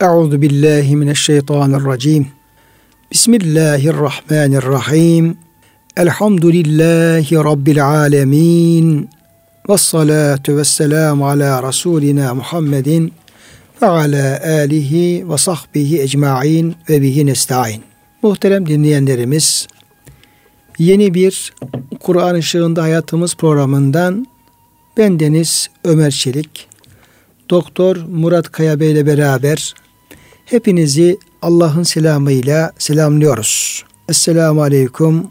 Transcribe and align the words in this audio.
Euzu 0.00 0.42
billahi 0.42 0.96
mineşşeytanirracim. 0.96 2.26
Bismillahirrahmanirrahim. 3.12 5.36
Elhamdülillahi 5.96 7.36
rabbil 7.36 7.86
alamin. 7.86 9.08
Ves 9.68 9.80
salatu 9.80 10.56
vesselamu 10.56 11.28
ala 11.28 11.62
rasulina 11.62 12.34
Muhammedin 12.34 13.12
ve 13.82 13.86
ala 13.86 14.40
alihi 14.44 15.30
ve 15.30 15.38
sahbihi 15.38 16.00
ecmaîn 16.00 16.74
ve 16.88 17.02
bihi 17.02 17.26
nestaîn. 17.26 17.82
Muhterem 18.22 18.66
dinleyenlerimiz, 18.66 19.66
yeni 20.78 21.14
bir 21.14 21.52
Kur'an 22.00 22.34
ışığında 22.34 22.82
hayatımız 22.82 23.34
programından 23.34 24.26
ben 24.96 25.20
Deniz 25.20 25.68
Ömer 25.84 26.10
Çelik, 26.10 26.68
Doktor 27.50 27.96
Murat 27.96 28.52
Kaya 28.52 28.80
Bey 28.80 28.92
ile 28.92 29.06
beraber 29.06 29.74
hepinizi 30.44 31.18
Allah'ın 31.42 31.82
selamıyla 31.82 32.72
selamlıyoruz. 32.78 33.84
Esselamu 34.08 34.62
Aleyküm 34.62 35.28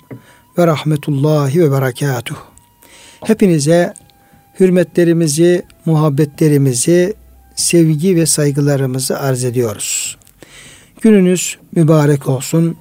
ve 0.57 0.67
Rahmetullahi 0.67 1.61
ve 1.61 1.71
Berekatuh. 1.71 2.35
Hepinize 3.23 3.93
hürmetlerimizi, 4.59 5.65
muhabbetlerimizi, 5.85 7.13
sevgi 7.55 8.15
ve 8.15 8.25
saygılarımızı 8.25 9.19
arz 9.19 9.43
ediyoruz. 9.43 10.17
Gününüz 11.01 11.57
mübarek 11.75 12.29
olsun. 12.29 12.77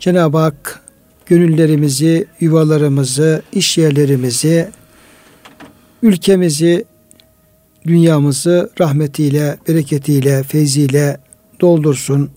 Cenab-ı 0.00 0.38
Hak 0.38 0.82
gönüllerimizi, 1.26 2.26
yuvalarımızı, 2.40 3.42
iş 3.52 3.78
yerlerimizi, 3.78 4.68
ülkemizi, 6.02 6.84
dünyamızı 7.86 8.70
rahmetiyle, 8.80 9.58
bereketiyle, 9.68 10.42
feyziyle 10.42 11.18
doldursun. 11.60 12.30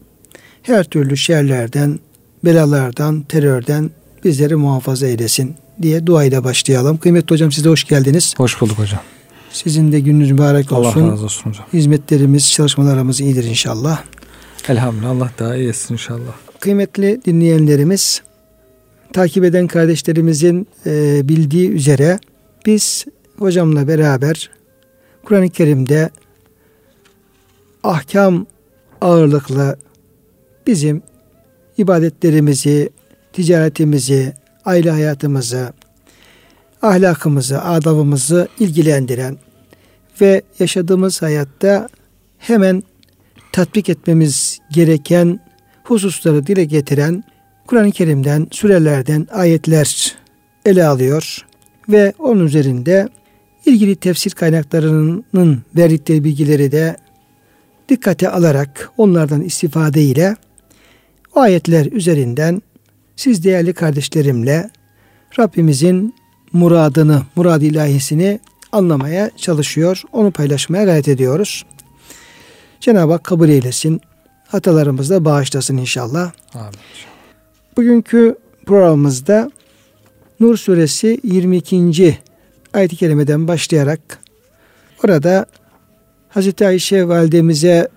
Her 0.64 0.84
türlü 0.84 1.18
şerlerden, 1.18 2.00
belalardan, 2.46 3.22
terörden 3.22 3.90
bizleri 4.24 4.56
muhafaza 4.56 5.08
eylesin 5.08 5.56
diye 5.82 6.08
duayla 6.08 6.44
başlayalım. 6.44 6.98
Kıymetli 6.98 7.34
hocam 7.34 7.52
size 7.52 7.70
hoş 7.70 7.84
geldiniz. 7.84 8.34
Hoş 8.38 8.62
bulduk 8.62 8.80
hocam. 8.80 9.02
Sizin 9.52 9.92
de 9.92 10.00
gününüz 10.00 10.32
mübarek 10.32 10.72
olsun. 10.72 11.02
Allah 11.02 11.12
razı 11.12 11.24
olsun 11.24 11.50
hocam. 11.50 11.66
Hizmetlerimiz, 11.74 12.52
çalışmalarımız 12.52 13.22
iyidir 13.22 13.44
inşallah. 13.44 14.04
Elhamdülillah 14.70 15.10
Allah 15.10 15.32
daha 15.40 15.56
iyi 15.56 15.70
etsin 15.70 15.94
inşallah. 15.94 16.32
Kıymetli 16.60 17.22
dinleyenlerimiz, 17.26 18.22
takip 19.14 19.44
eden 19.44 19.68
kardeşlerimizin 19.68 20.68
e, 20.86 21.22
bildiği 21.30 21.70
üzere 21.70 22.20
biz 22.66 23.06
hocamla 23.38 23.88
beraber 23.88 24.50
Kur'an-ı 25.26 25.50
Kerim'de 25.50 26.10
ahkam 27.84 28.46
ağırlıklı 29.02 29.78
bizim 30.68 31.02
ibadetlerimizi, 31.78 32.90
ticaretimizi, 33.34 34.34
aile 34.66 34.92
hayatımızı, 34.92 35.74
ahlakımızı, 36.82 37.62
adabımızı 37.62 38.48
ilgilendiren 38.60 39.38
ve 40.22 40.42
yaşadığımız 40.60 41.22
hayatta 41.22 41.90
hemen 42.38 42.84
tatbik 43.52 43.90
etmemiz 43.90 44.60
gereken 44.72 45.40
hususları 45.84 46.48
dile 46.48 46.64
getiren 46.66 47.24
Kur'an-ı 47.68 47.92
Kerim'den, 47.92 48.48
sürelerden 48.52 49.28
ayetler 49.32 50.16
ele 50.66 50.86
alıyor 50.86 51.46
ve 51.90 52.14
onun 52.20 52.46
üzerinde 52.46 53.10
ilgili 53.66 53.96
tefsir 53.96 54.32
kaynaklarının 54.32 55.64
verdikleri 55.76 56.24
bilgileri 56.24 56.72
de 56.72 56.98
dikkate 57.90 58.30
alarak 58.30 58.92
onlardan 58.98 59.42
istifade 59.42 60.02
ile 60.02 60.36
o 61.36 61.40
ayetler 61.40 61.86
üzerinden 61.86 62.62
siz 63.16 63.44
değerli 63.44 63.74
kardeşlerimle 63.74 64.70
Rabbimizin 65.40 66.16
muradını, 66.54 67.22
murad 67.36 67.62
ilahisini 67.62 68.40
anlamaya 68.72 69.32
çalışıyor. 69.38 70.04
Onu 70.12 70.32
paylaşmaya 70.32 70.84
gayret 70.84 71.08
ediyoruz. 71.08 71.66
Cenab-ı 72.80 73.12
Hak 73.12 73.24
kabul 73.24 73.50
eylesin. 73.50 74.02
Hatalarımızı 74.48 75.14
da 75.14 75.26
bağışlasın 75.26 75.78
inşallah. 75.78 76.32
Amin. 76.54 76.74
Bugünkü 77.78 78.36
programımızda 78.66 79.52
Nur 80.40 80.58
suresi 80.58 81.20
22. 81.24 82.18
ayet-i 82.74 82.96
kerimeden 82.96 83.48
başlayarak 83.48 84.00
orada 85.04 85.46
Hazreti 86.34 86.68
Ayşe 86.68 87.08
validemize 87.08 87.88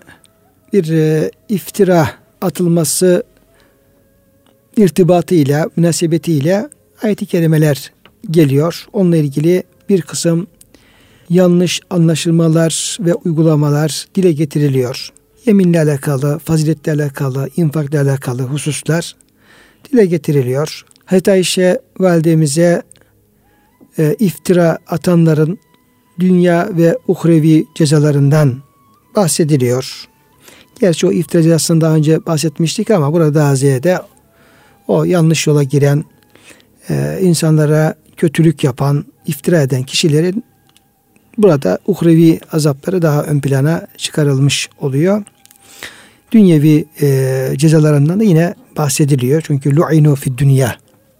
bir 0.73 0.93
e, 0.93 1.31
iftira 1.49 2.09
atılması 2.41 3.23
irtibatıyla, 4.77 5.69
münasebetiyle 5.75 6.69
ayet-i 7.03 7.25
kerimeler 7.25 7.91
geliyor. 8.31 8.87
Onunla 8.93 9.17
ilgili 9.17 9.63
bir 9.89 10.01
kısım 10.01 10.47
yanlış 11.29 11.81
anlaşılmalar 11.89 12.97
ve 12.99 13.13
uygulamalar 13.13 14.07
dile 14.15 14.31
getiriliyor. 14.31 15.09
Yeminle 15.45 15.81
alakalı, 15.81 16.39
faziletle 16.39 16.91
alakalı, 16.91 17.49
infakla 17.57 18.01
alakalı 18.01 18.41
hususlar 18.41 19.15
dile 19.91 20.05
getiriliyor. 20.05 20.85
Hazreti 21.05 21.31
Ayşe 21.31 21.79
validemize 21.99 22.81
e, 23.97 24.15
iftira 24.19 24.77
atanların 24.87 25.59
dünya 26.19 26.69
ve 26.71 26.97
uhrevi 27.07 27.65
cezalarından 27.75 28.55
bahsediliyor. 29.15 30.07
Gerçi 30.79 31.07
o 31.07 31.11
iftira 31.11 31.43
cezasını 31.43 31.81
daha 31.81 31.95
önce 31.95 32.25
bahsetmiştik 32.25 32.91
ama 32.91 33.13
burada 33.13 33.35
daha 33.35 33.55
ziyade 33.55 33.99
o 34.87 35.03
yanlış 35.03 35.47
yola 35.47 35.63
giren, 35.63 36.03
e, 36.89 37.19
insanlara 37.21 37.95
kötülük 38.17 38.63
yapan, 38.63 39.05
iftira 39.25 39.61
eden 39.61 39.83
kişilerin 39.83 40.43
burada 41.37 41.79
uhrevi 41.87 42.39
azapları 42.51 43.01
daha 43.01 43.23
ön 43.23 43.39
plana 43.39 43.87
çıkarılmış 43.97 44.69
oluyor. 44.79 45.23
Dünyevi 46.31 46.85
e, 47.01 47.49
cezalarından 47.55 48.19
da 48.19 48.23
yine 48.23 48.53
bahsediliyor. 48.77 49.43
Çünkü 49.47 49.75
lu'inu 49.75 50.15
fi 50.15 50.37
dünya 50.37 50.75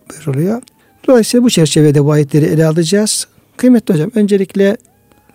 buyuruluyor. 0.09 0.61
Dolayısıyla 1.07 1.43
bu 1.43 1.49
çerçevede 1.49 2.05
bu 2.05 2.11
ayetleri 2.11 2.45
ele 2.45 2.65
alacağız. 2.65 3.27
Kıymetli 3.57 3.93
hocam 3.93 4.11
öncelikle 4.15 4.77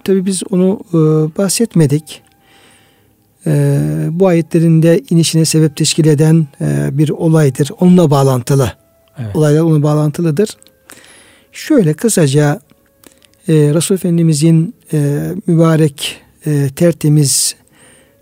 tabi 0.05 0.27
biz 0.27 0.43
onu 0.51 0.81
e, 0.91 0.97
bahsetmedik. 1.39 2.23
E, 3.47 3.81
bu 4.11 4.27
ayetlerin 4.27 4.83
de 4.83 5.01
inişine 5.11 5.45
sebep 5.45 5.77
teşkil 5.77 6.07
eden 6.07 6.47
e, 6.61 6.99
bir 6.99 7.09
olaydır. 7.09 7.71
Onunla 7.81 8.11
bağlantılı. 8.11 8.73
Evet. 9.19 9.37
Olaylar 9.37 9.61
onunla 9.61 9.83
bağlantılıdır. 9.83 10.57
Şöyle 11.53 11.95
kısaca 11.95 12.61
e, 13.49 13.53
Resul 13.53 13.95
Efendimizin 13.95 14.75
e, 14.93 15.31
mübarek 15.47 16.21
e, 16.47 16.69
tertemiz 16.77 17.57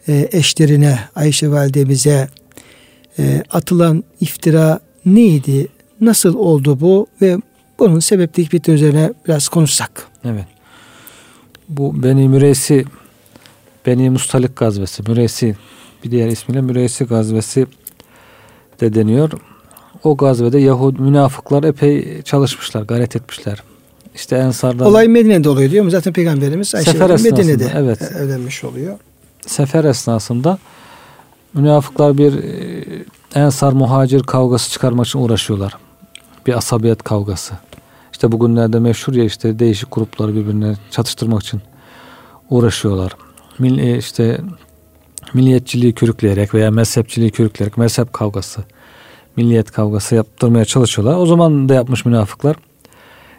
e, 0.08 0.28
eşlerine 0.32 0.98
Ayşe 1.14 1.50
validemize 1.50 2.28
e, 3.18 3.42
atılan 3.50 4.04
iftira 4.20 4.80
neydi? 5.06 5.68
Nasıl 6.00 6.34
oldu 6.34 6.80
bu 6.80 7.06
ve 7.22 7.36
bunun 7.78 8.00
sebeplik 8.00 8.52
bir 8.52 8.72
üzerine 8.72 9.12
biraz 9.26 9.48
konuşsak. 9.48 10.06
Evet. 10.24 10.57
Bu 11.68 12.02
Beni 12.02 12.28
Müreysi 12.28 12.84
Beni 13.86 14.10
Mustalik 14.10 14.56
gazvesi, 14.56 15.02
Müreysi 15.02 15.56
bir 16.04 16.10
diğer 16.10 16.28
ismiyle 16.28 16.60
Müreysi 16.60 17.04
gazvesi 17.04 17.66
de 18.80 18.94
deniyor. 18.94 19.30
O 20.04 20.16
gazvede 20.16 20.58
Yahud 20.58 20.98
münafıklar 20.98 21.64
epey 21.64 22.22
çalışmışlar, 22.22 22.82
gayret 22.82 23.16
etmişler. 23.16 23.62
İşte 24.14 24.36
Ensar'dan... 24.36 24.86
Olay 24.86 25.08
Medine'de 25.08 25.48
oluyor 25.48 25.70
diyor 25.70 25.84
mu? 25.84 25.90
Zaten 25.90 26.12
Peygamberimiz 26.12 26.74
Ayşe 26.74 26.92
Medine'de 26.92 27.72
evet. 27.74 28.02
evlenmiş 28.02 28.64
oluyor. 28.64 28.98
Sefer 29.46 29.84
esnasında 29.84 30.58
münafıklar 31.54 32.18
bir 32.18 32.32
e, 32.32 32.84
Ensar 33.34 33.72
muhacir 33.72 34.22
kavgası 34.22 34.70
çıkarmak 34.70 35.06
için 35.06 35.18
uğraşıyorlar. 35.18 35.76
Bir 36.46 36.52
asabiyet 36.52 37.02
kavgası. 37.02 37.54
İşte 38.18 38.32
bugünlerde 38.32 38.78
meşhur 38.78 39.14
ya 39.14 39.24
işte 39.24 39.58
değişik 39.58 39.92
grupları 39.92 40.34
birbirine 40.34 40.74
çatıştırmak 40.90 41.42
için 41.42 41.60
uğraşıyorlar. 42.50 43.12
Mil, 43.58 43.78
e, 43.78 43.98
işte 43.98 44.40
milliyetçiliği 45.34 45.92
körükleyerek 45.92 46.54
veya 46.54 46.70
mezhepçiliği 46.70 47.30
körükleyerek 47.30 47.76
mezhep 47.76 48.12
kavgası, 48.12 48.60
milliyet 49.36 49.70
kavgası 49.70 50.14
yaptırmaya 50.14 50.64
çalışıyorlar. 50.64 51.16
O 51.16 51.26
zaman 51.26 51.68
da 51.68 51.74
yapmış 51.74 52.04
münafıklar. 52.04 52.56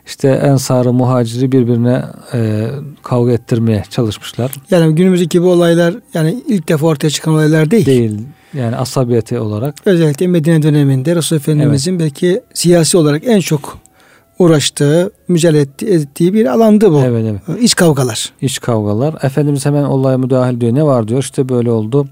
İşte 0.05 0.27
ensarı, 0.27 0.93
muhaciri 0.93 1.51
birbirine 1.51 2.03
e, 2.33 2.69
kavga 3.03 3.31
ettirmeye 3.31 3.83
çalışmışlar. 3.89 4.51
Yani 4.71 4.95
günümüzdeki 4.95 5.41
bu 5.41 5.51
olaylar 5.51 5.95
yani 6.13 6.43
ilk 6.47 6.69
defa 6.69 6.87
ortaya 6.87 7.09
çıkan 7.09 7.33
olaylar 7.33 7.71
değil. 7.71 7.85
Değil. 7.85 8.21
Yani 8.53 8.75
asabiyeti 8.75 9.39
olarak. 9.39 9.75
Özellikle 9.85 10.27
Medine 10.27 10.63
döneminde 10.63 11.15
Resul 11.15 11.35
Efendimizin 11.35 11.91
evet. 11.91 12.01
belki 12.01 12.41
siyasi 12.53 12.97
olarak 12.97 13.23
en 13.25 13.39
çok 13.39 13.88
uğraştığı, 14.39 15.11
mücadele 15.27 15.61
ettiği 15.81 16.33
bir 16.33 16.45
alandı 16.45 16.91
bu. 16.91 17.01
Evet, 17.01 17.25
evet. 17.29 17.61
İç 17.61 17.75
kavgalar. 17.75 18.33
İç 18.41 18.59
kavgalar. 18.59 19.15
Efendimiz 19.23 19.65
hemen 19.65 19.83
olaya 19.83 20.17
müdahale 20.17 20.61
diyor. 20.61 20.75
Ne 20.75 20.83
var 20.83 21.07
diyor. 21.07 21.19
İşte 21.19 21.49
böyle 21.49 21.71
oldu. 21.71 22.07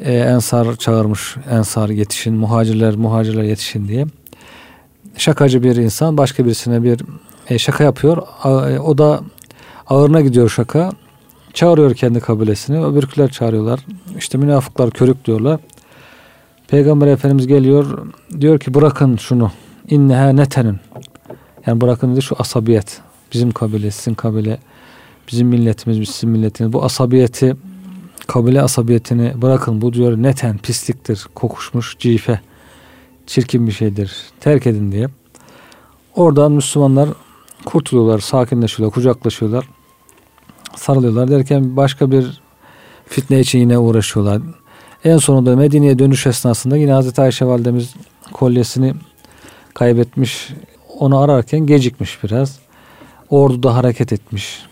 e, 0.00 0.12
ensar 0.14 0.76
çağırmış. 0.76 1.36
Ensar 1.50 1.88
yetişin, 1.88 2.34
muhacirler 2.34 2.96
muhacirler 2.96 3.42
yetişin 3.42 3.88
diye. 3.88 4.06
Şakacı 5.16 5.62
bir 5.62 5.76
insan 5.76 6.16
başka 6.16 6.44
birisine 6.44 6.82
bir 6.82 7.00
e, 7.48 7.58
şaka 7.58 7.84
yapıyor. 7.84 8.22
A, 8.42 8.70
e, 8.70 8.80
o 8.80 8.98
da 8.98 9.20
ağırına 9.86 10.20
gidiyor 10.20 10.48
şaka. 10.48 10.90
Çağırıyor 11.54 11.94
kendi 11.94 12.20
kabilesini. 12.20 12.84
Öbürküler 12.84 13.30
çağırıyorlar. 13.30 13.80
İşte 14.18 14.38
münafıklar 14.38 14.90
körük 14.90 15.24
diyorlar. 15.24 15.60
Peygamber 16.68 17.06
Efendimiz 17.06 17.46
geliyor. 17.46 17.98
Diyor 18.40 18.60
ki 18.60 18.74
bırakın 18.74 19.16
şunu. 19.16 19.52
İnneha 19.88 20.28
netenün. 20.28 20.80
Yani 21.66 21.80
bırakın 21.80 22.12
dedi 22.12 22.22
şu 22.22 22.36
asabiyet. 22.38 23.00
Bizim 23.32 23.52
kabile, 23.52 23.90
sizin 23.90 24.14
kabile, 24.14 24.58
bizim 25.28 25.48
milletimiz, 25.48 26.08
sizin 26.08 26.30
milletiniz. 26.30 26.72
Bu 26.72 26.84
asabiyeti, 26.84 27.56
kabile 28.26 28.62
asabiyetini 28.62 29.42
bırakın. 29.42 29.80
Bu 29.80 29.92
diyor 29.92 30.16
neten, 30.16 30.58
pisliktir, 30.58 31.26
kokuşmuş, 31.34 31.96
cife, 31.98 32.40
çirkin 33.26 33.66
bir 33.66 33.72
şeydir. 33.72 34.16
Terk 34.40 34.66
edin 34.66 34.92
diye. 34.92 35.06
Oradan 36.14 36.52
Müslümanlar 36.52 37.08
kurtuluyorlar, 37.64 38.18
sakinleşiyorlar, 38.18 38.94
kucaklaşıyorlar. 38.94 39.68
Sarılıyorlar 40.76 41.30
derken 41.30 41.76
başka 41.76 42.10
bir 42.10 42.40
fitne 43.06 43.40
için 43.40 43.58
yine 43.58 43.78
uğraşıyorlar. 43.78 44.42
En 45.04 45.16
sonunda 45.16 45.56
Medine'ye 45.56 45.98
dönüş 45.98 46.26
esnasında 46.26 46.76
yine 46.76 46.92
Hazreti 46.92 47.20
Ayşe 47.20 47.46
validemiz 47.46 47.94
kolyesini 48.32 48.94
kaybetmiş. 49.74 50.48
Onu 51.00 51.18
ararken 51.18 51.66
gecikmiş 51.66 52.24
biraz. 52.24 52.58
Ordu 53.30 53.62
da 53.62 53.76
hareket 53.76 54.12
etmiş. 54.12 54.62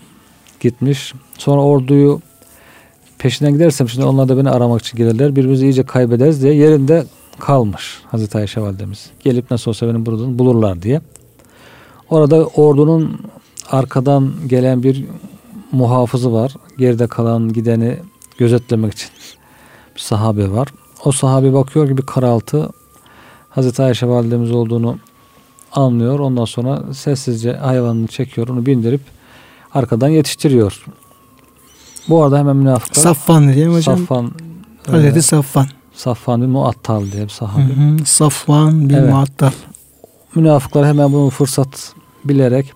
Gitmiş. 0.61 1.15
Sonra 1.39 1.63
orduyu 1.63 2.21
peşinden 3.19 3.53
gidersem 3.53 3.89
şimdi 3.89 4.07
onlar 4.07 4.29
da 4.29 4.39
beni 4.39 4.51
aramak 4.51 4.81
için 4.81 4.99
gelirler. 4.99 5.31
Birbirimizi 5.31 5.65
iyice 5.65 5.83
kaybederiz 5.83 6.43
diye 6.43 6.55
yerinde 6.55 7.05
kalmış 7.39 8.03
Hazreti 8.07 8.39
Ayşe 8.39 8.61
validemiz. 8.61 9.11
Gelip 9.21 9.51
nasıl 9.51 9.71
olsa 9.71 9.89
benim 9.89 10.07
buradan 10.07 10.39
bulurlar 10.39 10.83
diye. 10.83 11.01
Orada 12.11 12.47
ordunun 12.47 13.21
arkadan 13.71 14.33
gelen 14.47 14.83
bir 14.83 15.05
muhafızı 15.73 16.33
var. 16.33 16.55
Geride 16.79 17.07
kalan 17.07 17.53
gideni 17.53 17.97
gözetlemek 18.39 18.93
için 18.93 19.11
bir 19.97 20.01
sahabe 20.01 20.51
var. 20.51 20.69
O 21.05 21.13
sahabe 21.13 21.53
bakıyor 21.53 21.89
ki 21.89 21.97
bir 21.97 22.03
karaltı 22.03 22.69
Hazreti 23.51 23.83
Ayşe 23.83 24.09
validemiz 24.09 24.51
olduğunu 24.51 24.99
anlıyor. 25.73 26.19
Ondan 26.19 26.45
sonra 26.45 26.95
sessizce 26.95 27.53
hayvanını 27.53 28.07
çekiyor, 28.07 28.49
onu 28.49 28.67
bindirip 28.67 29.01
arkadan 29.75 30.09
yetiştiriyor. 30.09 30.85
Bu 32.09 32.23
arada 32.23 32.39
hemen 32.39 32.57
münafıklar 32.57 33.03
Safvan 33.03 33.53
diye 33.53 33.69
hocam? 33.69 33.99
Safvan 33.99 34.33
Hazreti 34.87 35.23
Safvan. 35.23 35.67
Safvan 35.95 36.43
bin 36.43 36.51
Muattal 36.51 37.13
diye 37.13 37.25
bir 37.25 37.29
sahabe. 37.29 37.63
Hı 37.63 37.67
hı, 37.67 38.05
Safvan 38.05 38.89
bin 38.89 38.95
Evet. 38.95 39.11
Muattal. 39.11 39.51
Münafıklar 40.35 40.87
hemen 40.87 41.13
bunu 41.13 41.31
fırsat 41.31 41.95
bilerek 42.25 42.73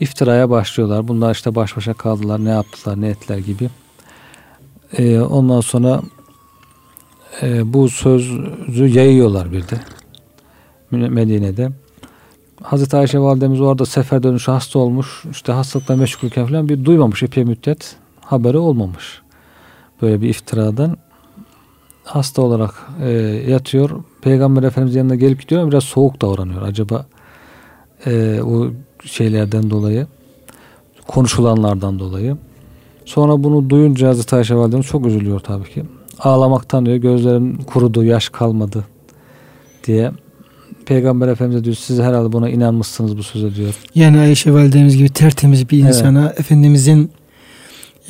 iftiraya 0.00 0.50
başlıyorlar. 0.50 1.08
Bunlar 1.08 1.34
işte 1.34 1.54
baş 1.54 1.76
başa 1.76 1.94
kaldılar, 1.94 2.44
ne 2.44 2.50
yaptılar, 2.50 3.00
ne 3.00 3.08
ettiler 3.08 3.38
gibi. 3.38 3.70
Ee, 4.98 5.20
ondan 5.20 5.60
sonra 5.60 6.02
e, 7.42 7.72
bu 7.72 7.88
sözü 7.88 8.88
yayıyorlar 8.88 9.52
bir 9.52 9.64
de 9.68 9.80
Medine'de. 10.90 11.70
Hazreti 12.62 12.96
Ayşe 12.96 13.18
validemiz 13.18 13.60
orada 13.60 13.86
sefer 13.86 14.22
dönüşü 14.22 14.50
hasta 14.50 14.78
olmuş. 14.78 15.24
İşte 15.30 15.52
hastalıkla 15.52 15.96
meşgulken 15.96 16.46
falan 16.46 16.68
bir 16.68 16.84
duymamış 16.84 17.22
epey 17.22 17.44
müddet. 17.44 17.96
Haberi 18.20 18.58
olmamış. 18.58 19.22
Böyle 20.02 20.20
bir 20.20 20.28
iftiradan 20.28 20.96
hasta 22.04 22.42
olarak 22.42 22.74
e, 23.02 23.10
yatıyor. 23.48 23.90
Peygamber 24.22 24.62
Efendimiz 24.62 24.94
yanına 24.94 25.14
gelip 25.14 25.42
gidiyor 25.42 25.62
ama 25.62 25.70
biraz 25.70 25.84
soğuk 25.84 26.22
davranıyor. 26.22 26.62
Acaba 26.62 27.06
e, 28.06 28.40
o 28.42 28.70
şeylerden 29.04 29.70
dolayı 29.70 30.06
konuşulanlardan 31.06 31.98
dolayı. 31.98 32.36
Sonra 33.04 33.44
bunu 33.44 33.70
duyunca 33.70 34.08
Hazreti 34.08 34.36
Ayşe 34.36 34.56
validemiz 34.56 34.86
çok 34.86 35.06
üzülüyor 35.06 35.40
tabii 35.40 35.70
ki. 35.70 35.84
Ağlamaktan 36.18 36.86
diyor 36.86 36.96
gözlerim 36.96 37.56
kurudu, 37.62 38.04
yaş 38.04 38.28
kalmadı 38.28 38.84
diye. 39.84 40.12
Peygamber 40.84 41.28
Efendimiz 41.28 41.64
diyor 41.64 41.76
siz 41.76 41.98
herhalde 42.00 42.32
buna 42.32 42.48
inanmışsınız 42.50 43.16
bu 43.18 43.22
söze 43.22 43.54
diyor. 43.54 43.74
Yani 43.94 44.18
Ayşe 44.20 44.52
validemiz 44.52 44.96
gibi 44.96 45.08
tertemiz 45.08 45.70
bir 45.70 45.78
Evet. 45.84 45.88
insana 45.94 46.32
Efendimizin 46.38 47.10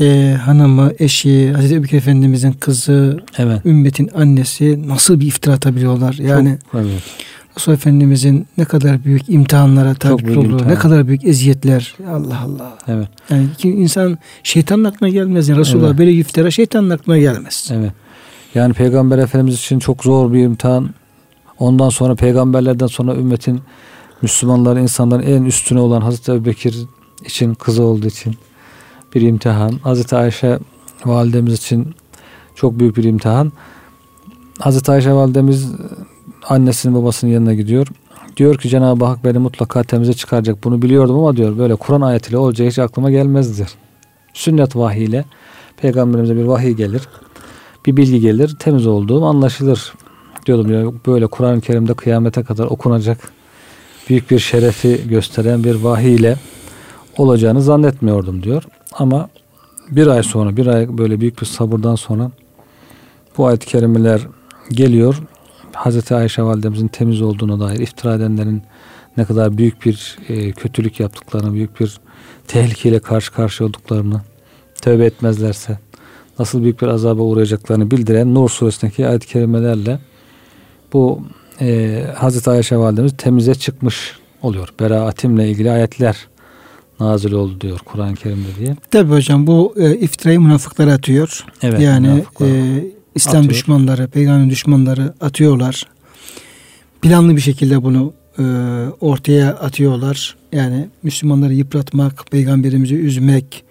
e, 0.00 0.36
hanımı, 0.44 0.92
eşi, 0.98 1.52
Hazreti 1.52 1.74
Ebubekir 1.74 1.96
Efendimizin 1.96 2.52
kızı, 2.52 3.20
Evet. 3.38 3.66
ümmetin 3.66 4.10
annesi 4.14 4.88
nasıl 4.88 5.20
bir 5.20 5.26
iftira 5.26 5.54
atabiliyorlar? 5.54 6.14
Yani 6.14 6.58
Çok, 6.72 6.80
evet. 6.80 7.02
Resul 7.56 7.72
Efendimizin 7.72 8.46
ne 8.58 8.64
kadar 8.64 9.04
büyük 9.04 9.28
imtihanlara 9.28 9.94
tabi 9.94 10.22
tutulduğu, 10.22 10.50
imtihan. 10.50 10.70
ne 10.70 10.74
kadar 10.74 11.06
büyük 11.08 11.24
eziyetler. 11.24 11.94
Allah 12.10 12.40
Allah. 12.44 12.78
Evet. 12.88 13.08
Yani 13.30 13.46
ki 13.58 13.68
insan 13.70 14.18
şeytanın 14.42 14.84
aklına 14.84 15.10
gelmez. 15.10 15.48
Yani 15.48 15.60
Resulullah 15.60 15.88
Evet. 15.88 15.98
böyle 15.98 16.12
iftira 16.12 16.50
şeytanın 16.50 16.90
aklına 16.90 17.18
gelmez. 17.18 17.70
Evet. 17.74 17.92
Yani 18.54 18.74
Peygamber 18.74 19.18
Efendimiz 19.18 19.54
için 19.54 19.78
çok 19.78 20.04
zor 20.04 20.32
bir 20.32 20.38
imtihan. 20.44 20.90
Ondan 21.58 21.88
sonra 21.88 22.14
peygamberlerden 22.14 22.86
sonra 22.86 23.14
ümmetin 23.14 23.60
Müslümanların, 24.22 24.82
insanların 24.82 25.22
en 25.22 25.44
üstüne 25.44 25.80
olan 25.80 26.00
Hazreti 26.00 26.32
Ebubekir 26.32 26.76
için 27.24 27.54
kızı 27.54 27.82
olduğu 27.82 28.06
için 28.06 28.34
bir 29.14 29.22
imtihan. 29.22 29.72
Hazreti 29.82 30.16
Ayşe 30.16 30.58
validemiz 31.04 31.54
için 31.54 31.94
çok 32.54 32.78
büyük 32.78 32.96
bir 32.96 33.04
imtihan. 33.04 33.52
Hazreti 34.58 34.92
Ayşe 34.92 35.12
validemiz 35.12 35.72
annesinin 36.48 36.94
babasının 36.94 37.30
yanına 37.30 37.54
gidiyor. 37.54 37.86
Diyor 38.36 38.58
ki 38.58 38.68
Cenab-ı 38.68 39.04
Hak 39.04 39.24
beni 39.24 39.38
mutlaka 39.38 39.82
temize 39.82 40.14
çıkaracak. 40.14 40.64
Bunu 40.64 40.82
biliyordum 40.82 41.18
ama 41.18 41.36
diyor 41.36 41.58
böyle 41.58 41.76
Kur'an 41.76 42.00
ayetiyle 42.00 42.36
olacağı 42.36 42.68
hiç 42.68 42.78
aklıma 42.78 43.10
gelmez 43.10 43.56
diyor. 43.56 43.74
Sünnet 44.34 44.76
vahiyle 44.76 45.24
peygamberimize 45.76 46.36
bir 46.36 46.44
vahiy 46.44 46.72
gelir. 46.72 47.02
Bir 47.86 47.96
bilgi 47.96 48.20
gelir. 48.20 48.56
Temiz 48.58 48.86
olduğum 48.86 49.24
anlaşılır. 49.24 49.94
Diyordum 50.46 50.72
ya 50.72 50.92
böyle 51.06 51.26
Kur'an-ı 51.26 51.60
Kerim'de 51.60 51.94
kıyamete 51.94 52.42
kadar 52.42 52.64
okunacak 52.64 53.32
büyük 54.08 54.30
bir 54.30 54.38
şerefi 54.38 55.08
gösteren 55.08 55.64
bir 55.64 55.74
vahiy 55.74 56.14
ile 56.14 56.36
olacağını 57.18 57.62
zannetmiyordum 57.62 58.42
diyor. 58.42 58.62
Ama 58.92 59.28
bir 59.90 60.06
ay 60.06 60.22
sonra, 60.22 60.56
bir 60.56 60.66
ay 60.66 60.98
böyle 60.98 61.20
büyük 61.20 61.40
bir 61.40 61.46
sabırdan 61.46 61.94
sonra 61.94 62.30
bu 63.38 63.46
ayet-i 63.46 63.66
kerimeler 63.66 64.20
geliyor. 64.70 65.22
Hazreti 65.72 66.14
Ayşe 66.14 66.42
validemizin 66.42 66.88
temiz 66.88 67.22
olduğuna 67.22 67.60
dair 67.60 67.80
iftira 67.80 68.14
edenlerin 68.14 68.62
ne 69.16 69.24
kadar 69.24 69.58
büyük 69.58 69.86
bir 69.86 70.18
e, 70.28 70.52
kötülük 70.52 71.00
yaptıklarını, 71.00 71.52
büyük 71.52 71.80
bir 71.80 72.00
tehlikeyle 72.48 72.98
karşı 72.98 73.32
karşıya 73.32 73.68
olduklarını 73.68 74.20
tövbe 74.82 75.04
etmezlerse 75.04 75.78
nasıl 76.38 76.62
büyük 76.62 76.82
bir 76.82 76.86
azaba 76.86 77.22
uğrayacaklarını 77.22 77.90
bildiren 77.90 78.34
Nur 78.34 78.48
suresindeki 78.48 79.08
ayet-i 79.08 79.26
kerimelerle 79.26 79.98
bu 80.94 81.22
e, 81.60 82.00
Hazreti 82.16 82.50
Ayşe 82.50 82.76
validemiz 82.76 83.12
temize 83.16 83.54
çıkmış 83.54 84.12
oluyor. 84.42 84.68
Beraatimle 84.80 85.50
ilgili 85.50 85.70
ayetler 85.70 86.16
nazil 87.00 87.32
oldu 87.32 87.60
diyor 87.60 87.78
Kur'an-ı 87.84 88.14
Kerim'de 88.14 88.48
diye. 88.58 88.76
Tabi 88.90 89.10
hocam 89.10 89.46
bu 89.46 89.74
e, 89.76 89.96
iftirayı 89.96 90.40
münafıklar 90.40 90.88
atıyor. 90.88 91.44
Evet, 91.62 91.80
yani 91.80 92.24
e, 92.40 92.46
İslam 93.14 93.36
atıyor. 93.36 93.50
düşmanları, 93.50 94.08
peygamber 94.08 94.50
düşmanları 94.50 95.14
atıyorlar. 95.20 95.84
Planlı 97.02 97.36
bir 97.36 97.40
şekilde 97.40 97.82
bunu 97.82 98.12
e, 98.38 98.42
ortaya 99.00 99.48
atıyorlar. 99.48 100.36
Yani 100.52 100.88
Müslümanları 101.02 101.54
yıpratmak, 101.54 102.26
peygamberimizi 102.30 102.94
üzmek, 102.94 103.64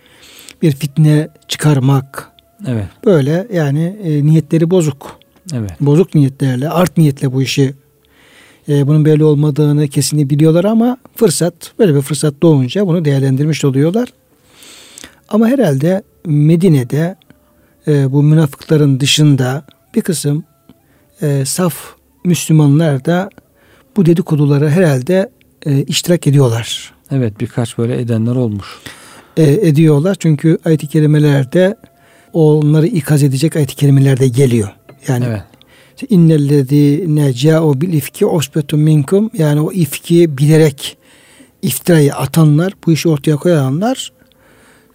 bir 0.61 0.71
fitne 0.71 1.27
çıkarmak. 1.47 2.31
Evet, 2.67 2.85
Böyle 3.05 3.47
yani 3.53 3.97
e, 4.03 4.25
niyetleri 4.25 4.69
bozuk. 4.71 5.22
Evet, 5.53 5.71
Bozuk 5.81 6.15
niyetlerle, 6.15 6.69
art 6.69 6.97
niyetle 6.97 7.33
bu 7.33 7.41
işi 7.41 7.73
e, 8.69 8.87
bunun 8.87 9.05
böyle 9.05 9.23
olmadığını 9.23 9.87
kesinlikle 9.87 10.29
biliyorlar 10.29 10.63
ama 10.63 10.97
fırsat, 11.15 11.53
böyle 11.79 11.95
bir 11.95 12.01
fırsat 12.01 12.33
doğunca 12.41 12.87
bunu 12.87 13.05
değerlendirmiş 13.05 13.65
oluyorlar. 13.65 14.09
Ama 15.29 15.47
herhalde 15.47 16.03
Medine'de 16.25 17.15
e, 17.87 18.11
bu 18.11 18.23
münafıkların 18.23 18.99
dışında 18.99 19.65
bir 19.95 20.01
kısım 20.01 20.43
e, 21.21 21.45
saf 21.45 21.75
Müslümanlar 22.25 23.05
da 23.05 23.29
bu 23.97 24.05
dedikodulara 24.05 24.69
herhalde 24.69 25.31
e, 25.65 25.83
iştirak 25.83 26.27
ediyorlar. 26.27 26.93
evet 27.11 27.39
birkaç 27.39 27.77
böyle 27.77 28.01
edenler 28.01 28.35
olmuş. 28.35 28.67
E, 29.37 29.43
ediyorlar 29.43 30.15
çünkü 30.19 30.57
ayet-i 30.65 30.87
kerimelerde 30.87 31.75
onları 32.33 32.87
ikaz 32.87 33.23
edecek 33.23 33.55
ayet-i 33.55 33.75
kerimeler 33.75 34.19
de 34.19 34.27
geliyor. 34.27 34.69
Yani 35.07 35.25
Evet, 35.27 35.43
İnnellezîne 36.09 37.33
câ'u 37.33 37.81
bil 37.81 37.93
ifki 37.93 38.25
osbetun 38.25 38.79
minkum 38.79 39.29
yani 39.33 39.61
o 39.61 39.71
ifki 39.71 40.37
bilerek 40.37 40.97
iftirayı 41.61 42.15
atanlar, 42.15 42.73
bu 42.85 42.91
işi 42.91 43.09
ortaya 43.09 43.37
koyanlar 43.37 44.11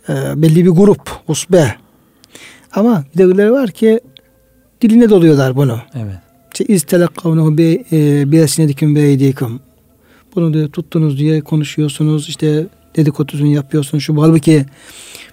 e, 0.09 0.13
belli 0.43 0.65
bir 0.65 0.71
grup, 0.71 1.11
usbe. 1.29 1.75
Ama 2.73 3.05
bir 3.15 3.19
de 3.19 3.25
öyle 3.25 3.51
var 3.51 3.71
ki 3.71 4.01
diline 4.81 5.11
doluyorlar 5.11 5.57
bunu. 5.57 5.79
Evet. 5.95 6.17
İşte 6.53 6.75
iz 6.75 6.83
telakkavnehu 6.83 7.59
bi 7.59 7.85
e, 7.93 8.33
beydikum. 8.95 9.61
Bunu 10.35 10.55
diyor 10.55 10.69
tuttunuz 10.69 11.19
diye 11.19 11.41
konuşuyorsunuz. 11.41 12.29
işte 12.29 12.67
dedikodusunu 12.97 13.47
yapıyorsunuz. 13.47 14.05
Şu 14.05 14.23
halbuki 14.23 14.67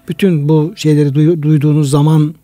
bütün 0.08 0.48
bu 0.48 0.72
şeyleri 0.76 1.14
duy, 1.14 1.42
duyduğunuz 1.42 1.90
zaman 1.90 2.34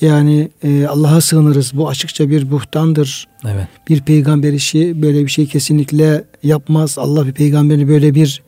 yani 0.00 0.48
e, 0.62 0.86
Allah'a 0.86 1.20
sığınırız. 1.20 1.72
Bu 1.74 1.88
açıkça 1.88 2.30
bir 2.30 2.50
buhtandır. 2.50 3.28
Evet. 3.44 3.66
Bir 3.88 4.00
peygamber 4.00 4.52
işi 4.52 5.02
böyle 5.02 5.24
bir 5.24 5.30
şey 5.30 5.46
kesinlikle 5.46 6.24
yapmaz. 6.42 6.98
Allah 6.98 7.26
bir 7.26 7.32
peygamberi 7.32 7.88
böyle 7.88 8.14
bir 8.14 8.42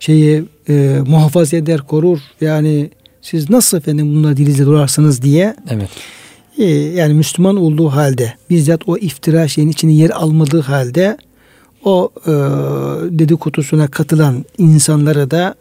şeyi 0.00 0.44
e, 0.68 0.98
muhafaza 1.06 1.56
eder, 1.56 1.80
korur. 1.80 2.18
Yani 2.40 2.90
siz 3.22 3.50
nasıl 3.50 3.78
efendim 3.78 4.14
bunları 4.14 4.36
dilinizde 4.36 4.66
durarsınız 4.66 5.22
diye. 5.22 5.56
Evet. 5.70 5.90
E, 6.58 6.64
yani 6.74 7.14
Müslüman 7.14 7.56
olduğu 7.56 7.88
halde 7.88 8.34
bizzat 8.50 8.80
o 8.86 8.96
iftira 8.96 9.48
şeyin 9.48 9.68
içine 9.68 9.92
yer 9.92 10.10
almadığı 10.10 10.60
halde 10.60 11.16
o 11.84 12.10
e, 12.26 12.30
dedikodusuna 13.18 13.88
katılan 13.88 14.44
insanlara 14.58 15.30
da 15.30 15.54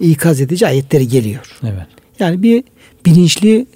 ikaz 0.00 0.40
edici 0.40 0.66
ayetleri 0.66 1.08
geliyor. 1.08 1.58
Evet. 1.62 1.86
Yani 2.18 2.42
bir 2.42 2.64
bilinçli 3.06 3.66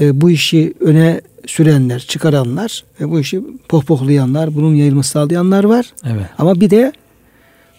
e, 0.00 0.20
bu 0.20 0.30
işi 0.30 0.74
öne 0.80 1.20
sürenler, 1.46 2.00
çıkaranlar, 2.00 2.84
e, 3.00 3.10
bu 3.10 3.20
işi 3.20 3.42
pohpohlayanlar, 3.68 4.54
bunun 4.54 4.74
yayılması 4.74 5.10
sağlayanlar 5.10 5.64
var. 5.64 5.92
Evet. 6.04 6.26
Ama 6.38 6.60
bir 6.60 6.70
de 6.70 6.92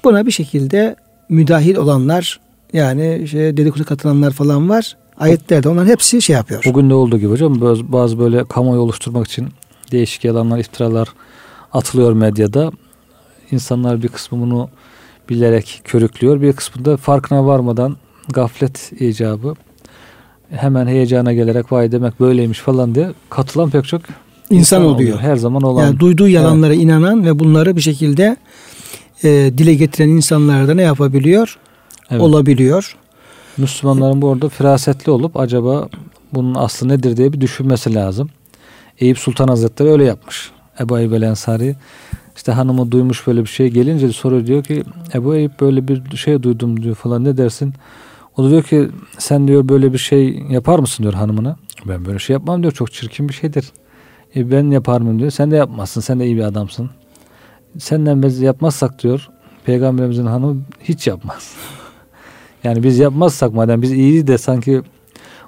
buna 0.04 0.26
bir 0.26 0.32
şekilde 0.32 0.96
müdahil 1.30 1.76
olanlar 1.76 2.40
yani 2.74 3.28
şey, 3.28 3.58
dedikodu 3.58 3.86
katılanlar 3.86 4.32
falan 4.32 4.70
var. 4.70 4.98
Ayetlerde 5.18 5.70
onların 5.70 5.88
hepsi 5.88 6.22
şey 6.22 6.36
yapıyor. 6.36 6.64
Bugün 6.66 6.90
de 6.90 6.94
olduğu 6.94 7.18
gibi 7.18 7.32
hocam 7.32 7.62
bazı, 7.62 7.92
bazı 7.92 8.20
böyle 8.20 8.44
kamuoyu 8.48 8.82
oluşturmak 8.82 9.28
için 9.28 9.48
değişik 9.92 10.24
yalanlar, 10.26 10.60
iftiralar 10.60 11.08
atılıyor 11.74 12.14
medyada. 12.14 12.72
İnsanlar 13.52 14.04
bir 14.04 14.08
kısmı 14.08 14.42
bunu 14.42 14.70
bilerek 15.30 15.82
körüklüyor. 15.84 16.42
Bir 16.42 16.54
kısmı 16.54 16.86
da 16.86 16.98
farkına 16.98 17.46
varmadan 17.46 17.98
gaflet 18.30 18.92
icabı 19.00 19.56
hemen 20.56 20.88
heyecana 20.88 21.34
gelerek 21.34 21.72
vay 21.72 21.92
demek 21.92 22.20
böyleymiş 22.20 22.60
falan 22.60 22.96
diye 22.96 23.10
katılan 23.30 23.70
pek 23.70 23.86
çok 23.86 24.02
insan, 24.02 24.58
insan 24.58 24.82
oluyor. 24.82 24.96
oluyor. 24.96 25.20
Her 25.20 25.36
zaman 25.36 25.62
olan. 25.62 25.84
Yani 25.84 26.00
duyduğu 26.00 26.28
yalanlara 26.28 26.74
evet. 26.74 26.84
inanan 26.84 27.26
ve 27.26 27.40
bunları 27.40 27.76
bir 27.76 27.82
şekilde 27.82 28.38
e, 29.24 29.30
dile 29.58 29.74
getiren 29.74 30.10
insanlar 30.10 30.68
da 30.68 30.74
ne 30.74 30.82
yapabiliyor? 30.82 31.58
Evet. 32.10 32.22
Olabiliyor. 32.22 32.96
Müslümanların 33.58 34.22
bu 34.22 34.32
arada 34.32 34.50
firasetli 34.50 35.12
olup 35.12 35.40
acaba 35.40 35.90
bunun 36.34 36.56
aslı 36.56 36.88
nedir 36.88 37.18
diye 37.18 37.34
bir 37.34 37.42
düşünmesi 37.42 37.94
lazım. 37.94 38.30
Eyüp 39.00 39.20
Sultan 39.20 39.48
Hazretleri 39.48 39.90
öyle 39.90 40.04
yapmış. 40.04 40.52
Ebu 40.80 41.00
Eyyub 41.00 41.12
el 41.12 41.22
Ensari 41.22 41.76
işte 42.36 42.52
hanımı 42.52 42.92
duymuş 42.92 43.28
böyle 43.28 43.42
bir 43.42 43.50
şey 43.50 43.68
gelince 43.68 44.10
soruyor 44.10 44.46
diyor 44.46 44.64
ki 44.64 44.84
Ebu 45.14 45.36
Eyüp 45.36 45.62
böyle 45.62 45.88
bir 45.88 46.18
şey 46.18 46.44
duydum 46.44 46.84
diyor 46.84 46.96
falan 46.96 47.24
ne 47.24 47.38
dersin? 47.38 47.74
O 48.38 48.44
da 48.44 48.50
diyor 48.50 48.64
ki 48.64 48.90
sen 49.18 49.48
diyor 49.48 49.70
böyle 49.70 49.94
bir 49.94 49.98
şey 49.98 50.40
yapar 50.50 50.80
mısın 50.80 51.04
diyor 51.04 51.14
hanımına. 51.14 51.56
Ben 51.86 52.06
böyle 52.06 52.20
şey 52.20 52.34
yapmam 52.34 52.62
diyor 52.62 52.74
çok 52.74 52.92
çirkin 52.92 53.30
bir 53.30 53.34
şeydir. 53.34 53.72
E 54.36 54.52
ben 54.52 54.72
yapar 54.72 55.02
mıyım 55.02 55.20
diyor. 55.20 55.32
Sen 55.32 55.52
de 55.52 55.56
yapmazsın 55.56 56.02
sen 56.02 56.20
de 56.20 56.26
iyi 56.26 56.38
bir 56.38 56.44
adamsın. 56.44 56.90
Senden 57.78 58.24
biz 58.24 58.40
yapmazsak 58.40 59.04
diyor 59.04 59.30
peygamberimizin 59.66 60.26
hanımı 60.26 60.62
hiç 60.84 61.08
yapmaz. 61.08 61.56
yani 62.64 62.84
biz 62.84 63.00
yapmazsak 63.00 63.54
madem 63.54 63.82
biz 63.82 63.92
iyi 63.92 64.28
de 64.28 64.38
sanki 64.38 64.82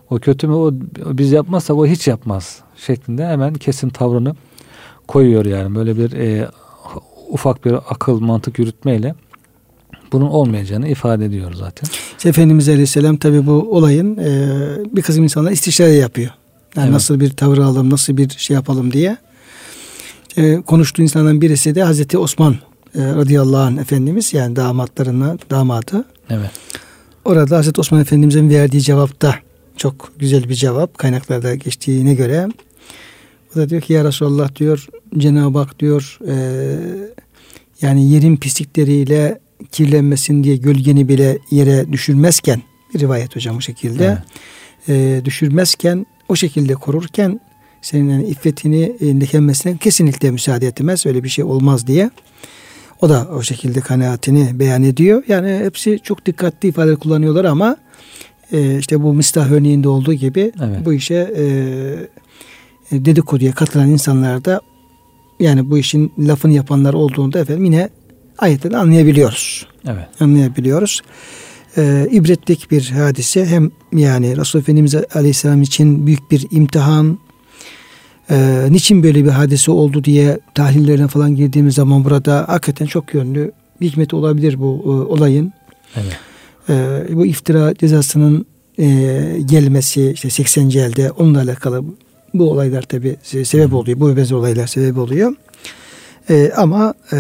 o 0.10 0.20
kötü 0.20 0.48
mü 0.48 0.54
o 0.54 0.72
biz 1.06 1.32
yapmazsak 1.32 1.78
o 1.78 1.86
hiç 1.86 2.08
yapmaz 2.08 2.62
şeklinde 2.78 3.28
hemen 3.28 3.54
kesin 3.54 3.90
tavrını 3.90 4.36
koyuyor 5.08 5.46
yani 5.46 5.76
böyle 5.76 5.98
bir 5.98 6.12
e, 6.12 6.50
ufak 7.30 7.66
bir 7.66 7.74
akıl 7.74 8.20
mantık 8.20 8.60
yürütmeyle 8.60 9.16
bunun 10.12 10.26
olmayacağını 10.26 10.88
ifade 10.88 11.26
ediyor 11.26 11.54
zaten. 11.54 11.90
İşte 12.18 12.30
Efendimiz 12.30 12.70
Aleyhisselam 12.70 13.18
tabi 13.18 13.46
bu 13.46 13.52
olayın 13.52 14.18
e, 14.18 14.50
bir 14.96 15.02
kısım 15.02 15.24
insanlar 15.24 15.52
istişare 15.52 15.94
yapıyor. 15.94 16.32
Yani 16.76 16.86
evet. 16.86 16.94
nasıl 16.94 17.20
bir 17.20 17.30
tavır 17.30 17.58
alalım, 17.58 17.90
nasıl 17.90 18.18
bir 18.18 18.30
şey 18.30 18.54
yapalım 18.54 18.94
diye. 18.94 19.18
E, 20.38 20.62
konuştuğu 20.62 21.02
insanların 21.02 21.42
birisi 21.42 21.76
de 21.76 21.84
Hazreti 21.84 22.18
Osman 22.18 22.54
e, 22.54 22.58
radıyallahu 22.96 23.62
anh 23.62 23.78
Efendimiz 23.78 24.34
yani 24.34 24.56
damatlarına 24.56 25.38
damadı. 25.50 26.06
Evet. 26.30 26.52
Orada 27.26 27.58
Hazreti 27.58 27.82
Osman 27.82 28.02
Efendimiz'in 28.02 28.50
verdiği 28.50 28.82
cevapta 28.82 29.36
çok 29.78 30.12
güzel 30.18 30.50
bir 30.50 30.56
cevap 30.56 30.98
kaynaklarda 30.98 31.56
geçtiğine 31.56 32.14
göre 32.14 32.48
o 33.56 33.60
da 33.60 33.70
diyor 33.70 33.82
ki 33.82 33.94
ya 33.94 34.04
Resulallah 34.04 34.56
diyor 34.56 34.88
Cenab-ı 35.18 35.58
Hak 35.58 35.80
diyor 35.80 36.20
e, 36.28 36.36
yani 37.82 38.10
yerin 38.10 38.38
pislikleriyle 38.38 39.40
kirlenmesin 39.72 40.44
diye 40.44 40.58
gölgeni 40.58 41.08
bile 41.08 41.38
yere 41.52 41.92
düşürmezken 41.92 42.62
bir 42.94 43.00
rivayet 43.00 43.36
hocam 43.36 43.58
bu 43.58 43.62
şekilde 43.62 44.18
evet. 44.88 45.20
e, 45.20 45.26
düşürmezken 45.26 46.06
o 46.30 46.36
şekilde 46.36 46.74
korurken 46.74 47.40
senin 47.82 48.10
yani 48.10 48.26
iffetini 48.28 48.96
e, 49.02 49.78
kesinlikle 49.78 50.32
müsaade 50.32 50.68
etmez. 50.68 51.06
Öyle 51.06 51.24
bir 51.24 51.30
şey 51.30 51.46
olmaz 51.46 51.88
diye. 51.88 52.10
O 53.02 53.10
da 53.10 53.28
o 53.36 53.42
şekilde 53.42 53.82
kanaatini 53.82 54.60
beyan 54.60 54.84
ediyor. 54.84 55.24
Yani 55.28 55.60
hepsi 55.64 56.00
çok 56.04 56.26
dikkatli 56.26 56.70
ifade 56.70 56.96
kullanıyorlar 56.96 57.46
ama 57.46 57.78
e, 58.52 58.78
işte 58.78 59.04
bu 59.04 59.14
mistah 59.14 59.52
örneğinde 59.52 59.90
olduğu 59.90 60.14
gibi 60.14 60.52
evet. 60.62 60.86
bu 60.86 60.94
işe 60.94 61.34
e, 61.36 61.44
e 62.92 63.06
dedikoduya 63.06 63.52
katılan 63.52 63.90
insanlar 63.90 64.46
da 64.46 64.62
yani 65.40 65.70
bu 65.70 65.78
işin 65.78 66.12
lafını 66.20 66.54
yapanlar 66.54 66.94
olduğunda 66.94 67.40
efendim 67.40 67.66
yine 67.66 67.90
ayetleri 68.38 68.78
anlayabiliyoruz. 68.78 69.68
Evet. 69.88 70.08
Anlayabiliyoruz. 70.20 71.02
Ee, 71.78 72.08
ibretlik 72.12 72.72
bir 72.72 72.90
hadise. 72.90 73.46
Hem 73.46 73.72
yani 73.94 74.38
Resulullah 74.38 74.64
Efendimiz 74.64 74.96
Aleyhisselam 74.96 75.62
için 75.62 76.08
büyük 76.08 76.32
bir 76.32 76.48
imtihan. 76.52 77.20
Ee, 78.32 78.68
niçin 78.70 79.04
böyle 79.04 79.26
bir 79.26 79.30
hadise 79.30 79.72
oldu 79.72 80.04
diye 80.04 80.40
tahlillerine 80.56 81.08
falan 81.08 81.36
girdiğimiz 81.36 81.76
zaman 81.76 82.06
burada 82.06 82.46
hakikaten 82.48 82.86
çok 82.86 83.14
yönlü 83.14 83.52
bir 83.82 83.88
hikmeti 83.88 84.16
olabilir 84.16 84.60
bu 84.60 84.82
e, 84.86 84.90
olayın. 85.14 85.54
Evet. 85.96 86.18
Ee, 86.70 87.16
bu 87.16 87.26
iftira 87.26 87.74
cezasının 87.76 88.46
e, 88.80 88.86
gelmesi 89.46 90.12
işte 90.12 90.30
80. 90.30 90.70
elde 90.70 91.12
onunla 91.12 91.42
alakalı 91.42 91.84
bu 92.34 92.52
olaylar 92.52 92.82
tabi 92.82 93.16
sebep 93.24 93.74
oluyor. 93.74 94.00
Bu 94.00 94.18
benzer 94.18 94.36
olaylar 94.36 94.68
sebep 94.68 94.98
oluyor. 94.98 95.34
Ee, 96.30 96.52
ama 96.56 96.94
e, 97.14 97.18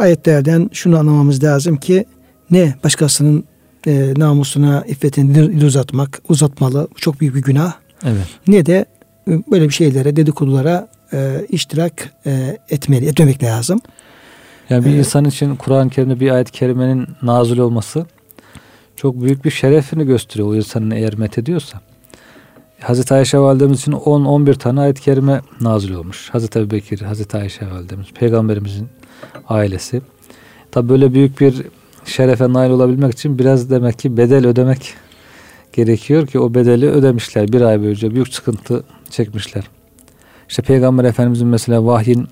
ayetlerden 0.00 0.70
şunu 0.72 0.98
anlamamız 0.98 1.44
lazım 1.44 1.76
ki 1.76 2.04
ne 2.50 2.74
başkasının 2.84 3.44
e, 3.86 4.14
namusuna, 4.16 4.84
iffetini 4.88 5.66
uzatmak, 5.66 6.22
uzatmalı. 6.28 6.88
Çok 6.96 7.20
büyük 7.20 7.34
bir 7.34 7.42
günah. 7.42 7.72
Evet. 8.04 8.26
Ne 8.46 8.66
de 8.66 8.84
e, 9.28 9.30
böyle 9.50 9.68
bir 9.68 9.74
şeylere, 9.74 10.16
dedikodulara 10.16 10.88
e, 11.12 11.46
iştirak 11.48 12.12
e, 12.26 12.58
etmeli, 12.70 13.06
etmemek 13.06 13.42
lazım. 13.42 13.80
Yani 14.70 14.84
bir 14.84 14.90
ee, 14.90 14.98
insan 14.98 15.24
için 15.24 15.56
Kur'an-ı 15.56 15.90
Kerim'de 15.90 16.20
bir 16.20 16.30
ayet-i 16.30 16.52
kerimenin 16.52 17.06
nazil 17.22 17.58
olması 17.58 18.06
çok 18.96 19.20
büyük 19.20 19.44
bir 19.44 19.50
şerefini 19.50 20.06
gösteriyor 20.06 20.48
o 20.48 20.54
insanın 20.54 20.90
eğer 20.90 21.14
met 21.14 21.38
ediyorsa. 21.38 21.80
Hazreti 22.80 23.14
Ayşe 23.14 23.38
validemiz 23.38 23.80
için 23.80 23.92
10-11 23.92 24.58
tane 24.58 24.80
ayet-i 24.80 25.02
kerime 25.02 25.40
nazil 25.60 25.94
olmuş. 25.94 26.30
Hazreti 26.30 26.58
Ebu 26.58 26.70
Bekir, 26.70 27.00
Hazreti 27.00 27.36
Ayşe 27.36 27.70
validemiz, 27.70 28.06
peygamberimizin 28.14 28.88
ailesi. 29.48 30.02
Tabi 30.70 30.88
böyle 30.88 31.14
büyük 31.14 31.40
bir 31.40 31.62
şerefe 32.04 32.52
nail 32.52 32.70
olabilmek 32.70 33.12
için 33.12 33.38
biraz 33.38 33.70
demek 33.70 33.98
ki 33.98 34.16
bedel 34.16 34.46
ödemek 34.46 34.94
gerekiyor 35.72 36.26
ki 36.26 36.38
o 36.38 36.54
bedeli 36.54 36.90
ödemişler. 36.90 37.52
Bir 37.52 37.60
ay 37.60 37.80
boyunca 37.80 38.14
büyük 38.14 38.34
sıkıntı 38.34 38.84
çekmişler. 39.10 39.64
İşte 40.48 40.62
Peygamber 40.62 41.04
Efendimizin 41.04 41.48
mesela 41.48 41.86
vahyin 41.86 42.28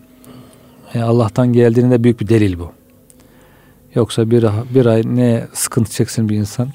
e, 0.95 1.01
Allah'tan 1.01 1.53
geldiğinde 1.53 1.95
de 1.95 2.05
büyük 2.05 2.21
bir 2.21 2.29
delil 2.29 2.59
bu. 2.59 2.73
Yoksa 3.95 4.31
bir, 4.31 4.47
bir 4.75 4.87
ay 4.87 5.03
ne 5.05 5.47
sıkıntı 5.53 5.93
çeksin 5.93 6.29
bir 6.29 6.37
insan 6.37 6.69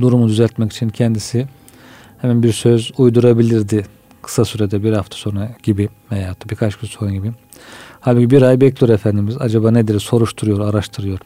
durumu 0.00 0.28
düzeltmek 0.28 0.72
için 0.72 0.88
kendisi 0.88 1.46
hemen 2.18 2.42
bir 2.42 2.52
söz 2.52 2.92
uydurabilirdi 2.98 3.86
kısa 4.22 4.44
sürede 4.44 4.82
bir 4.82 4.92
hafta 4.92 5.16
sonra 5.16 5.50
gibi 5.62 5.88
veya 6.12 6.34
birkaç 6.50 6.76
gün 6.76 6.88
sonra 6.88 7.10
gibi. 7.10 7.32
Halbuki 8.06 8.30
bir 8.30 8.42
ay 8.42 8.60
bekliyor 8.60 8.94
Efendimiz. 8.94 9.36
Acaba 9.40 9.70
nedir 9.70 10.00
soruşturuyor, 10.00 10.60
araştırıyor. 10.60 11.18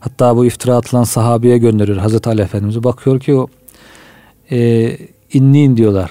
Hatta 0.00 0.36
bu 0.36 0.46
iftira 0.46 0.76
atılan 0.76 1.04
sahabeye 1.04 1.58
gönderiyor 1.58 1.98
Hazreti 1.98 2.28
Ali 2.28 2.42
Efendimiz'e. 2.42 2.84
Bakıyor 2.84 3.20
ki 3.20 3.34
o 3.34 3.46
e, 4.50 4.90
innin 5.32 5.76
diyorlar. 5.76 6.10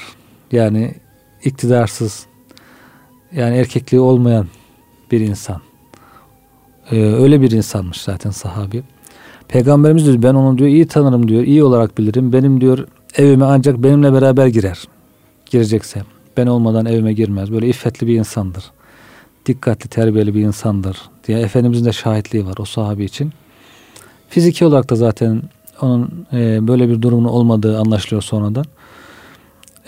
Yani 0.52 0.96
iktidarsız 1.44 2.26
yani 3.36 3.56
erkekliği 3.56 4.02
olmayan 4.02 4.48
bir 5.12 5.20
insan. 5.20 5.62
Ee, 6.92 7.02
öyle 7.02 7.42
bir 7.42 7.52
insanmış 7.52 8.02
zaten 8.02 8.32
sahabi. 8.32 8.84
Peygamberimiz 9.48 10.06
diyor 10.06 10.24
ben 10.24 10.34
onu 10.34 10.58
diyor 10.58 10.70
iyi 10.70 10.88
tanırım 10.88 11.28
diyor. 11.28 11.44
iyi 11.44 11.64
olarak 11.64 11.98
bilirim. 11.98 12.34
Benim 12.34 12.62
diyor 12.62 12.88
evime 13.16 13.46
ancak 13.46 13.84
benimle 13.84 14.14
beraber 14.14 14.48
girer. 14.48 14.84
Girecekse. 15.46 16.04
Ben 16.38 16.48
olmadan 16.48 16.86
evime 16.86 17.14
girmez. 17.14 17.52
Böyle 17.52 17.68
iffetli 17.68 18.08
bir 18.08 18.16
insandır. 18.16 18.64
Dikkatli, 19.46 19.90
terbiyeli 19.90 20.36
bir 20.36 20.42
insandır 20.42 21.02
diye 21.28 21.40
Efendimizin 21.40 21.86
de 21.86 21.94
şahitliği 21.94 22.46
var 22.46 22.56
o 22.60 22.66
sahabi 22.66 23.04
için. 23.04 23.34
Fiziki 24.30 24.66
olarak 24.66 24.90
da 24.90 24.96
zaten 24.96 25.42
onun 25.82 26.26
e, 26.34 26.68
böyle 26.68 26.90
bir 26.90 27.02
durumun 27.02 27.30
olmadığı 27.30 27.80
anlaşılıyor 27.80 28.22
sonradan. 28.22 28.66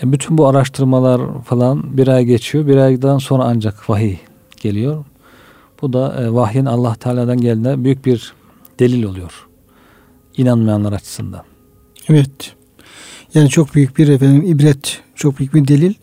E, 0.02 0.12
bütün 0.12 0.38
bu 0.38 0.46
araştırmalar 0.46 1.20
falan 1.44 1.96
bir 1.96 2.08
ay 2.08 2.24
geçiyor. 2.24 2.66
Bir 2.66 2.76
aydan 2.76 3.18
sonra 3.18 3.44
ancak 3.44 3.90
vahiy 3.90 4.16
geliyor. 4.56 5.04
Bu 5.82 5.92
da 5.92 6.22
e, 6.22 6.32
vahyin 6.32 6.64
Allah 6.64 6.94
Teala'dan 6.94 7.40
geldiğine 7.40 7.84
büyük 7.84 8.06
bir 8.06 8.32
delil 8.78 9.02
oluyor. 9.02 9.46
İnanmayanlar 10.36 10.92
açısından. 10.92 11.42
Evet. 12.08 12.54
Yani 13.34 13.48
çok 13.48 13.74
büyük 13.74 13.98
bir 13.98 14.08
efendim 14.08 14.42
ibret, 14.42 15.00
çok 15.14 15.38
büyük 15.38 15.54
bir 15.54 15.68
delil. 15.68 15.94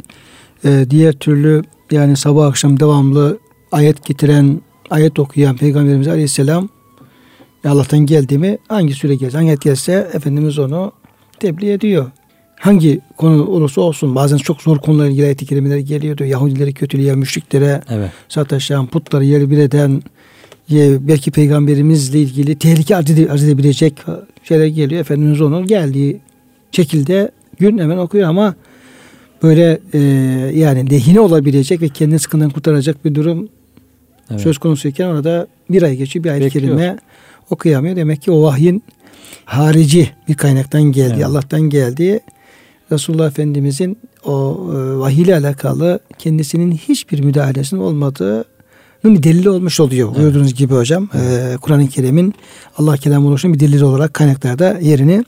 Ee, 0.65 0.85
diğer 0.89 1.13
türlü 1.13 1.63
yani 1.91 2.17
sabah 2.17 2.47
akşam 2.47 2.79
devamlı 2.79 3.37
ayet 3.73 4.05
getiren, 4.05 4.61
ayet 4.89 5.19
okuyan 5.19 5.57
Peygamberimiz 5.57 6.07
Aleyhisselam 6.07 6.69
Allah'tan 7.65 7.99
geldi 7.99 8.37
mi 8.37 8.57
hangi 8.67 8.93
süre 8.93 9.15
gelse, 9.15 9.37
hangi 9.37 9.49
ayet 9.49 9.61
gelse 9.61 10.09
Efendimiz 10.13 10.59
onu 10.59 10.91
tebliğ 11.39 11.71
ediyor. 11.71 12.11
Hangi 12.59 12.99
konu 13.17 13.45
olursa 13.45 13.81
olsun 13.81 14.15
bazen 14.15 14.37
çok 14.37 14.61
zor 14.61 14.77
konularla 14.77 15.09
ilgili 15.09 15.25
ayet-i 15.25 15.45
kerimeler 15.45 15.77
geliyordu. 15.77 16.25
Yahudileri 16.25 16.73
kötüleyen, 16.73 17.17
müşriklere 17.17 17.81
Evet. 17.89 18.11
sataşan, 18.29 18.87
putları 18.87 19.25
yer 19.25 19.49
bir 19.49 19.57
eden, 19.57 20.03
belki 20.99 21.31
peygamberimizle 21.31 22.19
ilgili 22.19 22.55
tehlike 22.55 22.95
arz, 22.95 23.09
ede- 23.09 23.31
arz 23.31 23.43
edebilecek 23.43 23.93
şeyler 24.43 24.65
geliyor. 24.65 25.01
Efendimiz 25.01 25.41
onu 25.41 25.65
geldiği 25.65 26.21
şekilde 26.71 27.31
gün 27.59 27.77
hemen 27.77 27.97
okuyor 27.97 28.29
ama 28.29 28.55
böyle 29.43 29.79
e, 29.93 29.99
yani 30.55 30.91
lehine 30.91 31.19
olabilecek 31.19 31.81
ve 31.81 31.89
kendini 31.89 32.19
sıkıntıdan 32.19 32.51
kurtaracak 32.51 33.05
bir 33.05 33.15
durum 33.15 33.49
Evet. 34.33 34.43
söz 34.43 34.57
konusuyken 34.57 35.07
orada 35.07 35.47
bir 35.69 35.83
ay 35.83 35.95
geçiyor 35.95 36.23
bir 36.23 36.29
ayet-i 36.29 36.45
Bekliyor. 36.45 36.77
kerime 36.77 36.97
okuyamıyor. 37.49 37.95
Demek 37.95 38.21
ki 38.21 38.31
o 38.31 38.43
vahyin 38.43 38.83
harici 39.45 40.09
bir 40.27 40.33
kaynaktan 40.33 40.83
geldiği, 40.83 41.13
Evet. 41.13 41.25
Allah'tan 41.25 41.61
geldiği 41.61 42.19
Resulullah 42.91 43.27
Efendimizin 43.27 43.97
o 44.25 44.57
e, 44.73 44.99
vahiy 44.99 45.21
ile 45.21 45.35
alakalı 45.35 45.99
kendisinin 46.17 46.71
hiçbir 46.71 47.23
müdahalesinin 47.23 47.81
olmadığı 47.81 48.45
bir 49.03 49.23
delili 49.23 49.49
olmuş 49.49 49.79
oluyor. 49.79 50.07
Evet. 50.09 50.19
Buyurduğunuz 50.19 50.53
gibi 50.53 50.73
hocam 50.73 51.09
e, 51.15 51.53
Kur'an-ı 51.61 51.87
Kerim'in 51.87 52.33
Allah 52.77 52.97
kelamı 52.97 53.27
oluşan 53.27 53.53
bir 53.53 53.59
delili 53.59 53.85
olarak 53.85 54.13
kaynaklarda 54.13 54.77
yerini 54.81 55.25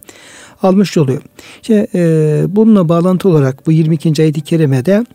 almış 0.64 0.98
oluyor. 0.98 1.22
İşte 1.62 1.88
e, 1.96 2.44
bununla 2.48 2.90
bağlantı 2.90 3.30
olarak 3.30 3.68
bu 3.68 3.72
22. 3.72 4.22
ayet-i 4.22 4.42
kerimede 4.42 5.06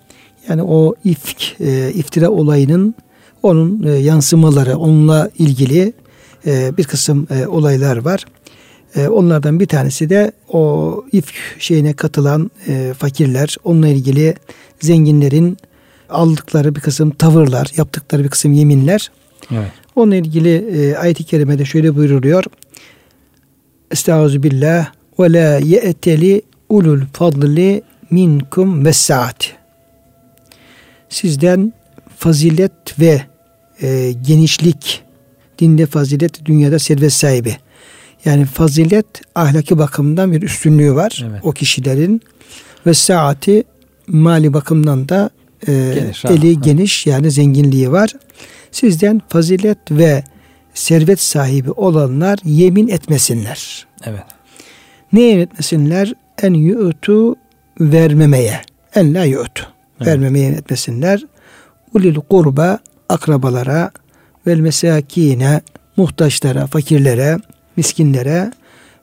yani 0.49 0.63
o 0.63 0.95
ifk, 1.05 1.61
e, 1.61 1.93
iftira 1.95 2.31
olayının 2.31 2.95
onun 3.43 3.83
e, 3.83 3.91
yansımaları, 3.91 4.77
onunla 4.77 5.31
ilgili 5.39 5.93
e, 6.47 6.77
bir 6.77 6.85
kısım 6.85 7.27
e, 7.31 7.47
olaylar 7.47 7.97
var. 7.97 8.27
E, 8.97 9.09
onlardan 9.09 9.61
bir 9.61 9.67
tanesi 9.67 10.11
de 10.11 10.33
o 10.49 11.05
ifk 11.13 11.35
şeyine 11.59 11.93
katılan 11.93 12.51
e, 12.69 12.95
fakirler, 12.99 13.57
onunla 13.65 13.89
ilgili 13.89 14.35
zenginlerin 14.81 15.57
aldıkları 16.11 16.75
bir 16.75 16.81
kısım 16.81 17.11
tavırlar, 17.11 17.73
yaptıkları 17.77 18.25
bir 18.25 18.29
kısım 18.29 18.53
yeminler. 18.53 19.11
Evet. 19.53 19.71
Onunla 19.97 20.17
ilgili 20.17 20.57
e, 20.57 20.97
ayet-i 20.97 21.25
kerimede 21.25 21.65
şöyle 21.65 21.97
buyuruluyor. 21.97 22.45
Estaizu 23.91 24.43
billah 24.43 24.87
ve 25.21 25.33
la 25.33 25.59
ye'teli 25.59 26.43
ulul 26.69 27.01
fadli 27.13 27.83
minkum 28.11 28.85
vessaat. 28.85 29.53
Sizden 31.09 31.73
fazilet 32.17 33.01
ve 33.01 33.23
e, 33.83 34.13
genişlik, 34.27 35.03
dinde 35.59 35.87
fazilet, 35.87 36.45
dünyada 36.45 36.79
servet 36.79 37.13
sahibi. 37.13 37.57
Yani 38.25 38.45
fazilet 38.45 39.07
ahlaki 39.35 39.79
bakımdan 39.79 40.33
bir 40.33 40.43
üstünlüğü 40.43 40.95
var 40.95 41.25
Evet. 41.31 41.41
o 41.43 41.53
kişilerin 41.53 42.23
ve 42.87 42.95
saati 42.95 43.65
mali 44.07 44.53
bakımdan 44.53 45.09
da 45.09 45.31
e, 45.69 45.93
Geniş, 45.95 46.25
eli 46.25 46.53
rahat, 46.55 46.65
geniş 46.65 47.07
yani 47.07 47.31
zenginliği 47.31 47.93
var. 47.93 48.13
Sizden 48.71 49.23
fazilet 49.29 49.79
ve 49.91 50.25
servet 50.75 51.21
sahibi 51.21 51.71
olanlar 51.71 52.39
yemin 52.45 52.89
etmesinler. 52.89 53.87
Evet. 54.05 54.23
Ne 55.13 55.21
yemin 55.21 55.43
etmesinler? 55.43 56.15
En 56.43 56.55
yu'tu 56.55 57.37
vermemeye. 57.81 58.61
En 58.95 59.15
la 59.15 59.25
yu'tu. 59.25 59.67
Evet. 59.99 60.09
Vermemeye 60.09 60.45
yemin 60.45 60.59
etmesinler. 60.59 61.27
Ulil 61.95 62.15
kurba 62.15 62.79
akrabalara 63.11 63.91
vel 64.47 64.61
mesakine 64.61 65.61
muhtaçlara, 65.97 66.67
fakirlere, 66.67 67.39
miskinlere 67.77 68.53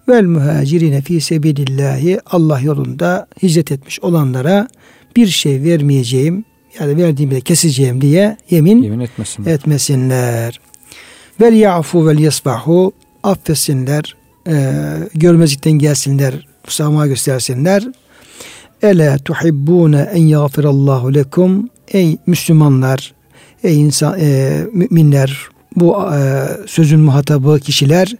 vel 0.10 0.26
muhacirine 0.26 1.02
fi 1.02 1.22
sebilillahi 1.22 2.20
Allah 2.26 2.60
yolunda 2.60 3.28
hicret 3.44 3.72
etmiş 3.72 4.00
olanlara 4.00 4.68
bir 5.16 5.28
şey 5.28 5.64
vermeyeceğim 5.64 6.46
yani 6.80 6.98
verdiğimi 6.98 7.32
de 7.36 7.42
keseceğim 7.42 8.02
diye 8.02 8.38
yemin 8.50 8.84
Yemin 8.84 9.00
etmesin. 9.00 9.46
etmesinler. 9.46 10.60
Vel 11.42 11.54
yafu 11.54 12.08
vel 12.08 12.20
yasbahu 12.20 12.92
affetsinler, 13.24 14.16
e, 14.48 14.54
görmezlikten 15.14 15.72
gelsinler, 15.72 16.48
musamaha 16.66 17.08
göstersinler. 17.08 17.84
Ela 18.82 19.18
tuhibbune 19.18 20.02
en 20.14 20.24
yağfirallahu 20.28 21.14
lekum 21.14 21.70
ey 21.88 22.18
Müslümanlar, 22.28 23.14
ey 23.64 23.82
insan, 23.82 24.20
e, 24.20 24.62
müminler, 24.74 25.48
bu 25.76 26.14
e, 26.14 26.48
sözün 26.68 27.00
muhatabı 27.00 27.60
kişiler 27.60 28.16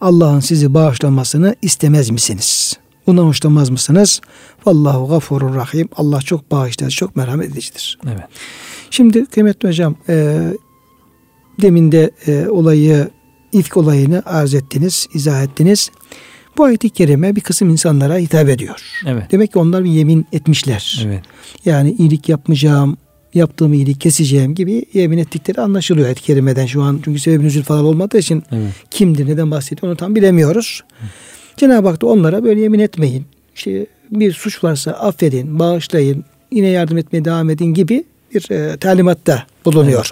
Allah'ın 0.00 0.40
sizi 0.40 0.74
bağışlamasını 0.74 1.56
istemez 1.62 2.10
misiniz? 2.10 2.78
Bundan 3.06 3.24
hoşlanmaz 3.24 3.70
mısınız? 3.70 4.20
Vallahu 4.66 5.08
gafurur 5.08 5.54
rahim. 5.54 5.88
Allah 5.96 6.20
çok 6.20 6.50
bağışlayıcı, 6.50 6.96
çok 6.96 7.16
merhamet 7.16 7.50
edicidir. 7.50 7.98
Evet. 8.06 8.24
Şimdi 8.90 9.26
kıymetli 9.26 9.68
hocam 9.68 9.96
e, 10.08 10.38
demin 11.62 11.92
de 11.92 12.10
e, 12.26 12.48
olayı 12.48 13.10
ifk 13.52 13.76
olayını 13.76 14.22
arz 14.26 14.54
ettiniz, 14.54 15.06
izah 15.14 15.42
ettiniz. 15.42 15.90
Bu 16.56 16.64
ayet-i 16.64 16.90
kerime 16.90 17.36
bir 17.36 17.40
kısım 17.40 17.70
insanlara 17.70 18.16
hitap 18.16 18.48
ediyor. 18.48 18.80
Evet. 19.06 19.32
Demek 19.32 19.52
ki 19.52 19.58
onlar 19.58 19.84
bir 19.84 19.90
yemin 19.90 20.26
etmişler. 20.32 21.02
Evet. 21.06 21.22
Yani 21.64 21.92
iyilik 21.98 22.28
yapmayacağım, 22.28 22.96
yaptığım 23.34 23.72
iyiliği 23.72 23.98
keseceğim 23.98 24.54
gibi 24.54 24.84
yemin 24.92 25.18
ettikleri 25.18 25.60
anlaşılıyor 25.60 26.06
ayet-i 26.06 26.22
kerimeden 26.22 26.66
şu 26.66 26.82
an. 26.82 27.00
Çünkü 27.04 27.20
sebep 27.20 27.40
nüzul 27.40 27.62
falan 27.62 27.84
olmadığı 27.84 28.18
için 28.18 28.42
Evet. 28.52 28.72
kimdir, 28.90 29.26
neden 29.26 29.50
bahsediyor 29.50 29.88
onu 29.92 29.96
tam 29.96 30.14
bilemiyoruz. 30.14 30.84
Cenab-ı 31.56 31.88
Hak 31.88 32.02
da 32.02 32.06
onlara 32.06 32.44
böyle 32.44 32.60
yemin 32.60 32.78
etmeyin. 32.78 33.24
İşte 33.54 33.86
bir 34.10 34.32
suç 34.32 34.64
varsa 34.64 34.90
affedin, 34.90 35.58
bağışlayın, 35.58 36.24
yine 36.52 36.68
yardım 36.68 36.98
etmeye 36.98 37.24
devam 37.24 37.50
edin 37.50 37.74
gibi 37.74 38.04
bir 38.34 38.50
e, 38.50 38.76
talimatta 38.76 39.46
bulunuyor. 39.64 40.10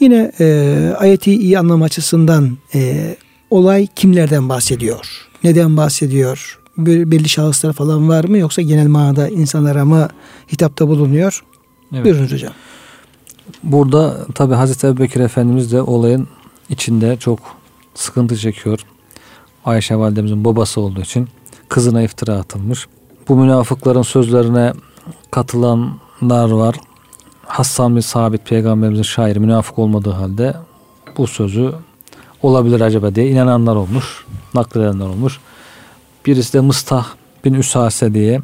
Yine 0.00 0.32
e, 0.40 0.46
ayeti 0.98 1.34
iyi 1.34 1.58
anlam 1.58 1.82
açısından 1.82 2.58
e, 2.74 3.14
olay 3.50 3.86
kimlerden 3.96 4.48
bahsediyor? 4.48 5.06
Neden 5.44 5.76
bahsediyor? 5.76 6.58
Belli 6.78 7.28
şahıslar 7.28 7.72
falan 7.72 8.08
var 8.08 8.24
mı 8.24 8.38
yoksa 8.38 8.62
genel 8.62 8.86
manada 8.86 9.28
insanlara 9.28 9.84
mı 9.84 10.08
hitapta 10.52 10.88
bulunuyor? 10.88 11.42
Evet. 11.92 12.04
Buyurunuz 12.04 12.32
hocam. 12.32 12.52
Burada 13.62 14.26
tabi 14.34 14.54
Hazreti 14.54 14.86
Ebubekir 14.86 15.20
Efendimiz 15.20 15.72
de 15.72 15.82
olayın 15.82 16.28
içinde 16.68 17.16
çok 17.16 17.38
sıkıntı 17.94 18.36
çekiyor. 18.36 18.78
Ayşe 19.64 19.96
validemizin 19.96 20.44
babası 20.44 20.80
olduğu 20.80 21.00
için 21.00 21.28
kızına 21.68 22.02
iftira 22.02 22.32
atılmış. 22.32 22.86
Bu 23.28 23.36
münafıkların 23.36 24.02
sözlerine 24.02 24.72
katılanlar 25.30 26.50
var. 26.50 26.76
Hassan 27.46 27.96
bin 27.96 28.00
Sabit 28.00 28.46
peygamberimizin 28.46 29.02
şairi 29.02 29.40
münafık 29.40 29.78
olmadığı 29.78 30.10
halde 30.10 30.54
bu 31.18 31.26
sözü 31.26 31.72
olabilir 32.42 32.80
acaba 32.80 33.14
diye 33.14 33.28
inananlar 33.28 33.76
olmuş. 33.76 34.24
Nakledenler 34.54 35.06
olmuş. 35.06 35.40
Birisi 36.26 36.52
de 36.52 36.60
Mıstah 36.60 37.06
bin 37.44 37.54
Üsase 37.54 38.14
diye 38.14 38.40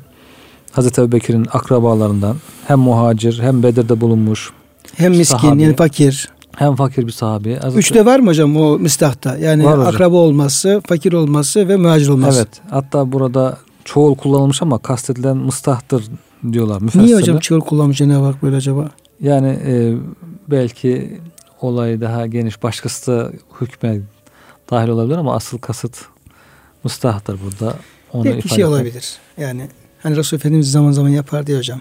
Hazreti 0.74 1.00
Ebubekir'in 1.00 1.46
akrabalarından 1.52 2.37
hem 2.66 2.78
muhacir 2.78 3.38
hem 3.42 3.62
Bedir'de 3.62 4.00
bulunmuş 4.00 4.50
Hem 4.96 5.10
miskin 5.16 5.38
Sahabi. 5.38 5.62
yani 5.62 5.76
fakir. 5.76 6.28
hem 6.56 6.76
fakir 6.76 7.06
bir 7.06 7.12
sahabi. 7.12 7.54
Hazreti- 7.54 7.78
Üçte 7.78 8.06
var 8.06 8.18
mı 8.20 8.26
hocam 8.30 8.56
o 8.56 8.78
mistahta? 8.78 9.37
Yani 9.38 9.64
Var 9.64 9.78
hocam. 9.78 9.87
akraba 9.94 10.16
olması, 10.16 10.82
fakir 10.88 11.12
olması 11.12 11.68
ve 11.68 11.76
muhacir 11.76 12.08
olması. 12.08 12.38
Evet. 12.38 12.60
Hatta 12.70 13.12
burada 13.12 13.58
çoğul 13.84 14.14
kullanılmış 14.14 14.62
ama 14.62 14.78
kastedilen 14.78 15.37
mıstahtır 15.37 16.04
diyorlar 16.52 16.80
müfessirler. 16.80 17.04
Niye 17.06 17.16
hocam 17.16 17.38
çığır 17.38 17.60
kullanmış 17.60 17.98
Cenab-ı 17.98 18.24
Hak 18.24 18.42
böyle 18.42 18.56
acaba? 18.56 18.90
Yani 19.20 19.48
e, 19.66 19.94
belki 20.50 21.20
olay 21.60 22.00
daha 22.00 22.26
geniş 22.26 22.62
başkası 22.62 23.12
da 23.12 23.30
hükme 23.60 24.00
dahil 24.70 24.88
olabilir 24.88 25.16
ama 25.18 25.34
asıl 25.34 25.58
kasıt 25.58 25.96
mıstahtır 26.84 27.38
burada. 27.44 27.74
Onu 28.12 28.28
ifade 28.28 28.54
şey 28.54 28.64
olabilir. 28.64 29.12
Yani 29.38 29.68
hani 30.04 30.16
Resul 30.16 30.36
Efendimiz 30.36 30.70
zaman 30.70 30.92
zaman 30.92 31.08
yapar 31.08 31.46
diye 31.46 31.58
hocam. 31.58 31.80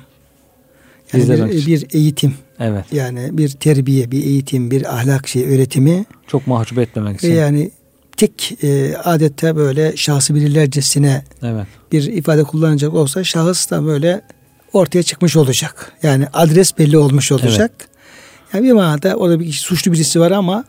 Yani 1.13 1.29
bir, 1.29 1.53
için. 1.53 1.67
bir 1.67 1.87
eğitim 1.95 2.33
Evet. 2.59 2.85
yani 2.91 3.29
bir 3.31 3.49
terbiye, 3.49 4.11
bir 4.11 4.23
eğitim, 4.25 4.71
bir 4.71 4.95
ahlak 4.95 5.27
şey 5.27 5.55
öğretimi 5.55 6.05
Çok 6.27 6.47
mahcup 6.47 6.77
etmemek 6.77 7.23
ve 7.23 7.27
için. 7.27 7.37
yani 7.37 7.71
tek 8.17 8.63
e, 8.63 8.97
adette 8.97 9.55
böyle 9.55 9.97
şahsı 9.97 10.35
bilirlercesine 10.35 11.23
Evet. 11.43 11.67
bir 11.91 12.03
ifade 12.03 12.43
kullanacak 12.43 12.93
olsa 12.93 13.23
şahıs 13.23 13.71
da 13.71 13.85
böyle 13.85 14.21
ortaya 14.73 15.03
çıkmış 15.03 15.35
olacak. 15.35 15.91
Yani 16.03 16.27
adres 16.33 16.77
belli 16.77 16.97
olmuş 16.97 17.31
olacak. 17.31 17.71
Yani 18.53 18.63
bir 18.63 18.71
manada 18.71 19.15
orada 19.15 19.39
bir 19.39 19.45
kişi, 19.45 19.61
suçlu 19.61 19.91
birisi 19.91 20.19
var 20.19 20.31
ama 20.31 20.65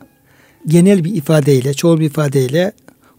genel 0.67 1.05
bir 1.05 1.15
ifadeyle, 1.15 1.75
çoğul 1.75 2.01
bir 2.01 2.07
ifadeyle 2.07 2.73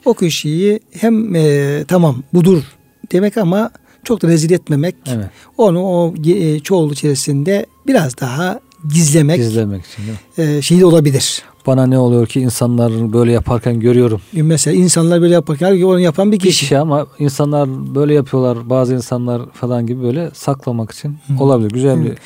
o 0.05 0.13
kişiyi 0.13 0.79
hem 0.91 1.35
e, 1.35 1.83
tamam 1.87 2.23
budur 2.33 2.63
demek 3.11 3.37
ama 3.37 3.71
çok 4.05 4.21
da 4.21 4.27
rezil 4.27 4.51
etmemek. 4.51 4.95
Evet. 5.07 5.25
Onu 5.57 5.83
o 5.83 6.13
e, 6.27 6.59
çoğul 6.59 6.91
içerisinde 6.91 7.65
biraz 7.87 8.17
daha 8.21 8.59
gizlemek 8.93 9.37
Gizlemek 9.37 9.83
için. 9.85 10.03
e, 10.43 10.61
şey 10.61 10.79
de 10.79 10.85
olabilir. 10.85 11.41
Bana 11.67 11.85
ne 11.85 11.99
oluyor 11.99 12.27
ki 12.27 12.39
insanların 12.39 13.13
böyle 13.13 13.31
yaparken 13.31 13.79
görüyorum. 13.79 14.21
Mesela 14.33 14.77
insanlar 14.77 15.21
böyle 15.21 15.33
yaparken 15.33 15.81
onu 15.81 15.99
yapan 15.99 16.31
bir 16.31 16.37
Bir 16.37 16.41
kişi. 16.43 16.59
kişi 16.59 16.77
ama 16.77 17.07
insanlar 17.19 17.95
böyle 17.95 18.13
yapıyorlar. 18.13 18.69
Bazı 18.69 18.93
insanlar 18.93 19.41
falan 19.53 19.87
gibi 19.87 20.03
böyle 20.03 20.31
saklamak 20.33 20.91
için 20.91 21.17
olabilir. 21.39 21.71
Güzel 21.71 22.03
bir 22.03 22.17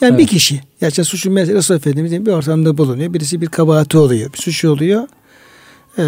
Yani 0.00 0.12
bir 0.18 0.22
Evet. 0.22 0.30
kişi. 0.30 0.60
Gerçi 0.80 1.04
suçu 1.04 1.30
mesela 1.30 1.58
Resul 1.58 1.74
Efendimiz'in 1.74 2.26
bir 2.26 2.32
ortamda 2.32 2.78
bulunuyor. 2.78 3.14
Birisi 3.14 3.40
bir 3.40 3.46
kabahati 3.46 3.98
oluyor. 3.98 4.32
Bir 4.32 4.38
suçu 4.38 4.70
oluyor. 4.70 5.02
Ee, 5.98 6.02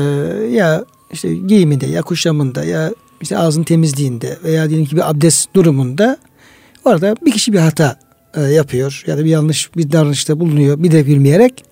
ya 0.52 0.84
işte 1.12 1.34
giyiminde 1.34 1.86
ya 1.86 2.02
kuşamında 2.02 2.64
ya 2.64 2.92
işte 3.20 3.38
ağzın 3.38 3.62
temizliğinde 3.62 4.38
veya 4.44 4.68
diyelim 4.68 4.86
ki 4.86 4.96
bir 4.96 5.10
abdest 5.10 5.54
durumunda 5.54 6.16
orada 6.84 7.16
bir 7.24 7.32
kişi 7.32 7.52
bir 7.52 7.58
hata 7.58 7.98
e, 8.34 8.40
yapıyor 8.40 9.04
ya 9.06 9.18
da 9.18 9.24
bir 9.24 9.30
yanlış 9.30 9.70
bir 9.76 9.92
davranışta 9.92 10.40
bulunuyor 10.40 10.82
bir 10.82 10.90
de 10.90 11.06
bilmeyerek 11.06 11.64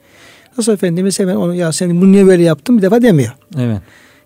Resul 0.58 0.72
Efendimiz 0.72 1.20
hemen 1.20 1.36
onu 1.36 1.54
ya 1.54 1.72
sen 1.72 2.00
bunu 2.00 2.12
niye 2.12 2.26
böyle 2.26 2.42
yaptın 2.42 2.78
bir 2.78 2.82
defa 2.82 3.02
demiyor. 3.02 3.32
evet. 3.58 3.78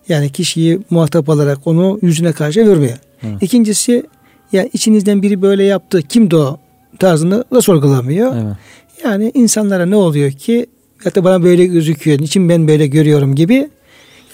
Yani 0.09 0.29
kişiyi 0.29 0.79
muhatap 0.89 1.29
alarak 1.29 1.67
onu 1.67 1.99
yüzüne 2.01 2.31
karşı 2.31 2.65
vurmuyor. 2.65 2.97
Evet. 3.23 3.43
İkincisi 3.43 4.03
ya 4.51 4.69
içinizden 4.73 5.21
biri 5.21 5.41
böyle 5.41 5.63
yaptı 5.63 6.01
kimdi 6.01 6.35
o 6.35 6.59
tarzını 6.99 7.43
da 7.53 7.61
sorgulamıyor. 7.61 8.35
Evet. 8.35 8.55
Yani 9.03 9.31
insanlara 9.33 9.85
ne 9.85 9.95
oluyor 9.95 10.31
ki 10.31 10.65
ya 11.05 11.15
da 11.15 11.23
bana 11.23 11.43
böyle 11.43 11.65
gözüküyor, 11.65 12.21
niçin 12.21 12.49
ben 12.49 12.67
böyle 12.67 12.87
görüyorum 12.87 13.35
gibi 13.35 13.69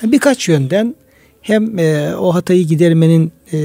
yani 0.02 0.12
birkaç 0.12 0.50
yönden 0.50 0.96
hem 1.46 1.80
e, 1.80 2.16
o 2.16 2.34
hatayı 2.36 2.68
gidermenin 2.68 3.32
e, 3.54 3.58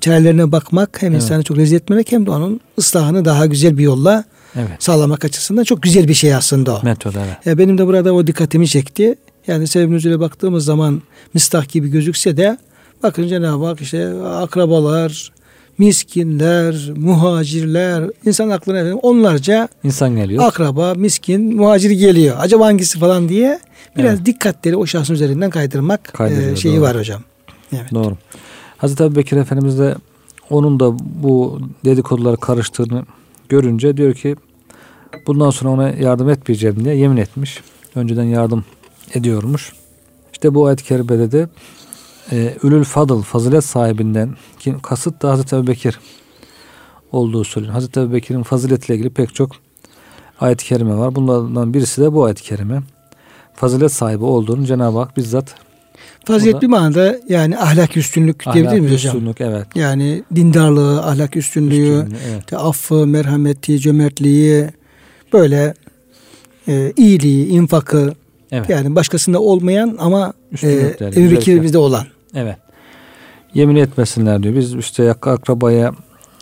çarelerine 0.00 0.52
bakmak 0.52 1.02
hem 1.02 1.12
Evet. 1.12 1.22
insanı 1.22 1.42
çok 1.42 1.56
rezil 1.56 1.76
etmemek 1.76 2.12
hem 2.12 2.26
de 2.26 2.30
onun 2.30 2.60
ıslahını 2.78 3.24
daha 3.24 3.46
güzel 3.46 3.78
bir 3.78 3.82
yolla 3.82 4.24
Evet. 4.56 4.68
sağlamak 4.78 5.24
açısından 5.24 5.64
çok 5.64 5.82
güzel 5.82 6.08
bir 6.08 6.14
şey 6.14 6.34
aslında 6.34 6.74
o. 6.76 6.80
Metod 6.84 7.14
evet. 7.14 7.46
E, 7.46 7.58
benim 7.58 7.78
de 7.78 7.86
burada 7.86 8.12
o 8.14 8.26
dikkatimi 8.26 8.68
çekti. 8.68 9.14
Yani 9.46 9.66
sebep 9.66 9.88
nüzule 9.88 10.20
baktığımız 10.20 10.64
zaman 10.64 11.02
mistah 11.34 11.68
gibi 11.68 11.88
gözükse 11.88 12.36
de 12.36 12.58
bakın 13.02 13.28
Cenab-ı 13.28 13.64
Hak 13.66 13.80
işte 13.80 14.08
akrabalar, 14.24 15.32
miskinler, 15.78 16.90
muhacirler, 16.96 18.04
insan 18.26 18.48
aklına 18.48 18.78
efendim 18.78 18.98
onlarca 19.02 19.68
İnsan 19.84 20.16
geliyor. 20.16 20.44
akraba, 20.44 20.94
miskin, 20.94 21.56
muhacir 21.56 21.90
geliyor. 21.90 22.36
Acaba 22.38 22.66
hangisi 22.66 22.98
falan 22.98 23.28
diye 23.28 23.60
biraz 23.96 24.14
Evet. 24.14 24.26
dikkatleri 24.26 24.76
o 24.76 24.86
şahsın 24.86 25.14
üzerinden 25.14 25.50
kaydırmak 25.50 26.04
Kaydırıyor, 26.04 26.52
e, 26.52 26.56
şeyi 26.56 26.76
doğru. 26.76 26.82
var 26.84 26.98
hocam. 26.98 27.22
Evet. 27.72 27.94
Doğru. 27.94 28.16
Hazreti 28.76 29.04
Ebu 29.04 29.16
Bekir 29.16 29.36
Efendimiz 29.36 29.78
de 29.78 29.94
onun 30.50 30.80
da 30.80 30.98
bu 30.98 31.60
dedikoduları 31.84 32.36
karıştığını 32.36 33.04
görünce 33.48 33.96
diyor 33.96 34.14
ki 34.14 34.36
bundan 35.26 35.50
sonra 35.50 35.70
ona 35.70 35.88
yardım 35.88 36.28
etmeyeceğim 36.30 36.84
diye 36.84 36.96
yemin 36.96 37.16
etmiş. 37.16 37.60
Önceden 37.94 38.22
yardım 38.24 38.64
ediyormuş. 39.14 39.72
İşte 40.32 40.54
bu 40.54 40.66
ayet-i 40.66 40.84
kerimede 40.84 41.32
de 41.32 41.48
e, 42.32 42.54
Ülül 42.62 42.84
Fadıl, 42.84 43.22
fazilet 43.22 43.64
sahibinden 43.64 44.36
ki 44.58 44.74
kasıt 44.82 45.22
da 45.22 45.30
Hazreti 45.30 45.56
Ebu 45.56 45.66
Bekir 45.66 46.00
olduğu 47.12 47.44
söyleniyor. 47.44 47.74
Hazreti 47.74 48.00
Ebu 48.00 48.12
Bekir'in 48.12 48.42
faziletle 48.42 48.94
ilgili 48.94 49.10
pek 49.10 49.34
çok 49.34 49.50
ayet-i 50.40 50.64
kerime 50.64 50.96
var. 50.96 51.14
Bunlardan 51.14 51.74
birisi 51.74 52.02
de 52.02 52.12
bu 52.12 52.24
ayet-i 52.24 52.42
kerime. 52.42 52.82
Fazilet 53.54 53.92
sahibi 53.92 54.24
olduğunu 54.24 54.64
Cenab-ı 54.66 54.98
Hak 54.98 55.16
bizzat 55.16 55.54
Fazilet 56.24 56.52
Burada- 56.54 56.62
bir 56.62 56.66
manada 56.66 57.16
yani 57.28 57.58
ahlak 57.58 57.96
üstünlük 57.96 58.44
diyebilir 58.44 58.66
ahlak, 58.66 58.80
miyiz 58.80 58.92
hocam? 58.92 59.16
üstünlük, 59.16 59.40
evet. 59.40 59.66
Yani 59.74 60.22
dindarlığı, 60.34 61.02
ahlak 61.02 61.36
üstünlüğü, 61.36 61.98
Üstünlüğü, 61.98 62.18
evet. 62.32 62.52
affı, 62.52 63.06
merhameti, 63.06 63.78
cömertliği, 63.80 64.66
böyle 65.32 65.74
e, 66.68 66.92
iyiliği, 66.96 67.46
infakı, 67.46 68.14
Evet. 68.52 68.68
yani 68.70 68.94
başkasında 68.94 69.40
olmayan 69.40 69.96
ama 69.98 70.32
e, 70.62 70.94
Ebu 71.00 71.62
bizde 71.62 71.78
olan. 71.78 72.06
Evet. 72.34 72.56
Yemin 73.54 73.76
etmesinler 73.76 74.42
diyor. 74.42 74.54
Biz 74.56 74.74
işte 74.74 75.10
akrabaya 75.10 75.92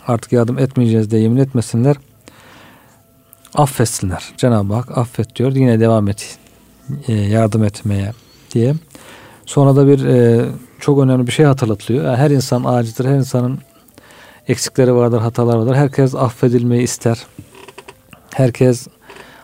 artık 0.07 0.31
yardım 0.31 0.59
etmeyeceğiz 0.59 1.11
diye 1.11 1.21
yemin 1.21 1.37
etmesinler. 1.37 1.95
Affetsinler. 3.55 4.23
Cenab-ı 4.37 4.73
Hak 4.73 4.97
affet 4.97 5.35
diyor. 5.35 5.55
Yine 5.55 5.79
devam 5.79 6.07
et. 6.07 6.37
E, 7.07 7.13
yardım 7.13 7.63
etmeye 7.63 8.13
diye. 8.53 8.75
Sonra 9.45 9.75
da 9.75 9.87
bir 9.87 10.05
e, 10.05 10.45
çok 10.79 10.99
önemli 10.99 11.27
bir 11.27 11.31
şey 11.31 11.45
hatırlatılıyor. 11.45 12.05
Yani 12.05 12.17
her 12.17 12.31
insan 12.31 12.63
acidir. 12.63 13.05
Her 13.05 13.15
insanın 13.15 13.59
eksikleri 14.47 14.95
vardır, 14.95 15.19
hatalar 15.19 15.57
vardır. 15.57 15.75
Herkes 15.75 16.15
affedilmeyi 16.15 16.83
ister. 16.83 17.25
Herkes 18.33 18.87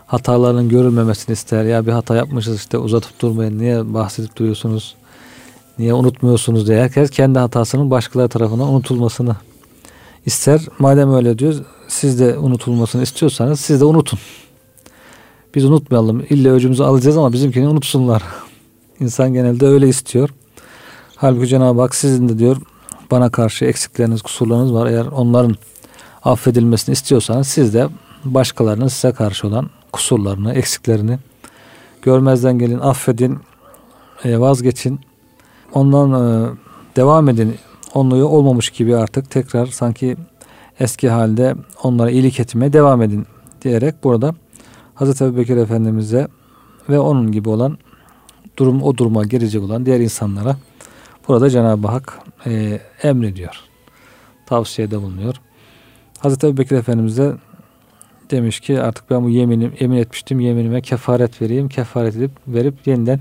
hatalarının 0.06 0.70
görülmemesini 0.70 1.34
ister. 1.34 1.64
Ya 1.64 1.86
bir 1.86 1.92
hata 1.92 2.16
yapmışız 2.16 2.56
işte 2.56 2.78
uzatıp 2.78 3.22
durmayın. 3.22 3.60
Niye 3.60 3.94
bahsedip 3.94 4.36
duruyorsunuz? 4.36 4.96
Niye 5.80 5.94
unutmuyorsunuz 5.94 6.68
diye 6.68 6.82
herkes 6.82 7.10
kendi 7.10 7.40
hatasının 7.40 7.92
başkaları 7.92 8.30
tarafından 8.30 8.68
unutulmasını 8.68 9.36
ister. 10.26 10.62
Madem 10.80 11.14
öyle 11.14 11.40
diyor 11.40 11.56
siz 11.88 12.20
de 12.20 12.38
unutulmasını 12.38 13.04
istiyorsanız 13.04 13.60
siz 13.60 13.82
de 13.82 13.86
unutun. 13.86 14.20
Biz 15.58 15.66
unutmayalım. 15.66 16.26
İlle 16.30 16.52
öcümüzü 16.52 16.84
alacağız 16.84 17.18
ama 17.18 17.34
bizimkini 17.34 17.68
unutsunlar. 17.68 18.24
İnsan 19.00 19.34
genelde 19.34 19.68
öyle 19.68 19.88
istiyor. 19.88 20.30
Halbuki 21.16 21.48
Cenab-ı 21.48 21.82
Hak 21.82 21.96
sizin 21.96 22.30
de 22.30 22.40
diyor 22.40 22.58
bana 23.12 23.30
karşı 23.30 23.66
eksikleriniz, 23.66 24.22
kusurlarınız 24.22 24.74
var. 24.74 24.88
Eğer 24.88 25.06
onların 25.06 25.56
affedilmesini 26.24 26.94
istiyorsanız 26.94 27.48
siz 27.48 27.74
de 27.74 27.88
başkalarının 28.26 28.88
size 28.88 29.12
karşı 29.12 29.48
olan 29.48 29.70
kusurlarını, 29.92 30.54
eksiklerini 30.54 31.20
görmezden 32.02 32.60
gelin, 32.60 32.80
affedin, 32.80 33.40
e, 34.24 34.40
vazgeçin. 34.40 35.00
Ondan 35.74 36.12
e, 36.12 36.50
devam 36.96 37.30
edin. 37.30 37.56
Onluğu 37.94 38.26
olmamış 38.26 38.70
gibi 38.70 38.96
artık 38.96 39.32
tekrar 39.32 39.66
sanki 39.66 40.18
eski 40.80 41.10
halde 41.10 41.56
onlara 41.84 42.12
iyilik 42.12 42.40
etmeye 42.40 42.74
devam 42.74 43.02
edin 43.02 43.26
diyerek 43.62 44.04
burada 44.04 44.36
Hazreti 44.98 45.24
Ebubekir 45.24 45.58
Efendimiz'e 45.58 46.28
ve 46.90 47.00
onun 47.00 47.32
gibi 47.32 47.50
olan 47.50 47.78
durum 48.58 48.84
o 48.84 48.98
duruma 48.98 49.24
girecek 49.24 49.64
olan 49.64 49.86
diğer 49.86 50.00
insanlara 50.00 50.58
burada 51.28 51.50
Cenab-ı 51.50 51.88
Hak 51.88 52.20
e, 52.46 52.80
emrediyor. 53.04 53.56
Tavsiyede 54.46 55.02
bulunuyor. 55.02 55.36
Hazreti 56.20 56.48
Ebubekir 56.48 56.76
Efendimiz 56.76 57.18
de 57.18 57.34
demiş 58.32 58.60
ki 58.60 58.82
artık 58.82 59.10
ben 59.10 59.24
bu 59.24 59.30
yeminim 59.30 59.74
emin 59.80 59.98
etmiştim 59.98 60.40
yeminime 60.40 60.82
kefaret 60.82 61.42
vereyim 61.42 61.70
kefaret 61.70 62.16
edip 62.16 62.32
verip 62.48 62.88
yeniden 62.88 63.20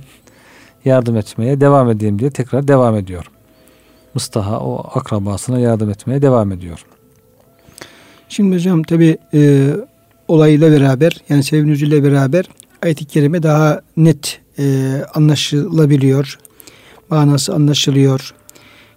yardım 0.85 1.17
etmeye 1.17 1.61
devam 1.61 1.91
edeyim 1.91 2.19
diye 2.19 2.31
tekrar 2.31 2.69
devam 2.69 2.97
ediyor. 2.97 3.31
Mustaha 4.15 4.61
o 4.61 4.91
akrabasına 4.99 5.59
yardım 5.59 5.91
etmeye 5.91 6.23
devam 6.23 6.53
ediyor. 6.53 6.87
Şimdi 8.29 8.55
hocam 8.57 8.83
tabi 8.83 9.19
e, 9.35 9.71
olayla 10.29 10.73
beraber 10.73 11.17
yani 11.29 11.43
nüzülle 11.53 12.05
beraber 12.05 12.45
ayet-i 12.83 13.05
kerime 13.05 13.43
daha 13.43 13.81
net 13.97 14.41
e, 14.59 14.93
anlaşılabiliyor. 15.15 16.39
Manası 17.11 17.55
anlaşılıyor. 17.55 18.35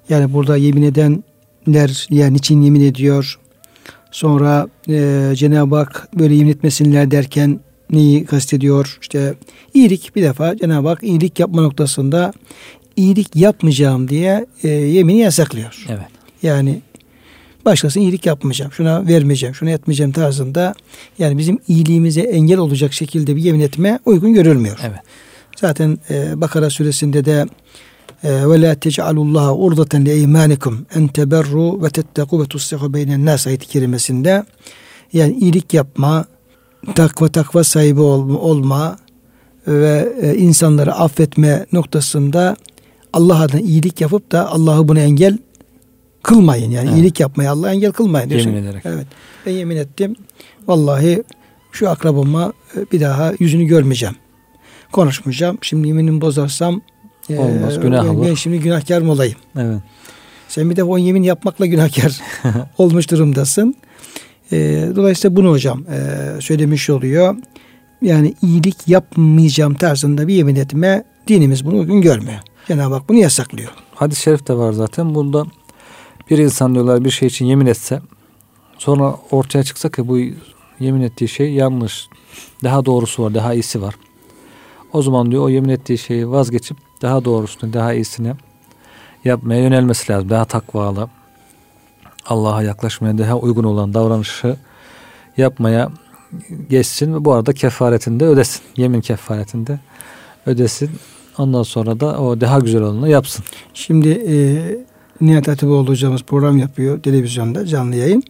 Yani 0.10 0.34
burada 0.34 0.58
yemin 0.58 0.82
edenler 0.82 2.08
yani 2.10 2.34
niçin 2.34 2.62
yemin 2.62 2.82
ediyor? 2.82 3.40
Sonra 4.12 4.68
e, 4.90 5.32
Cenab-ı 5.36 5.76
Hak 5.76 6.10
böyle 6.20 6.36
yemin 6.36 6.52
etmesinler 6.52 7.12
derken 7.12 7.60
neyi 7.92 8.26
kastediyor? 8.26 8.98
İşte 9.02 9.34
iyilik 9.74 10.16
bir 10.16 10.24
defa 10.24 10.58
Cenab-ı 10.58 10.88
Hak 10.88 11.04
iyilik 11.04 11.40
yapma 11.40 11.62
noktasında 11.62 12.34
iyilik 12.96 13.36
yapmayacağım 13.36 14.08
diye 14.08 14.46
e, 14.64 14.68
yemini 14.68 15.18
yasaklıyor. 15.18 15.86
Evet. 15.90 16.08
Yani 16.44 16.82
başkasına 17.66 18.04
iyilik 18.04 18.26
yapmayacağım, 18.26 18.72
şuna 18.72 19.08
vermeyeceğim, 19.08 19.56
şunu 19.56 19.70
etmeyeceğim 19.70 20.12
tarzında 20.12 20.74
yani 21.20 21.38
bizim 21.38 21.60
iyiliğimize 21.68 22.22
engel 22.22 22.58
olacak 22.58 22.94
şekilde 22.94 23.36
bir 23.36 23.42
yemin 23.42 23.60
etme 23.60 24.00
uygun 24.06 24.34
görülmüyor. 24.34 24.80
Evet. 24.84 25.00
Zaten 25.56 25.98
e, 26.10 26.42
Bakara 26.42 26.70
suresinde 26.70 27.26
de 27.26 27.46
e, 28.24 28.50
ve 28.50 28.62
la 28.62 28.76
tec'alullaha 28.76 29.56
urdaten 29.56 30.06
li 30.06 30.10
eymanikum 30.10 30.86
en 30.96 31.08
teberru 31.08 31.84
ve 31.84 31.90
tetteku 31.90 32.42
ve 32.44 32.46
tuslihu 32.46 32.94
beynen 32.94 33.26
nas 33.26 33.48
ayet 33.48 33.66
kerimesinde 33.66 34.44
Yani 35.14 35.34
iyilik 35.34 35.74
yapma, 35.74 36.26
takva 36.96 37.28
takva 37.28 37.64
sahibi 37.64 38.02
olma, 38.02 38.40
olma 38.40 38.98
ve 39.68 40.14
e, 40.22 40.36
insanları 40.36 40.94
affetme 40.94 41.66
noktasında 41.72 42.56
Allah 43.14 43.42
adına 43.42 43.62
iyilik 43.62 44.02
yapıp 44.02 44.32
da 44.32 44.50
Allah'ı 44.50 44.88
bunu 44.88 45.00
engel 45.00 45.38
kılmayın. 46.24 46.72
Yani 46.72 46.90
evet. 46.90 46.98
iyilik 46.98 47.20
yapmaya 47.20 47.52
Allah'a 47.52 47.72
engel 47.72 47.92
kılmayın. 47.92 48.30
Diyorsun. 48.30 48.50
Yemin 48.50 48.64
ederek. 48.64 48.86
Evet. 48.86 49.08
Ben 49.46 49.52
yemin 49.52 49.78
ettim. 49.78 50.16
Vallahi 50.68 51.24
şu 51.72 51.90
akrabama 51.90 52.54
e, 52.76 52.92
bir 52.92 53.02
daha 53.02 53.34
yüzünü 53.40 53.66
görmeyeceğim. 53.66 54.16
Konuşmayacağım. 54.92 55.58
Şimdi 55.62 55.88
yeminimi 55.88 56.22
bozarsam 56.22 56.82
e, 57.30 57.40
Olmaz. 57.40 57.78
E, 57.78 57.82
günah 57.82 58.06
ben, 58.06 58.22
ben 58.22 58.34
şimdi 58.34 58.60
günahkar 58.60 59.02
mı 59.02 59.12
olayım? 59.12 59.38
Evet. 59.58 59.80
Sen 60.48 60.70
bir 60.70 60.76
de 60.76 60.84
o 60.84 60.98
yemin 60.98 61.24
yapmakla 61.24 61.66
günahkar 61.66 62.22
olmuş 62.78 63.12
durumdasın. 63.12 63.76
E, 64.52 64.88
dolayısıyla 64.96 65.36
bunu 65.36 65.50
hocam 65.50 65.84
e, 65.90 66.42
söylemiş 66.42 66.90
oluyor. 66.90 67.36
Yani 68.02 68.34
iyilik 68.42 68.88
yapmayacağım 68.88 69.74
tarzında 69.74 70.28
bir 70.28 70.34
yemin 70.34 70.56
etme 70.56 71.04
dinimiz 71.28 71.66
bunu 71.66 71.80
uygun 71.80 72.02
görmüyor. 72.02 72.40
Cenab-ı 72.68 72.94
Hak 72.94 73.10
bunu 73.10 73.18
yasaklıyor. 73.18 73.70
Hadis-i 73.96 74.22
şerif 74.22 74.48
de 74.48 74.54
var 74.54 74.74
zaten. 74.74 75.16
Bunda 75.16 75.46
bir 76.30 76.38
insan 76.38 76.74
diyorlar 76.74 77.06
bir 77.06 77.10
şey 77.10 77.28
için 77.28 77.46
yemin 77.46 77.66
etse 77.66 78.02
sonra 78.78 79.16
ortaya 79.32 79.64
çıksa 79.64 79.90
ki 79.90 80.08
bu 80.08 80.18
yemin 80.80 81.02
ettiği 81.02 81.28
şey 81.28 81.54
yanlış. 81.54 82.08
Daha 82.64 82.86
doğrusu 82.86 83.24
var, 83.24 83.34
daha 83.34 83.54
iyisi 83.54 83.82
var. 83.82 83.96
O 84.94 85.02
zaman 85.02 85.32
diyor 85.32 85.44
o 85.44 85.50
yemin 85.50 85.70
ettiği 85.70 85.98
şeyi 85.98 86.30
vazgeçip 86.30 86.78
daha 87.02 87.26
doğrusunu, 87.26 87.74
daha 87.74 87.94
iyisini 87.94 88.34
yapmaya 89.26 89.62
yönelmesi 89.62 90.12
lazım. 90.12 90.30
Daha 90.30 90.46
takvalı, 90.46 91.10
Allah'a 92.26 92.64
yaklaşmaya 92.64 93.18
daha 93.18 93.36
uygun 93.36 93.64
olan 93.64 93.94
davranışı 93.94 94.56
yapmaya 95.38 95.92
geçsin 96.70 97.14
ve 97.14 97.26
bu 97.26 97.34
arada 97.34 97.54
kefaretinde 97.54 98.26
ödesin. 98.26 98.62
Yemin 98.78 99.02
kefaretinde 99.02 99.80
ödesin. 100.46 100.92
Ondan 101.38 101.64
sonra 101.64 102.00
da 102.00 102.22
o 102.22 102.42
daha 102.42 102.60
güzel 102.60 102.82
olanı 102.82 103.10
yapsın. 103.10 103.46
Şimdi 103.74 104.10
e, 104.10 104.36
Nihat 105.22 105.48
Hatipoğlu 105.48 105.88
hocamız 105.90 106.24
program 106.24 106.58
yapıyor 106.58 107.04
televizyonda 107.04 107.66
canlı 107.66 107.96
yayın. 107.96 108.24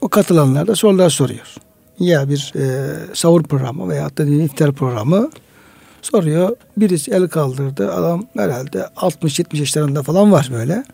O 0.00 0.08
katılanlar 0.08 0.66
da 0.66 0.76
sorular 0.76 1.10
soruyor. 1.10 1.54
Ya 1.98 2.28
bir 2.28 2.52
e, 2.56 2.94
savur 3.14 3.42
programı 3.42 3.88
veya 3.88 4.16
da 4.16 4.24
iftar 4.24 4.72
programı 4.72 5.30
soruyor. 6.02 6.56
Birisi 6.76 7.10
el 7.10 7.28
kaldırdı. 7.28 7.92
Adam 7.92 8.26
herhalde 8.36 8.78
60-70 8.96 9.58
yaşlarında 9.58 10.02
falan 10.02 10.32
var 10.32 10.48
böyle. 10.52 10.84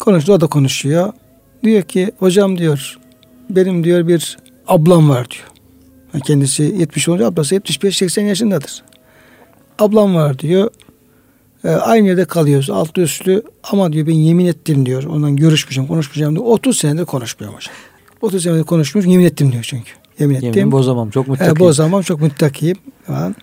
Konuştu 0.00 0.32
o 0.32 0.40
da 0.40 0.46
konuşuyor. 0.46 1.12
Diyor 1.62 1.82
ki 1.82 2.12
hocam 2.18 2.58
diyor 2.58 2.98
benim 3.50 3.84
diyor 3.84 4.08
bir 4.08 4.38
ablam 4.68 5.08
var 5.08 5.26
diyor. 5.30 6.22
Kendisi 6.24 6.62
70 6.62 7.08
olunca 7.08 7.26
ablası 7.26 7.54
75-80 7.54 8.20
yaşındadır. 8.20 8.82
Ablam 9.78 10.14
var 10.14 10.38
diyor. 10.38 10.70
E, 11.64 11.68
aynı 11.68 12.06
yerde 12.08 12.24
kalıyoruz 12.24 12.70
altı 12.70 13.00
üstlü 13.00 13.42
ama 13.62 13.92
diyor 13.92 14.06
ben 14.06 14.12
yemin 14.12 14.46
ettim 14.46 14.86
diyor. 14.86 15.04
Ondan 15.04 15.36
görüşmeyeceğim 15.36 15.88
konuşmayacağım 15.88 16.34
diyor. 16.34 16.46
30 16.46 16.78
senedir 16.78 17.04
konuşmuyorum 17.04 17.56
hocam. 17.56 17.74
30 18.22 18.42
senedir 18.42 18.64
konuşmuş 18.64 19.06
yemin 19.06 19.24
ettim 19.24 19.52
diyor 19.52 19.64
çünkü. 19.68 19.90
Yemin 20.18 20.34
ettim. 20.34 20.52
Yemin 20.56 20.72
bozamam 20.72 21.10
çok 21.10 21.28
müttakiyim. 21.28 21.56
E, 21.56 21.60
bozamam 21.60 22.02
çok 22.02 22.20
müttakiyim 22.20 22.76
falan. 23.06 23.36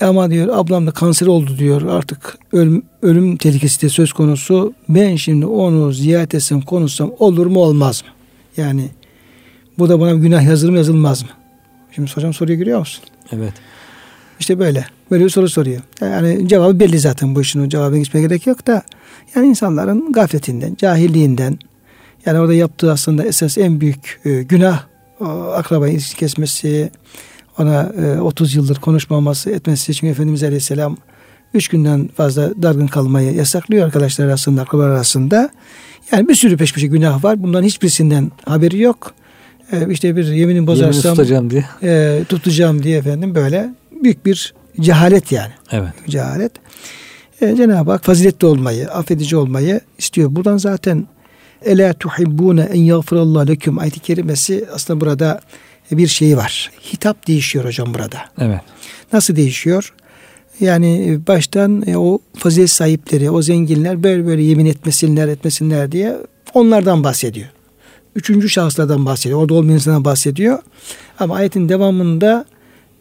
Ama 0.00 0.30
diyor 0.30 0.48
ablam 0.56 0.86
da 0.86 0.90
kanser 0.90 1.26
oldu 1.26 1.58
diyor 1.58 1.82
artık 1.82 2.38
ölüm, 2.52 2.82
ölüm 3.02 3.36
tehlikesi 3.36 3.82
de 3.82 3.88
söz 3.88 4.12
konusu. 4.12 4.74
Ben 4.88 5.16
şimdi 5.16 5.46
onu 5.46 5.92
ziyaret 5.92 6.34
etsem 6.34 6.60
konuşsam 6.60 7.12
olur 7.18 7.46
mu 7.46 7.60
olmaz 7.60 8.02
mı? 8.02 8.10
Yani 8.62 8.88
bu 9.78 9.88
da 9.88 10.00
bana 10.00 10.12
günah 10.12 10.42
yazılır 10.42 10.70
mı 10.70 10.78
yazılmaz 10.78 11.22
mı? 11.22 11.28
Şimdi 11.94 12.10
hocam 12.14 12.34
soruyu 12.34 12.58
görüyor 12.58 12.78
musun? 12.78 13.04
Evet. 13.32 13.52
İşte 14.40 14.58
böyle. 14.58 14.86
Böyle 15.12 15.24
bir 15.24 15.30
soru 15.30 15.48
soruyor. 15.48 15.80
Yani 16.00 16.48
cevabı 16.48 16.80
belli 16.80 16.98
zaten 16.98 17.34
bu 17.34 17.40
işin. 17.40 17.68
Cevabına 17.68 17.98
geçmeye 17.98 18.20
gerek 18.20 18.46
yok 18.46 18.66
da. 18.66 18.82
Yani 19.34 19.46
insanların 19.46 20.12
gafletinden, 20.12 20.74
cahilliğinden. 20.74 21.58
Yani 22.26 22.38
orada 22.38 22.54
yaptığı 22.54 22.92
aslında 22.92 23.24
esas 23.24 23.58
en 23.58 23.80
büyük 23.80 24.20
e, 24.24 24.42
günah 24.42 24.82
o, 25.20 25.24
akrabayı 25.28 25.98
kesmesi, 25.98 26.90
ona 27.58 27.92
e, 28.02 28.20
30 28.20 28.54
yıldır 28.54 28.76
konuşmaması, 28.76 29.50
etmesi. 29.50 29.94
Çünkü 29.94 30.10
Efendimiz 30.10 30.42
Aleyhisselam 30.42 30.96
üç 31.54 31.68
günden 31.68 32.08
fazla 32.16 32.62
dargın 32.62 32.86
kalmayı 32.86 33.34
yasaklıyor 33.34 33.86
arkadaşlar 33.86 34.26
arasında, 34.26 34.62
akrabalar 34.62 34.88
arasında. 34.88 35.50
Yani 36.12 36.28
bir 36.28 36.34
sürü 36.34 36.56
peş 36.56 36.74
peşe 36.74 36.86
günah 36.86 37.24
var. 37.24 37.42
Bunların 37.42 37.66
hiçbirisinden 37.66 38.30
haberi 38.44 38.80
yok. 38.80 39.14
Ee, 39.72 39.86
işte 39.90 40.16
bir 40.16 40.26
yemini 40.26 40.66
bozarsam 40.66 40.92
Yemini 40.92 41.16
tutacağım 41.16 41.50
diye. 41.50 41.64
E, 41.82 42.20
tutacağım 42.28 42.82
diye 42.82 42.98
efendim 42.98 43.34
böyle 43.34 43.74
büyük 44.02 44.26
bir 44.26 44.54
cehalet 44.80 45.32
yani. 45.32 45.52
Evet. 45.72 45.92
Cehalet. 46.08 46.52
E, 47.40 47.56
Cenab-ı 47.56 47.90
Hak 47.90 48.04
faziletli 48.04 48.46
olmayı, 48.46 48.90
affedici 48.90 49.36
olmayı 49.36 49.80
istiyor. 49.98 50.36
Buradan 50.36 50.56
zaten 50.56 51.06
Ela 51.64 51.92
tuhibbune 51.92 52.62
en 52.62 52.80
yagfirallahu 52.80 53.48
leküm 53.48 53.78
ayet-i 53.78 54.00
kerimesi 54.00 54.66
aslında 54.74 55.00
burada 55.00 55.40
bir 55.90 56.06
şey 56.06 56.36
var. 56.36 56.70
Hitap 56.92 57.26
değişiyor 57.26 57.64
hocam 57.64 57.94
burada. 57.94 58.18
Evet. 58.38 58.60
Nasıl 59.12 59.36
değişiyor? 59.36 59.94
Yani 60.60 61.18
baştan 61.28 61.82
e, 61.86 61.98
o 61.98 62.18
fazilet 62.36 62.70
sahipleri, 62.70 63.30
o 63.30 63.42
zenginler 63.42 64.02
böyle 64.02 64.26
böyle 64.26 64.42
yemin 64.42 64.66
etmesinler, 64.66 65.28
etmesinler 65.28 65.92
diye 65.92 66.16
onlardan 66.54 67.04
bahsediyor. 67.04 67.48
Üçüncü 68.16 68.48
şahıslardan 68.48 69.06
bahsediyor. 69.06 69.40
Orada 69.42 69.54
olmayan 69.54 69.74
insandan 69.74 70.04
bahsediyor. 70.04 70.58
Ama 71.18 71.34
ayetin 71.34 71.68
devamında 71.68 72.44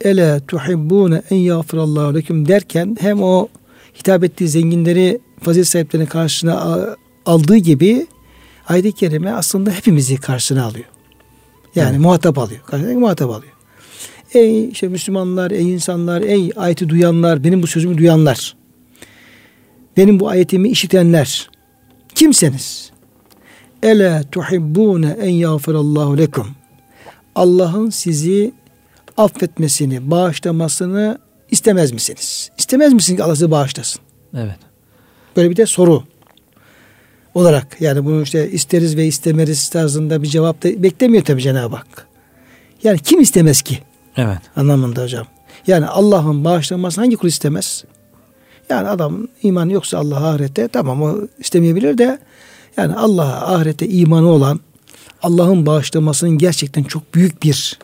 ele 0.05 0.41
tuhibbune 0.47 1.21
en 1.29 1.37
yağfirallahu 1.37 2.15
leküm 2.15 2.47
derken 2.47 2.97
hem 2.99 3.23
o 3.23 3.47
hitap 3.99 4.23
ettiği 4.23 4.47
zenginleri 4.47 5.19
fazilet 5.41 5.67
sahiplerinin 5.67 6.07
karşısına 6.07 6.87
aldığı 7.25 7.57
gibi 7.57 8.07
ayet-i 8.67 8.91
kerime 8.91 9.31
aslında 9.31 9.71
hepimizi 9.71 10.17
karşısına 10.17 10.65
alıyor. 10.65 10.85
Yani 11.75 11.89
evet. 11.89 11.99
muhatap 11.99 12.37
alıyor. 12.37 12.61
Karşısına 12.65 12.99
muhatap 12.99 13.29
alıyor. 13.29 13.53
Ey 14.33 14.69
işte 14.69 14.87
Müslümanlar, 14.87 15.51
ey 15.51 15.73
insanlar, 15.73 16.21
ey 16.21 16.51
ayeti 16.55 16.89
duyanlar, 16.89 17.43
benim 17.43 17.63
bu 17.63 17.67
sözümü 17.67 17.97
duyanlar. 17.97 18.55
Benim 19.97 20.19
bu 20.19 20.29
ayetimi 20.29 20.69
işitenler. 20.69 21.49
Kimseniz? 22.15 22.91
Ele 23.83 24.23
tuhibbune 24.31 25.17
en 25.21 25.29
yağfirallahu 25.29 26.17
lekum. 26.17 26.47
Allah'ın 27.35 27.89
sizi 27.89 28.51
affetmesini, 29.17 30.11
bağışlamasını 30.11 31.17
istemez 31.51 31.91
misiniz? 31.91 32.51
İstemez 32.57 32.93
misiniz 32.93 33.17
ki 33.17 33.23
Allah 33.23 33.35
sizi 33.35 33.51
bağışlasın? 33.51 34.01
Evet. 34.37 34.57
Böyle 35.35 35.49
bir 35.49 35.57
de 35.57 35.65
soru 35.65 36.03
olarak 37.33 37.81
yani 37.81 38.05
bunu 38.05 38.21
işte 38.21 38.51
isteriz 38.51 38.97
ve 38.97 39.05
istemeriz 39.05 39.69
tarzında 39.69 40.23
bir 40.23 40.27
cevap 40.27 40.63
da 40.63 40.83
beklemiyor 40.83 41.23
tabii 41.23 41.41
Cenab-ı 41.41 41.75
Hak. 41.75 42.07
Yani 42.83 42.99
kim 42.99 43.21
istemez 43.21 43.61
ki? 43.61 43.79
Evet. 44.17 44.39
Anlamında 44.55 45.03
hocam. 45.03 45.27
Yani 45.67 45.85
Allah'ın 45.85 46.45
bağışlanması 46.45 47.01
hangi 47.01 47.15
kul 47.15 47.27
istemez? 47.27 47.83
Yani 48.69 48.87
adam 48.87 49.27
iman 49.43 49.69
yoksa 49.69 49.97
Allah'a 49.97 50.29
ahirette 50.29 50.67
tamam 50.67 51.01
o 51.01 51.17
istemeyebilir 51.39 51.97
de 51.97 52.19
yani 52.77 52.95
Allah'a 52.95 53.55
ahirette 53.55 53.87
imanı 53.87 54.27
olan 54.27 54.59
Allah'ın 55.23 55.65
bağışlamasının 55.65 56.37
gerçekten 56.37 56.83
çok 56.83 57.15
büyük 57.15 57.43
bir 57.43 57.79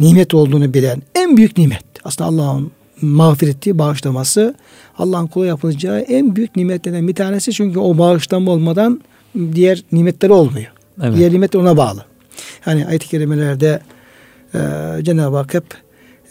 nimet 0.00 0.34
olduğunu 0.34 0.74
bilen 0.74 1.02
en 1.14 1.36
büyük 1.36 1.58
nimet. 1.58 1.84
Aslında 2.04 2.30
Allah'ın 2.30 2.70
mağfireti, 3.02 3.78
bağışlaması 3.78 4.54
Allah'ın 4.98 5.26
kula 5.26 5.46
yapılacağı 5.46 6.00
en 6.00 6.36
büyük 6.36 6.56
nimetlerden 6.56 7.08
bir 7.08 7.14
tanesi. 7.14 7.52
Çünkü 7.52 7.78
o 7.78 7.98
bağışlanma 7.98 8.50
olmadan 8.50 9.00
diğer 9.54 9.82
nimetleri 9.92 10.32
olmuyor. 10.32 10.72
Evet. 11.02 11.16
Diğer 11.16 11.32
nimetler 11.32 11.60
ona 11.60 11.76
bağlı. 11.76 12.04
Hani 12.60 12.86
ayet-i 12.86 13.08
kerimelerde 13.08 13.80
e, 14.54 14.58
Cenab-ı 15.02 15.36
Hak 15.36 15.54
hep 15.54 15.64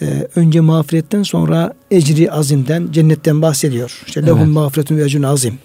e, 0.01 0.27
önce 0.35 0.59
mağfiretten 0.59 1.23
sonra 1.23 1.73
ecri 1.91 2.31
azimden, 2.31 2.87
cennetten 2.91 3.41
bahsediyor. 3.41 4.01
İşte 4.07 4.25
lehum 4.25 4.39
evet. 4.39 4.49
mağfiretun 4.49 4.97
ve 4.97 5.03
ecrun 5.03 5.23
azim. 5.23 5.59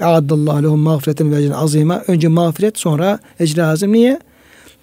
Eaddallahu 0.00 0.62
lehum 0.62 0.80
mağfireten 0.80 1.32
ve 1.32 1.42
ecrun 1.42 1.52
azima. 1.52 2.02
Önce 2.06 2.28
mağfiret 2.28 2.78
sonra 2.78 3.18
ecri 3.40 3.64
azim. 3.64 3.92
Niye? 3.92 4.20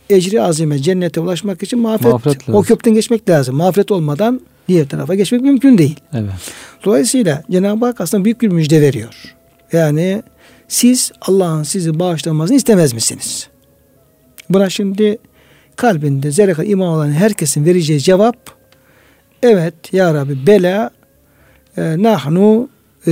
Ecri 0.10 0.42
azime 0.42 0.80
cennete 0.80 1.20
ulaşmak 1.20 1.64
için 1.64 1.80
mağfiret, 1.80 2.14
mağfiret 2.14 2.50
o 2.50 2.62
köprüden 2.62 2.94
geçmek 2.94 3.30
lazım. 3.30 3.56
Mağfiret 3.56 3.92
olmadan 3.92 4.42
diğer 4.68 4.88
tarafa 4.88 5.16
geçmek 5.16 5.42
mümkün 5.42 5.78
değil. 5.78 6.00
Evet. 6.14 6.32
Dolayısıyla 6.86 7.44
Cenab-ı 7.52 7.86
Hak 7.86 8.02
aslında 8.02 8.26
büyük 8.26 8.42
bir 8.42 8.48
müjde 8.48 8.82
veriyor. 8.82 9.36
Yani 9.72 10.24
siz 10.68 11.12
Allah'ın 11.22 11.64
sizi 11.64 12.00
bağışlamasını 12.00 12.58
istemez 12.58 12.94
misiniz? 12.94 13.48
Buna 14.50 14.70
şimdi 14.70 15.18
kalbinde 15.76 16.32
zerre 16.32 16.54
kadar 16.54 16.68
iman 16.68 16.88
olan 16.88 17.12
herkesin 17.12 17.66
vereceği 17.66 18.00
cevap 18.00 18.38
evet 19.44 19.74
ya 19.94 20.14
Rabbi 20.14 20.48
bela 20.48 20.90
e, 21.78 22.04
nahnu 22.04 22.70
e, 23.08 23.12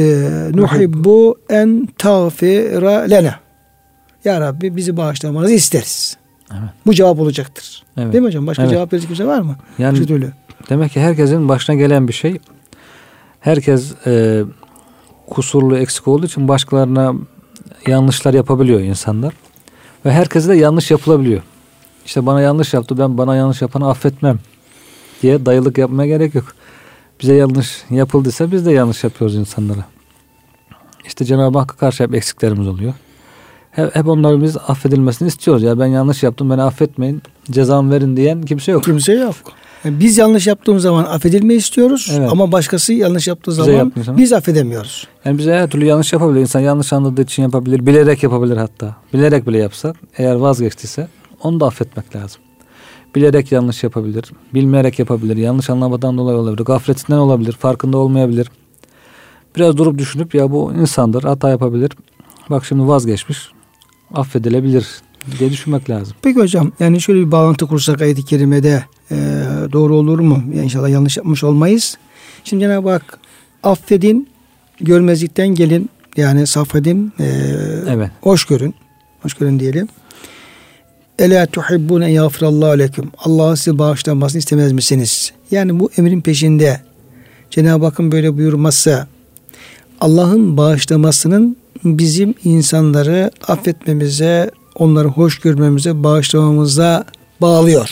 nuhibbu 0.53 1.39
en 1.49 1.87
tağfira 1.97 2.99
lena. 2.99 3.39
Ya 4.25 4.41
Rabbi 4.41 4.75
bizi 4.75 4.97
bağışlamanızı 4.97 5.53
isteriz. 5.53 6.17
Evet. 6.51 6.69
Bu 6.85 6.93
cevap 6.93 7.19
olacaktır. 7.19 7.83
Evet. 7.97 8.13
Değil 8.13 8.21
mi 8.21 8.27
hocam? 8.27 8.47
Başka 8.47 8.63
evet. 8.63 8.71
cevap 8.71 8.93
verecek 8.93 9.07
kimse 9.07 9.25
var 9.25 9.39
mı? 9.39 9.55
Yani 9.77 9.97
Şu 9.97 10.05
türlü. 10.05 10.33
demek 10.69 10.91
ki 10.91 10.99
herkesin 10.99 11.49
başına 11.49 11.75
gelen 11.75 12.07
bir 12.07 12.13
şey. 12.13 12.39
Herkes 13.39 14.07
e, 14.07 14.43
kusurlu, 15.27 15.77
eksik 15.77 16.07
olduğu 16.07 16.25
için 16.25 16.47
başkalarına 16.47 17.13
yanlışlar 17.87 18.33
yapabiliyor 18.33 18.79
insanlar. 18.79 19.33
Ve 20.05 20.11
herkese 20.11 20.49
de 20.49 20.55
yanlış 20.55 20.91
yapılabiliyor. 20.91 21.41
İşte 22.05 22.25
bana 22.25 22.41
yanlış 22.41 22.73
yaptı 22.73 22.97
ben 22.97 23.17
bana 23.17 23.35
yanlış 23.35 23.61
yapanı 23.61 23.89
affetmem 23.89 24.39
diye 25.21 25.45
dayılık 25.45 25.77
yapmaya 25.77 26.07
gerek 26.07 26.35
yok. 26.35 26.45
Bize 27.21 27.33
yanlış 27.33 27.83
yapıldıysa 27.89 28.51
biz 28.51 28.65
de 28.65 28.71
yanlış 28.71 29.03
yapıyoruz 29.03 29.35
insanlara. 29.35 29.85
İşte 31.05 31.25
Cenab-ı 31.25 31.59
Hakk'a 31.59 31.75
karşı 31.75 32.03
hep 32.03 32.13
eksiklerimiz 32.13 32.67
oluyor. 32.67 32.93
Hep, 33.75 33.95
hep 33.95 34.07
onların 34.07 34.43
biz 34.43 34.57
affedilmesini 34.67 35.27
istiyoruz. 35.27 35.63
Ya 35.63 35.79
ben 35.79 35.85
yanlış 35.85 36.23
yaptım 36.23 36.49
beni 36.49 36.61
affetmeyin 36.61 37.21
cezamı 37.51 37.91
verin 37.91 38.17
diyen 38.17 38.41
kimse 38.41 38.71
yok. 38.71 38.83
Kimse 38.83 39.13
yok. 39.13 39.35
Yani 39.83 39.99
biz 39.99 40.17
yanlış 40.17 40.47
yaptığımız 40.47 40.83
zaman 40.83 41.03
affedilmeyi 41.03 41.59
istiyoruz 41.59 42.11
Evet. 42.17 42.29
ama 42.31 42.51
başkası 42.51 42.93
yanlış 42.93 43.27
yaptığı 43.27 43.51
Bize 43.51 43.63
zaman 43.63 43.77
yaptığı 43.77 44.03
zaman- 44.03 44.21
biz 44.21 44.33
affedemiyoruz. 44.33 45.07
Yani 45.25 45.37
bize 45.37 45.53
her 45.53 45.69
türlü 45.69 45.85
yanlış 45.85 46.13
yapabilir. 46.13 46.39
İnsan 46.41 46.59
yanlış 46.59 46.93
anladığı 46.93 47.21
için 47.21 47.43
yapabilir. 47.43 47.85
Bilerek 47.85 48.23
yapabilir 48.23 48.57
hatta. 48.57 48.95
Bilerek 49.13 49.47
bile 49.47 49.57
yapsa 49.57 49.93
eğer 50.17 50.35
vazgeçtiyse 50.35 51.07
onu 51.43 51.59
da 51.59 51.65
affetmek 51.67 52.15
lazım. 52.15 52.41
Bilerek 53.15 53.51
yanlış 53.51 53.83
yapabilir. 53.83 54.31
Bilmeyerek 54.53 54.99
yapabilir. 54.99 55.37
Yanlış 55.37 55.69
anlamadan 55.69 56.17
dolayı 56.17 56.37
olabilir. 56.37 56.65
Gafletinden 56.65 57.17
olabilir. 57.17 57.51
Farkında 57.51 57.97
olmayabilir. 57.97 58.51
Biraz 59.55 59.77
durup 59.77 59.97
düşünüp 59.97 60.35
ya 60.35 60.51
bu 60.51 60.73
insandır. 60.73 61.23
Hata 61.23 61.49
yapabilir. 61.49 61.91
Bak 62.49 62.65
şimdi 62.65 62.87
vazgeçmiş. 62.87 63.49
Affedilebilir 64.13 64.87
diye 65.39 65.49
düşünmek 65.51 65.89
lazım. 65.89 66.13
Peki 66.21 66.39
hocam 66.39 66.71
yani 66.79 67.01
şöyle 67.01 67.19
bir 67.19 67.31
bağlantı 67.31 67.67
kursak 67.67 68.01
ayet-i 68.01 68.25
kerimede 68.25 68.83
e, 69.11 69.15
doğru 69.71 69.95
olur 69.95 70.19
mu? 70.19 70.43
Yani 70.55 70.65
inşallah 70.65 70.89
yanlış 70.89 71.17
yapmış 71.17 71.43
olmayız. 71.43 71.97
Şimdi 72.43 72.61
Cenab-ı 72.63 72.89
Hak 72.89 73.19
affedin, 73.63 74.27
görmezlikten 74.81 75.47
gelin 75.47 75.89
yani 76.17 76.47
safedin, 76.47 77.13
e, 77.19 77.25
Evet. 77.89 78.09
hoş 78.21 78.45
görün. 78.45 78.75
Hoş 79.21 79.33
görün 79.33 79.59
diyelim. 79.59 79.87
Ela 81.19 81.45
tuhibbune 81.45 82.11
yağfirallahu 82.11 82.79
leküm. 82.79 83.11
Allah'ın 83.17 83.55
size 83.55 83.77
bağışlanmasını 83.77 84.39
istemez 84.39 84.71
misiniz? 84.71 85.33
Yani 85.51 85.79
bu 85.79 85.89
emrin 85.97 86.21
peşinde 86.21 86.81
Cenab-ı 87.51 87.85
Hakk'ın 87.85 88.11
böyle 88.11 88.37
buyurması 88.37 89.07
Allah'ın 90.01 90.57
bağışlamasının 90.57 91.57
bizim 91.83 92.33
insanları 92.43 93.31
affetmemize, 93.47 94.51
onları 94.75 95.07
hoş 95.07 95.39
görmemize, 95.39 96.03
bağışlamamıza 96.03 97.05
bağlıyor. 97.41 97.89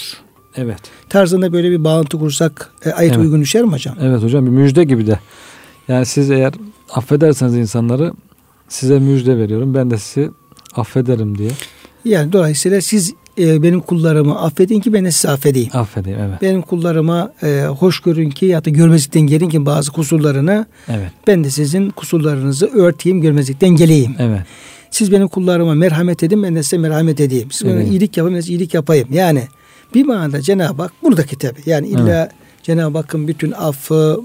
Evet. 0.55 0.79
Tarzında 1.09 1.53
böyle 1.53 1.71
bir 1.71 1.83
bağlantı 1.83 2.19
kursak 2.19 2.71
e, 2.85 2.91
ayet 2.91 3.11
Evet. 3.11 3.23
uygun 3.25 3.41
düşer 3.41 3.63
mi 3.63 3.71
hocam? 3.71 3.95
Evet 4.01 4.23
hocam 4.23 4.45
bir 4.45 4.51
müjde 4.51 4.83
gibi 4.83 5.07
de. 5.07 5.19
Yani 5.87 6.05
siz 6.05 6.31
eğer 6.31 6.53
affederseniz 6.93 7.55
insanları 7.55 8.13
size 8.69 8.99
müjde 8.99 9.37
veriyorum. 9.37 9.73
Ben 9.73 9.91
de 9.91 9.97
sizi 9.97 10.31
affederim 10.75 11.37
diye. 11.37 11.51
Yani 12.05 12.33
dolayısıyla 12.33 12.81
siz 12.81 13.13
e, 13.39 13.63
benim 13.63 13.79
kullarımı 13.81 14.41
affedin 14.41 14.79
ki 14.79 14.93
ben 14.93 15.09
sizi 15.09 15.29
affedeyim. 15.29 15.69
Affedeyim 15.73 16.19
evet. 16.19 16.41
Benim 16.41 16.61
kullarıma 16.61 17.33
e, 17.43 17.65
hoş 17.79 17.99
görün 17.99 18.29
ki 18.29 18.45
ya 18.45 18.65
da 18.65 18.69
görmezlikten 18.69 19.21
gelin 19.21 19.49
ki 19.49 19.65
bazı 19.65 19.91
kusurlarını 19.91 20.65
Evet. 20.87 21.11
ben 21.27 21.43
de 21.43 21.49
sizin 21.49 21.89
kusurlarınızı 21.89 22.67
örteyim 22.67 23.21
görmezlikten 23.21 23.69
geleyim. 23.69 24.15
Evet. 24.19 24.41
Siz 24.91 25.11
benim 25.11 25.27
kullarıma 25.27 25.73
merhamet 25.73 26.23
edin 26.23 26.43
ben 26.43 26.55
de 26.55 26.63
size 26.63 26.77
merhamet 26.77 27.19
edeyim. 27.19 27.51
Siz 27.51 27.67
bana 27.67 27.73
Evet. 27.75 27.91
iyilik 27.91 28.17
yapın 28.17 28.35
ben 28.35 28.39
size 28.39 28.53
iyilik 28.53 28.73
yapayım. 28.73 29.07
Yani 29.11 29.47
bir 29.95 30.05
manada 30.05 30.41
Cenab-ı 30.41 30.81
Hak 30.81 30.91
buradaki 31.03 31.37
tabi. 31.37 31.59
Yani 31.65 31.87
illa 31.87 32.29
Cenab-ı 32.63 32.97
Hakk'ın 32.97 33.27
bütün 33.27 33.51
affı, 33.51 34.21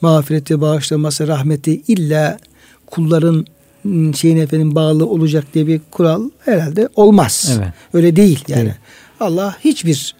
mağfireti, 0.00 0.60
bağışlaması, 0.60 1.28
rahmeti 1.28 1.82
illa 1.88 2.38
kulların 2.86 3.46
ım, 3.88 4.14
şeyin 4.14 4.36
efendim 4.36 4.74
bağlı 4.74 5.06
olacak 5.06 5.44
diye 5.54 5.66
bir 5.66 5.80
kural 5.90 6.30
herhalde 6.44 6.88
olmaz. 6.96 7.58
Evet. 7.58 7.72
Öyle 7.92 8.16
değil 8.16 8.44
yani. 8.48 8.62
Evet. 8.62 8.76
Allah 9.20 9.56
hiçbir 9.64 10.14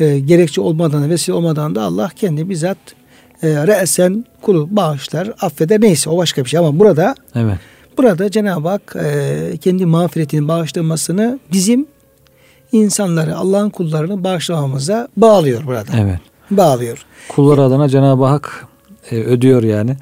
e, 0.00 0.18
gerekçe 0.18 0.60
olmadan 0.60 1.10
vesile 1.10 1.34
olmadan 1.34 1.74
da 1.74 1.82
Allah 1.82 2.10
kendi 2.16 2.50
bizzat 2.50 2.78
e, 3.42 3.48
re'sen 3.48 4.24
kulu 4.42 4.68
bağışlar, 4.70 5.30
affeder 5.40 5.80
neyse 5.80 6.10
o 6.10 6.16
başka 6.16 6.44
bir 6.44 6.50
şey 6.50 6.60
ama 6.60 6.78
burada 6.78 7.14
Evet. 7.34 7.58
Burada 7.98 8.30
Cenab-ı 8.30 8.68
Hak 8.68 8.96
e, 9.04 9.56
kendi 9.60 9.86
mağfiretini 9.86 10.48
bağışlamasını 10.48 11.38
bizim 11.52 11.86
insanları, 12.72 13.36
Allah'ın 13.36 13.70
kullarını 13.70 14.24
bağışlamamıza 14.24 15.08
bağlıyor 15.16 15.66
burada. 15.66 15.92
Evet. 16.00 16.18
Bağlıyor. 16.50 17.06
Kullar 17.28 17.58
adına 17.58 17.88
Cenab-ı 17.88 18.24
Hak 18.24 18.66
e, 19.10 19.16
ödüyor 19.16 19.62
yani. 19.62 19.96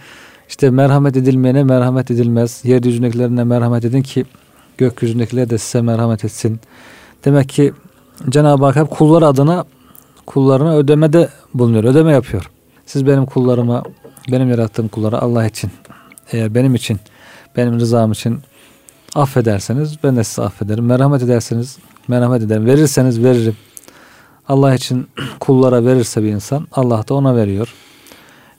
İşte 0.53 0.71
merhamet 0.71 1.17
edilmeyene 1.17 1.65
merhamet 1.65 2.11
edilmez. 2.11 2.61
Yeryüzündekilerine 2.65 3.45
merhamet 3.45 3.85
edin 3.85 4.03
ki 4.03 4.25
gökyüzündekiler 4.79 5.51
de 5.51 5.59
size 5.59 5.83
merhamet 5.83 6.25
etsin. 6.25 6.61
Demek 7.25 7.49
ki 7.49 7.73
Cenab-ı 8.29 8.65
Hak 8.65 8.77
hep 8.77 8.91
kullar 8.91 9.23
adına 9.23 9.65
kullarına 10.27 10.77
ödemede 10.77 11.29
bulunuyor. 11.55 11.85
Ödeme 11.85 12.13
yapıyor. 12.13 12.51
Siz 12.87 13.07
benim 13.07 13.27
kullarıma, 13.27 13.83
benim 14.33 14.51
yarattığım 14.51 14.89
kullara 14.89 15.19
Allah 15.19 15.47
için, 15.47 15.71
eğer 16.33 16.55
benim 16.55 16.75
için, 16.75 17.01
benim 17.57 17.81
rızam 17.81 18.13
için 18.13 18.41
affederseniz 19.15 19.97
ben 20.05 20.17
de 20.17 20.25
sizi 20.25 20.43
affederim. 20.43 20.87
Merhamet 20.87 21.23
ederseniz 21.23 21.79
merhamet 22.09 22.43
ederim. 22.43 22.67
Verirseniz 22.67 23.25
veririm. 23.25 23.57
Allah 24.49 24.75
için 24.75 25.09
kullara 25.41 25.85
verirse 25.85 26.23
bir 26.23 26.29
insan 26.29 26.67
Allah 26.73 27.09
da 27.09 27.15
ona 27.15 27.37
veriyor. 27.37 27.75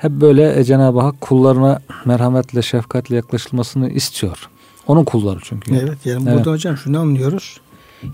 Hep 0.04 0.12
böyle 0.12 0.60
e, 0.60 0.64
Cenab-ı 0.64 1.00
Hak 1.00 1.22
kullarına 1.22 1.82
merhametle, 2.06 2.62
şefkatle 2.62 3.16
yaklaşılmasını 3.16 3.90
istiyor. 3.90 4.50
Onun 4.88 5.04
kulları 5.04 5.40
çünkü. 5.44 5.76
Evet 5.76 6.06
yani 6.06 6.24
Evet. 6.28 6.38
burada 6.38 6.52
hocam 6.52 6.78
şunu 6.78 7.00
anlıyoruz. 7.00 7.60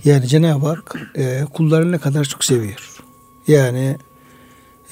Yani 0.05 0.27
Cenab-ı 0.27 0.67
Hak 0.67 0.95
e, 1.15 1.45
kullarını 1.53 1.91
ne 1.91 1.97
kadar 1.97 2.25
çok 2.25 2.43
seviyor. 2.43 3.01
Yani 3.47 3.97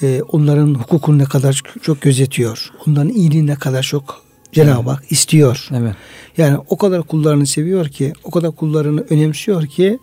e, 0.02 0.22
onların 0.22 0.74
hukukunu 0.74 1.18
ne 1.18 1.24
kadar 1.24 1.52
çok, 1.52 1.82
çok 1.82 2.00
gözetiyor. 2.00 2.70
Onların 2.86 3.08
iyiliğini 3.08 3.46
ne 3.46 3.54
kadar 3.54 3.82
çok 3.82 4.22
Cenab-ı 4.52 4.90
Hak 4.90 5.12
istiyor. 5.12 5.68
Evet. 5.74 5.94
Yani 6.36 6.58
o 6.68 6.76
kadar 6.76 7.02
kullarını 7.02 7.46
seviyor 7.46 7.88
ki, 7.88 8.12
o 8.24 8.30
kadar 8.30 8.50
kullarını 8.50 9.00
önemsiyor 9.10 9.66
ki 9.66 9.98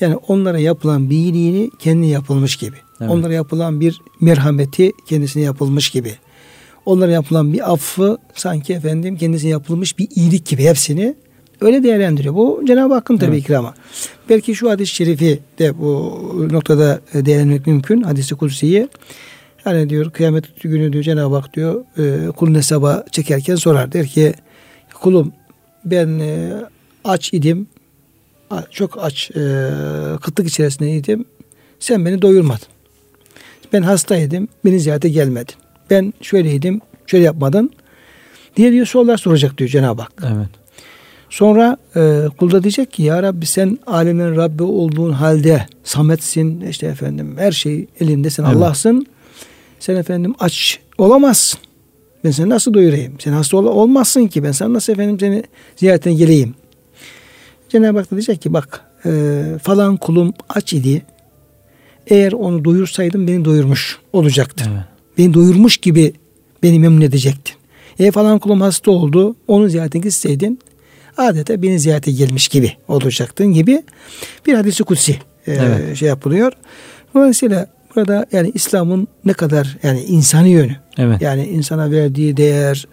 yani 0.00 0.16
onlara 0.16 0.58
yapılan 0.58 1.10
bir 1.10 1.16
iyiliğini 1.16 1.70
kendi 1.78 2.06
yapılmış 2.06 2.56
gibi. 2.56 2.76
Evet. 3.00 3.10
Onlara 3.10 3.32
yapılan 3.32 3.80
bir 3.80 4.02
merhameti 4.20 4.92
kendisine 5.06 5.42
yapılmış 5.42 5.90
gibi. 5.90 6.14
Onlara 6.86 7.10
yapılan 7.10 7.52
bir 7.52 7.72
affı 7.72 8.18
sanki 8.34 8.72
efendim 8.72 9.16
kendisine 9.16 9.50
yapılmış 9.50 9.98
bir 9.98 10.08
iyilik 10.14 10.46
gibi 10.46 10.64
hepsini 10.64 11.14
öyle 11.60 11.82
değerlendiriyor. 11.82 12.34
Bu 12.34 12.62
Cenab-ı 12.66 12.94
Hakk'ın 12.94 13.16
tabii 13.16 13.30
Evet. 13.30 13.44
ikramı. 13.44 13.74
Belki 14.28 14.54
şu 14.54 14.70
hadis-i 14.70 14.94
şerifi 14.94 15.38
de 15.58 15.78
bu 15.78 16.48
noktada 16.52 17.00
değerlendirmek 17.14 17.66
mümkün. 17.66 18.02
Hadis-i 18.02 18.34
kutsiyi. 18.34 18.88
Hani 19.64 19.90
diyor 19.90 20.10
kıyamet 20.10 20.62
günü 20.62 20.92
diyor 20.92 21.04
Cenab-ı 21.04 21.34
Hak 21.36 21.54
diyor 21.54 21.84
e, 21.98 22.30
kulun 22.30 22.54
hesaba 22.54 23.04
çekerken 23.10 23.54
sorar. 23.54 23.92
Der 23.92 24.06
ki 24.06 24.34
kulum 24.94 25.32
ben 25.84 26.18
e, 26.18 26.52
aç 27.04 27.32
idim. 27.34 27.66
Çok 28.70 28.98
aç 29.04 29.30
e, 29.30 29.70
kıtlık 30.22 30.48
içerisindeydim. 30.48 31.24
Sen 31.80 32.06
beni 32.06 32.22
doyurmadın. 32.22 32.66
Ben 33.72 33.82
hastaydım. 33.82 34.48
Beni 34.64 34.80
ziyarete 34.80 35.08
gelmedin. 35.08 35.54
Ben 35.90 36.14
şöyleydim. 36.22 36.80
Şöyle 37.06 37.24
yapmadın. 37.24 37.70
Diye 38.56 38.72
diyor 38.72 38.86
sorular 38.86 39.16
soracak 39.16 39.58
diyor 39.58 39.70
Cenab-ı 39.70 40.02
Hak. 40.02 40.12
Evet. 40.26 40.48
Sonra 41.30 41.76
e, 41.96 42.22
kul 42.38 42.50
da 42.50 42.62
diyecek 42.62 42.92
ki 42.92 43.02
ya 43.02 43.22
Rabbi 43.22 43.46
sen 43.46 43.78
alemin 43.86 44.36
Rabbi 44.36 44.62
olduğun 44.62 45.12
halde 45.12 45.66
sametsin 45.84 46.60
işte 46.60 46.86
efendim 46.86 47.34
her 47.38 47.52
şey 47.52 47.86
elinde 48.00 48.30
sen 48.30 48.44
Evet. 48.44 48.56
Allah'sın. 48.56 49.06
Sen 49.80 49.96
efendim 49.96 50.34
aç 50.38 50.78
olamazsın. 50.98 51.60
Ben 52.24 52.30
seni 52.30 52.48
nasıl 52.48 52.74
doyurayım? 52.74 53.20
Sen 53.20 53.32
hasta 53.32 53.56
ol- 53.56 53.66
olmazsın 53.66 54.26
ki 54.26 54.42
ben 54.42 54.52
sana 54.52 54.72
nasıl 54.72 54.92
efendim 54.92 55.20
seni 55.20 55.42
ziyaretine 55.76 56.14
geleyim? 56.14 56.54
Cenab-ı 57.68 57.98
Hak 57.98 58.06
da 58.10 58.16
diyecek 58.16 58.42
ki 58.42 58.52
bak 58.52 58.80
e, 59.06 59.42
falan 59.62 59.96
kulum 59.96 60.32
aç 60.48 60.72
idi. 60.72 61.02
Eğer 62.06 62.32
onu 62.32 62.64
doyursaydım 62.64 63.26
beni 63.28 63.44
doyurmuş 63.44 63.98
olacaktı. 64.12 64.64
Evet. 64.74 64.84
Beni 65.18 65.34
doyurmuş 65.34 65.76
gibi 65.76 66.12
beni 66.62 66.78
memnun 66.78 67.00
edecektin. 67.00 67.54
E 67.98 68.10
falan 68.10 68.38
kulum 68.38 68.60
hasta 68.60 68.90
oldu. 68.90 69.36
Onu 69.48 69.68
ziyaretine 69.68 70.02
gitseydin 70.02 70.58
adeta 71.16 71.62
beni 71.62 71.80
ziyarete 71.80 72.10
gelmiş 72.12 72.48
gibi 72.48 72.72
olacaktın 72.88 73.46
gibi 73.46 73.82
bir 74.46 74.54
hadisi 74.54 74.84
kutsi 74.84 75.12
e, 75.46 75.52
Evet. 75.52 75.96
şey 75.96 76.08
yapılıyor. 76.08 76.52
Dolayısıyla 77.14 77.66
burada 77.96 78.26
yani 78.32 78.50
İslam'ın 78.54 79.08
ne 79.24 79.32
kadar 79.32 79.78
yani 79.82 80.00
insani 80.02 80.50
yönü 80.50 80.76
Evet. 80.98 81.22
yani 81.22 81.46
insana 81.46 81.90
verdiği 81.90 82.36
değer, 82.36 82.86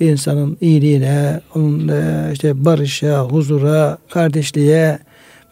insanın 0.00 0.56
iyiliğine, 0.60 1.40
onun 1.54 1.88
e, 1.88 2.30
işte 2.32 2.64
barışa, 2.64 3.20
huzura, 3.20 3.98
kardeşliğe, 4.10 4.98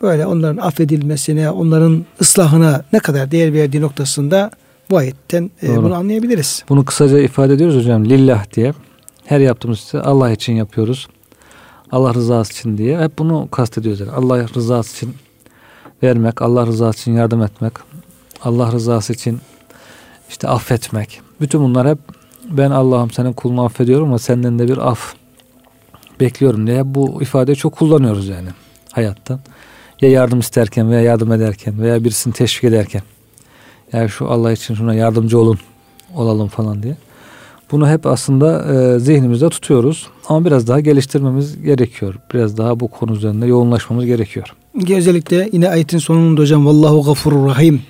böyle 0.02 0.26
onların 0.26 0.56
affedilmesine, 0.56 1.50
onların 1.50 2.04
ıslahına 2.20 2.84
ne 2.92 2.98
kadar 2.98 3.30
değer 3.30 3.52
verdiği 3.52 3.80
noktasında 3.80 4.50
bu 4.90 4.96
ayetten 4.96 5.50
e, 5.62 5.76
bunu 5.76 5.94
anlayabiliriz. 5.94 6.64
Bunu 6.68 6.84
kısaca 6.84 7.18
ifade 7.18 7.54
ediyoruz 7.54 7.76
hocam. 7.76 8.04
Lillah 8.04 8.54
diye. 8.54 8.74
Her 9.24 9.40
yaptığımız 9.40 9.78
işte 9.78 10.00
Allah 10.00 10.30
için 10.30 10.52
yapıyoruz. 10.52 11.08
Allah 11.92 12.14
rızası 12.14 12.52
için 12.52 12.78
diye. 12.78 13.00
Hep 13.00 13.18
bunu 13.18 13.48
kastediyoruz. 13.50 14.00
Yani. 14.00 14.10
Allah 14.10 14.48
rızası 14.54 14.96
için 14.96 15.14
vermek, 16.02 16.42
Allah 16.42 16.66
rızası 16.66 16.98
için 16.98 17.12
yardım 17.12 17.42
etmek, 17.42 17.72
Allah 18.42 18.72
rızası 18.72 19.12
için 19.12 19.40
işte 20.28 20.48
affetmek. 20.48 21.20
Bütün 21.40 21.60
bunlar 21.60 21.88
hep 21.88 21.98
ben 22.50 22.70
Allah'ım 22.70 23.10
senin 23.10 23.32
kulunu 23.32 23.64
affediyorum 23.64 24.08
ama 24.08 24.18
senden 24.18 24.58
de 24.58 24.68
bir 24.68 24.78
af 24.90 25.14
bekliyorum 26.20 26.66
diye 26.66 26.94
bu 26.94 27.22
ifadeyi 27.22 27.56
çok 27.56 27.76
kullanıyoruz 27.76 28.28
yani 28.28 28.48
hayatta. 28.92 29.38
Ya 30.00 30.10
yardım 30.10 30.40
isterken 30.40 30.90
veya 30.90 31.00
yardım 31.00 31.32
ederken 31.32 31.82
veya 31.82 32.04
birisini 32.04 32.32
teşvik 32.34 32.64
ederken. 32.64 33.02
Yani 33.92 34.08
şu 34.08 34.30
Allah 34.30 34.52
için 34.52 34.74
şuna 34.74 34.94
yardımcı 34.94 35.38
olun, 35.38 35.58
olalım 36.14 36.48
falan 36.48 36.82
diye. 36.82 36.96
Bunu 37.70 37.88
hep 37.88 38.06
aslında 38.06 38.74
e, 38.74 38.98
zihnimizde 38.98 39.48
tutuyoruz 39.48 40.06
ama 40.28 40.44
biraz 40.44 40.68
daha 40.68 40.80
geliştirmemiz 40.80 41.62
gerekiyor. 41.62 42.14
Biraz 42.34 42.58
daha 42.58 42.80
bu 42.80 42.88
konu 42.88 43.12
üzerinde 43.12 43.46
yoğunlaşmamız 43.46 44.06
gerekiyor. 44.06 44.54
Özellikle 44.90 45.48
yine 45.52 45.68
ayetin 45.68 45.98
sonunda 45.98 46.40
hocam 46.40 46.66
Vallahu 46.66 47.02
gafurur 47.02 47.48
rahim. 47.48 47.82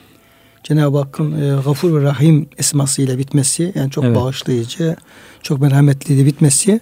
Cenab-ı 0.64 0.99
Hakk'ın 0.99 1.32
e, 1.32 1.62
gafur 1.64 2.01
ve 2.01 2.03
rahim 2.03 2.47
esmasıyla 2.59 3.18
bitmesi 3.18 3.72
yani 3.74 3.90
çok 3.90 4.05
evet. 4.05 4.16
bağışlayıcı, 4.16 4.97
çok 5.42 5.61
merhametli 5.61 6.18
de 6.18 6.26
bitmesi. 6.26 6.80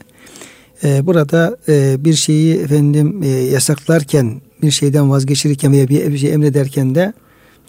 E, 0.85 1.07
burada 1.07 1.57
e, 1.69 2.05
bir 2.05 2.15
şeyi 2.15 2.57
efendim 2.57 3.23
e, 3.23 3.29
yasaklarken, 3.29 4.41
bir 4.63 4.71
şeyden 4.71 5.11
vazgeçirirken 5.11 5.73
veya 5.73 5.89
bir, 5.89 6.13
bir 6.13 6.19
şey 6.19 6.33
emrederken 6.33 6.95
de 6.95 7.13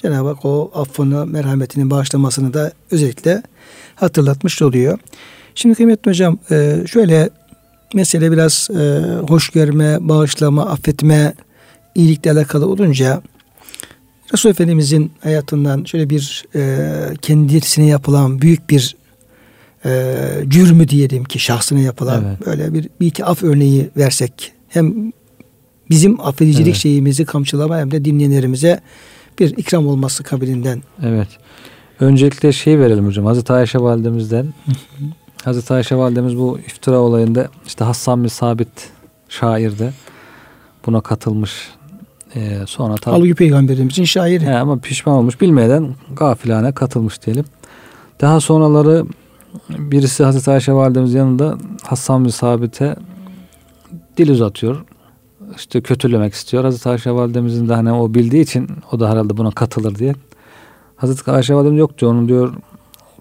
Cenab-ı 0.03 0.27
Hak 0.27 0.45
o 0.45 0.71
affını, 0.73 1.25
merhametini, 1.25 1.89
bağışlamasını 1.89 2.53
da 2.53 2.71
özellikle 2.91 3.43
hatırlatmış 3.95 4.61
oluyor. 4.61 4.99
Şimdi 5.55 5.75
kıymetli 5.75 6.11
hocam 6.11 6.39
e, 6.51 6.83
şöyle 6.87 7.29
mesele 7.93 8.31
biraz 8.31 8.69
e, 8.71 9.01
hoş 9.27 9.49
görme, 9.49 9.97
bağışlama, 9.99 10.65
affetme, 10.65 11.33
iyilikle 11.95 12.31
alakalı 12.31 12.67
olunca 12.67 13.21
Resul 14.33 14.49
Efendimizin 14.49 15.11
hayatından 15.21 15.83
şöyle 15.83 16.09
bir 16.09 16.45
e, 16.55 16.89
kendisine 17.21 17.85
yapılan 17.85 18.41
büyük 18.41 18.69
bir 18.69 18.95
e, 19.85 20.15
cürmü 20.47 20.87
diyelim 20.87 21.23
ki 21.23 21.39
şahsına 21.39 21.79
yapılan 21.79 22.25
evet. 22.27 22.45
böyle 22.45 22.73
bir, 22.73 22.89
bir 23.01 23.07
iki 23.07 23.25
af 23.25 23.43
örneği 23.43 23.89
versek 23.97 24.51
hem 24.69 25.11
bizim 25.89 26.21
affedicilik 26.21 26.67
evet. 26.67 26.77
şeyimizi 26.77 27.25
kamçılama 27.25 27.77
hem 27.77 27.91
de 27.91 28.05
dinleyenlerimize 28.05 28.79
bir 29.39 29.57
ikram 29.57 29.87
olması 29.87 30.23
kabilinden. 30.23 30.81
Evet. 31.03 31.27
Öncelikle 31.99 32.51
şey 32.51 32.79
verelim 32.79 33.07
hocam. 33.07 33.25
Hazreti 33.25 33.53
Ayşe 33.53 33.79
validemizden. 33.79 34.53
Hazreti 35.43 35.73
Ayşe 35.73 35.95
validemiz 35.95 36.37
bu 36.37 36.59
iftira 36.59 36.99
olayında 36.99 37.47
işte 37.65 37.83
Hassan 37.83 38.23
bin 38.23 38.27
Sabit 38.27 38.91
şairde 39.29 39.93
buna 40.85 41.01
katılmış. 41.01 41.69
Ee, 42.35 42.59
sonra 42.67 42.95
tabi, 42.95 43.15
Halbuki 43.15 43.35
peygamberimizin 43.35 44.03
şairi. 44.03 44.45
He, 44.45 44.55
ama 44.55 44.79
pişman 44.79 45.15
olmuş. 45.15 45.41
Bilmeden 45.41 45.95
gafilane 46.15 46.71
katılmış 46.71 47.25
diyelim. 47.25 47.45
Daha 48.21 48.39
sonraları 48.39 49.05
birisi 49.69 50.23
Hazreti 50.23 50.51
Ayşe 50.51 50.73
validemiz 50.73 51.13
yanında 51.13 51.57
Hassan 51.83 52.25
bin 52.25 52.29
Sabit'e 52.29 52.95
dil 54.17 54.29
uzatıyor. 54.29 54.85
İşte 55.55 55.81
kötülemek 55.81 56.33
istiyor. 56.33 56.63
Hazreti 56.63 56.89
Ayşe 56.89 57.11
validemizin 57.11 57.69
de 57.69 57.73
hani 57.73 57.91
o 57.91 58.13
bildiği 58.13 58.41
için 58.41 58.67
o 58.91 58.99
da 58.99 59.09
herhalde 59.09 59.37
buna 59.37 59.51
katılır 59.51 59.95
diye. 59.95 60.15
Hazreti 60.95 61.31
Ayşe 61.31 61.55
validemiz 61.55 61.79
yok 61.79 61.99
diyor. 61.99 62.11
Onu 62.11 62.27
diyor 62.27 62.53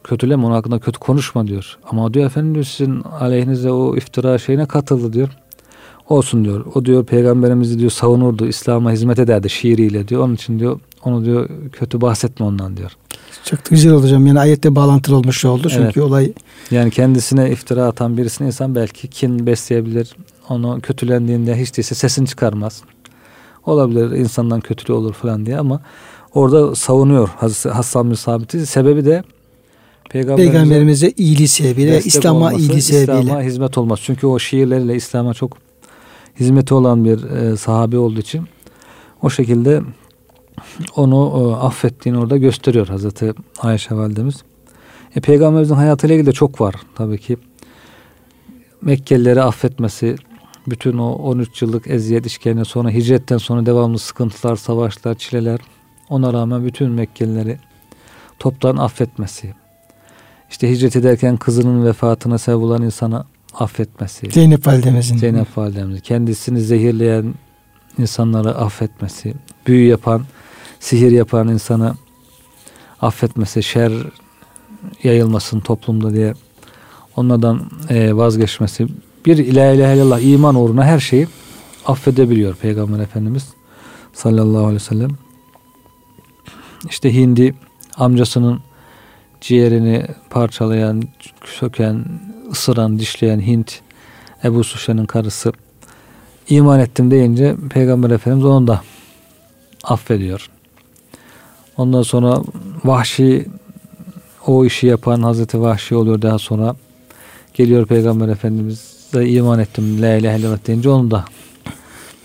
kötüleme 0.05 0.47
onun 0.47 0.55
hakkında 0.55 0.79
kötü 0.79 0.99
konuşma 0.99 1.47
diyor. 1.47 1.79
Ama 1.91 2.15
diyor 2.15 2.27
efendim 2.27 2.55
diyor 2.55 2.65
sizin 2.65 3.03
aleyhinize 3.03 3.71
o 3.71 3.97
iftira 3.97 4.39
şeyine 4.39 4.67
katıldı 4.67 5.13
diyor. 5.13 5.29
Olsun 6.09 6.45
diyor. 6.45 6.67
O 6.75 6.85
diyor 6.85 7.05
peygamberimizi 7.05 7.79
diyor 7.79 7.91
savunurdu. 7.91 8.47
İslam'a 8.47 8.93
hizmet 8.93 9.19
ederdi 9.19 9.51
şiiriyle 9.51 10.09
diyor. 10.09 10.25
Onun 10.25 10.35
için 10.35 10.59
diyor 10.59 10.81
onu 11.05 11.25
diyor 11.25 11.49
kötü 11.73 12.01
bahsetme 12.01 12.47
ondan 12.47 12.77
diyor. 12.77 12.91
Çok 13.45 13.59
da 13.59 13.65
güzel 13.71 13.93
olacağım. 13.93 14.27
Yani 14.27 14.41
ayette 14.41 14.75
bağlantılı 14.75 15.17
olmuş 15.17 15.45
oldu. 15.45 15.69
Çünkü 15.69 15.83
evet. 15.85 15.99
olay 15.99 16.33
yani 16.71 16.91
kendisine 16.91 17.51
iftira 17.51 17.85
atan 17.85 18.17
birisine 18.17 18.47
insan 18.47 18.75
belki 18.75 19.09
kin 19.09 19.47
besleyebilir. 19.47 20.17
Onu 20.53 20.81
kötülendiğinde 20.81 21.61
hiç 21.61 21.77
değilse 21.77 21.95
sesini 21.95 22.27
çıkarmaz. 22.27 22.83
Olabilir 23.67 24.11
insandan 24.11 24.61
kötülüğü 24.61 24.93
olur 24.93 25.15
falan 25.15 25.47
diye 25.47 25.59
ama 25.59 25.81
orada 26.35 26.75
savunuyor 26.75 27.29
Hassan 27.73 28.11
bin 28.11 28.15
Sabit'i. 28.15 28.67
Sebebi 28.67 29.05
de 29.05 29.23
Peygamberimize, 30.11 30.53
Peygamberimize 30.53 31.13
iyiliği 31.17 31.49
sebebiyle, 31.49 31.99
İslam'a 31.99 32.53
iyiliği 32.53 32.83
sebebiyle. 32.83 33.21
İslam'a 33.21 33.43
hizmet 33.43 33.79
olmaz. 33.79 34.01
Çünkü 34.03 34.27
o 34.27 34.39
şiirleriyle 34.39 34.95
İslam'a 34.95 35.35
çok 35.35 35.57
hizmeti 36.41 36.75
olan 36.75 37.05
bir 37.05 37.25
e, 37.25 37.57
sahabe 37.57 37.99
olduğu 37.99 38.21
için 38.21 38.49
o 39.23 39.31
şekilde 39.31 39.83
onu 40.97 41.33
e, 41.37 41.65
affettiğini 41.65 42.19
orada 42.19 42.37
gösteriyor 42.37 42.89
Hazreti 42.89 43.33
Ayşe 43.61 43.95
validemiz. 43.95 44.35
E, 45.17 45.21
Peygamberimizin 45.21 45.75
hayatıyla 45.75 46.15
ilgili 46.15 46.27
de 46.27 46.33
çok 46.33 46.61
var 46.61 46.75
tabii 46.95 47.19
ki. 47.19 47.37
Mekkelileri 48.83 49.43
affetmesi, 49.43 50.17
bütün 50.67 50.99
o 50.99 51.13
13 51.13 51.63
yıllık 51.63 51.87
eziyet 51.87 52.27
işkence 52.27 52.65
sonra 52.65 52.91
hicretten 52.91 53.39
sonra 53.39 53.67
devamlı 53.67 53.99
sıkıntılar, 53.99 54.57
savaşlar, 54.57 55.15
çileler 55.15 55.61
ona 56.09 56.33
rağmen 56.33 56.65
bütün 56.65 56.91
Mekkelileri 56.91 57.59
toptan 58.39 58.77
affetmesi. 58.77 59.55
İşte 60.51 60.71
hicret 60.71 60.97
ederken 60.97 61.37
kızının 61.37 61.85
vefatına 61.85 62.39
sebep 62.39 62.63
olan 62.63 62.83
insana 62.83 63.27
affetmesi. 63.55 64.31
Zeynep 64.31 64.67
validemizin. 64.67 65.17
Zeynep 65.17 65.59
validemizin. 65.59 66.01
Kendisini 66.01 66.61
zehirleyen 66.61 67.35
insanları 67.99 68.55
affetmesi. 68.55 69.35
Büyü 69.67 69.89
yapan, 69.89 70.25
sihir 70.81 71.11
yapan 71.11 71.49
insanı 71.49 71.95
affetmesi. 73.01 73.63
Şer 73.63 73.93
yayılmasın 75.03 75.61
toplumda 75.61 76.15
diye 76.15 76.35
onlardan 77.17 77.71
e, 77.89 78.17
vazgeçmesi. 78.17 78.87
Bir 79.27 79.39
ilahe 79.39 79.75
ilahe 79.75 79.97
illallah 79.97 80.21
iman 80.21 80.55
uğruna 80.55 80.85
her 80.85 81.01
şeyi 81.01 81.29
affedebiliyor 81.87 82.55
Peygamber 82.55 82.99
Efendimiz 82.99 83.49
sallallahu 84.13 84.59
aleyhi 84.59 84.75
ve 84.75 84.79
sellem. 84.79 85.11
İşte 86.89 87.15
Hindi 87.15 87.55
amcasının 87.97 88.61
ciğerini 89.41 90.07
parçalayan, 90.31 91.03
söken, 91.45 92.05
ısıran, 92.51 92.99
dişleyen 92.99 93.41
Hint 93.41 93.81
Ebu 94.45 94.65
Sufyan'ın 94.65 95.07
karısı 95.07 95.53
iman 96.49 96.81
ettim 96.81 97.11
deyince 97.11 97.57
Peygamber 97.71 98.11
Efendimiz 98.11 98.45
onu 98.45 98.67
da 98.67 98.83
affediyor. 99.85 100.51
Ondan 101.77 102.03
sonra 102.03 102.43
Vahşi 102.85 103.47
o 104.47 104.65
işi 104.65 104.87
yapan 104.87 105.23
Hazreti 105.23 105.61
Vahşi 105.61 105.95
oluyor 105.95 106.23
daha 106.23 106.39
sonra 106.39 106.77
geliyor 107.55 107.87
Peygamber 107.87 108.29
Efendimiz 108.29 108.92
de 109.13 109.29
iman 109.29 109.59
ettim 109.59 110.03
la 110.03 110.15
ilahe 110.15 110.39
illallah 110.39 110.67
deyince 110.67 110.89
onu 110.89 111.11
da 111.11 111.25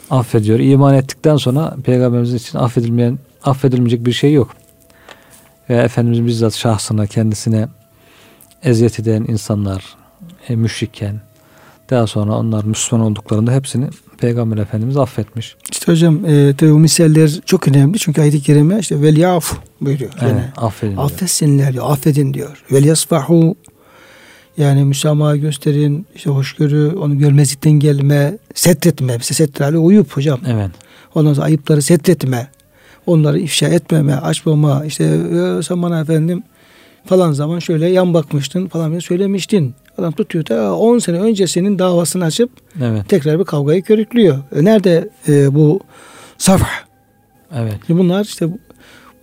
affediyor. 0.09 0.59
İman 0.59 0.93
ettikten 0.93 1.37
sonra 1.37 1.75
Peygamberimiz 1.83 2.33
için 2.33 2.57
affedilmeyen 2.57 3.19
affedilmeyecek 3.43 4.05
bir 4.05 4.13
şey 4.13 4.33
yok. 4.33 4.55
Ve 5.69 5.75
Efendimiz 5.75 6.25
bizzat 6.25 6.55
şahsına 6.55 7.07
kendisine 7.07 7.67
eziyet 8.63 8.99
eden 8.99 9.25
insanlar 9.27 9.95
e, 10.49 10.55
müşrikken 10.55 11.21
daha 11.89 12.07
sonra 12.07 12.35
onlar 12.35 12.63
Müslüman 12.63 13.05
olduklarında 13.05 13.51
hepsini 13.51 13.89
Peygamber 14.17 14.57
Efendimiz 14.57 14.97
affetmiş. 14.97 15.55
İşte 15.71 15.91
hocam 15.91 16.25
e, 16.25 16.53
tabi 16.57 16.71
bu 16.71 16.79
misaller 16.79 17.39
çok 17.45 17.67
önemli 17.67 17.99
çünkü 17.99 18.21
ayet-i 18.21 18.41
kerime 18.41 18.79
işte 18.79 19.01
vel 19.01 19.17
yafu 19.17 19.55
buyuruyor. 19.81 20.11
Yani, 20.21 20.31
evet, 20.31 20.43
affedin 20.57 20.97
affetsinler 20.97 21.73
diyor. 21.73 21.91
Affedin 21.91 22.33
diyor. 22.33 22.63
Vel 22.71 22.85
yasfahu 22.85 23.55
yani 24.57 24.85
müsamaha 24.85 25.35
gösterin, 25.35 26.05
işte 26.15 26.29
hoşgörü, 26.29 26.95
onu 26.95 27.17
görmezlikten 27.17 27.71
gelme, 27.71 28.37
setretme. 28.53 29.19
Bize 29.19 29.33
setrale 29.33 29.77
uyup 29.77 30.17
hocam. 30.17 30.39
Evet. 30.47 30.71
Ondan 31.15 31.33
sonra 31.33 31.45
ayıpları 31.45 31.81
setretme. 31.81 32.47
Onları 33.05 33.39
ifşa 33.39 33.67
etmeme, 33.67 34.13
açmama. 34.13 34.85
İşte 34.85 35.03
e, 35.03 35.63
sen 35.63 35.81
bana 35.81 35.99
efendim 35.99 36.43
falan 37.05 37.31
zaman 37.31 37.59
şöyle 37.59 37.87
yan 37.87 38.13
bakmıştın 38.13 38.67
falan 38.67 38.99
söylemiştin. 38.99 39.75
Adam 39.97 40.11
tutuyor 40.11 40.45
da 40.45 40.75
10 40.75 40.99
sene 40.99 41.19
öncesinin 41.19 41.79
davasını 41.79 42.25
açıp 42.25 42.49
evet. 42.81 43.09
tekrar 43.09 43.39
bir 43.39 43.45
kavgayı 43.45 43.81
körüklüyor. 43.81 44.37
E 44.55 44.63
nerede 44.63 45.09
e, 45.27 45.55
bu 45.55 45.79
safh? 46.37 46.63
Evet. 47.55 47.79
Bunlar 47.89 48.25
işte 48.25 48.51
bu, 48.51 48.57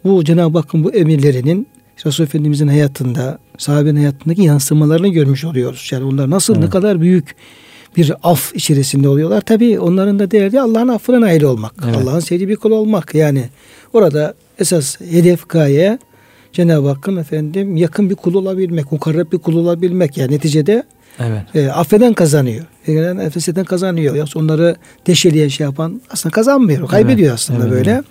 bu 0.04 0.24
Cenab-ı 0.24 0.58
Hakk'ın 0.58 0.84
bu 0.84 0.92
emirlerinin 0.92 1.68
Resul 2.06 2.24
Efendimizin 2.24 2.68
hayatında, 2.68 3.38
sahabenin 3.58 3.96
hayatındaki 3.96 4.42
yansımalarını 4.42 5.08
görmüş 5.08 5.44
oluyoruz. 5.44 5.88
Yani 5.92 6.04
onlar 6.04 6.30
nasıl 6.30 6.54
evet. 6.54 6.64
ne 6.64 6.70
kadar 6.70 7.00
büyük 7.00 7.34
bir 7.96 8.12
af 8.22 8.54
içerisinde 8.54 9.08
oluyorlar. 9.08 9.40
Tabi 9.40 9.80
onların 9.80 10.18
da 10.18 10.30
derdi 10.30 10.60
Allah'ın 10.60 10.88
affına 10.88 11.20
nail 11.20 11.42
olmak. 11.42 11.74
Evet. 11.84 11.96
Allah'ın 11.96 12.20
sevdiği 12.20 12.48
bir 12.48 12.56
kul 12.56 12.70
olmak. 12.70 13.14
Yani 13.14 13.44
orada 13.92 14.34
esas 14.58 15.00
hedef 15.00 15.48
gaye 15.48 15.98
Cenab-ı 16.52 16.88
Hakk'ın 16.88 17.16
efendim 17.16 17.76
yakın 17.76 18.10
bir 18.10 18.14
kul 18.14 18.34
olabilmek, 18.34 18.92
mukarreb 18.92 19.32
bir 19.32 19.38
kul 19.38 19.56
olabilmek. 19.56 20.16
Yani 20.16 20.32
neticede 20.32 20.82
evet. 21.18 21.42
e, 21.54 21.70
affeden 21.70 22.12
kazanıyor. 22.14 22.64
Yani 22.86 23.22
affeden 23.22 23.64
kazanıyor. 23.64 24.14
Yoksa 24.14 24.38
onları 24.38 24.76
deşeleyen 25.06 25.48
şey 25.48 25.64
yapan 25.64 26.00
aslında 26.10 26.32
kazanmıyor. 26.32 26.88
Kaybediyor 26.88 27.28
evet. 27.28 27.34
aslında 27.34 27.62
evet. 27.62 27.72
böyle. 27.72 28.02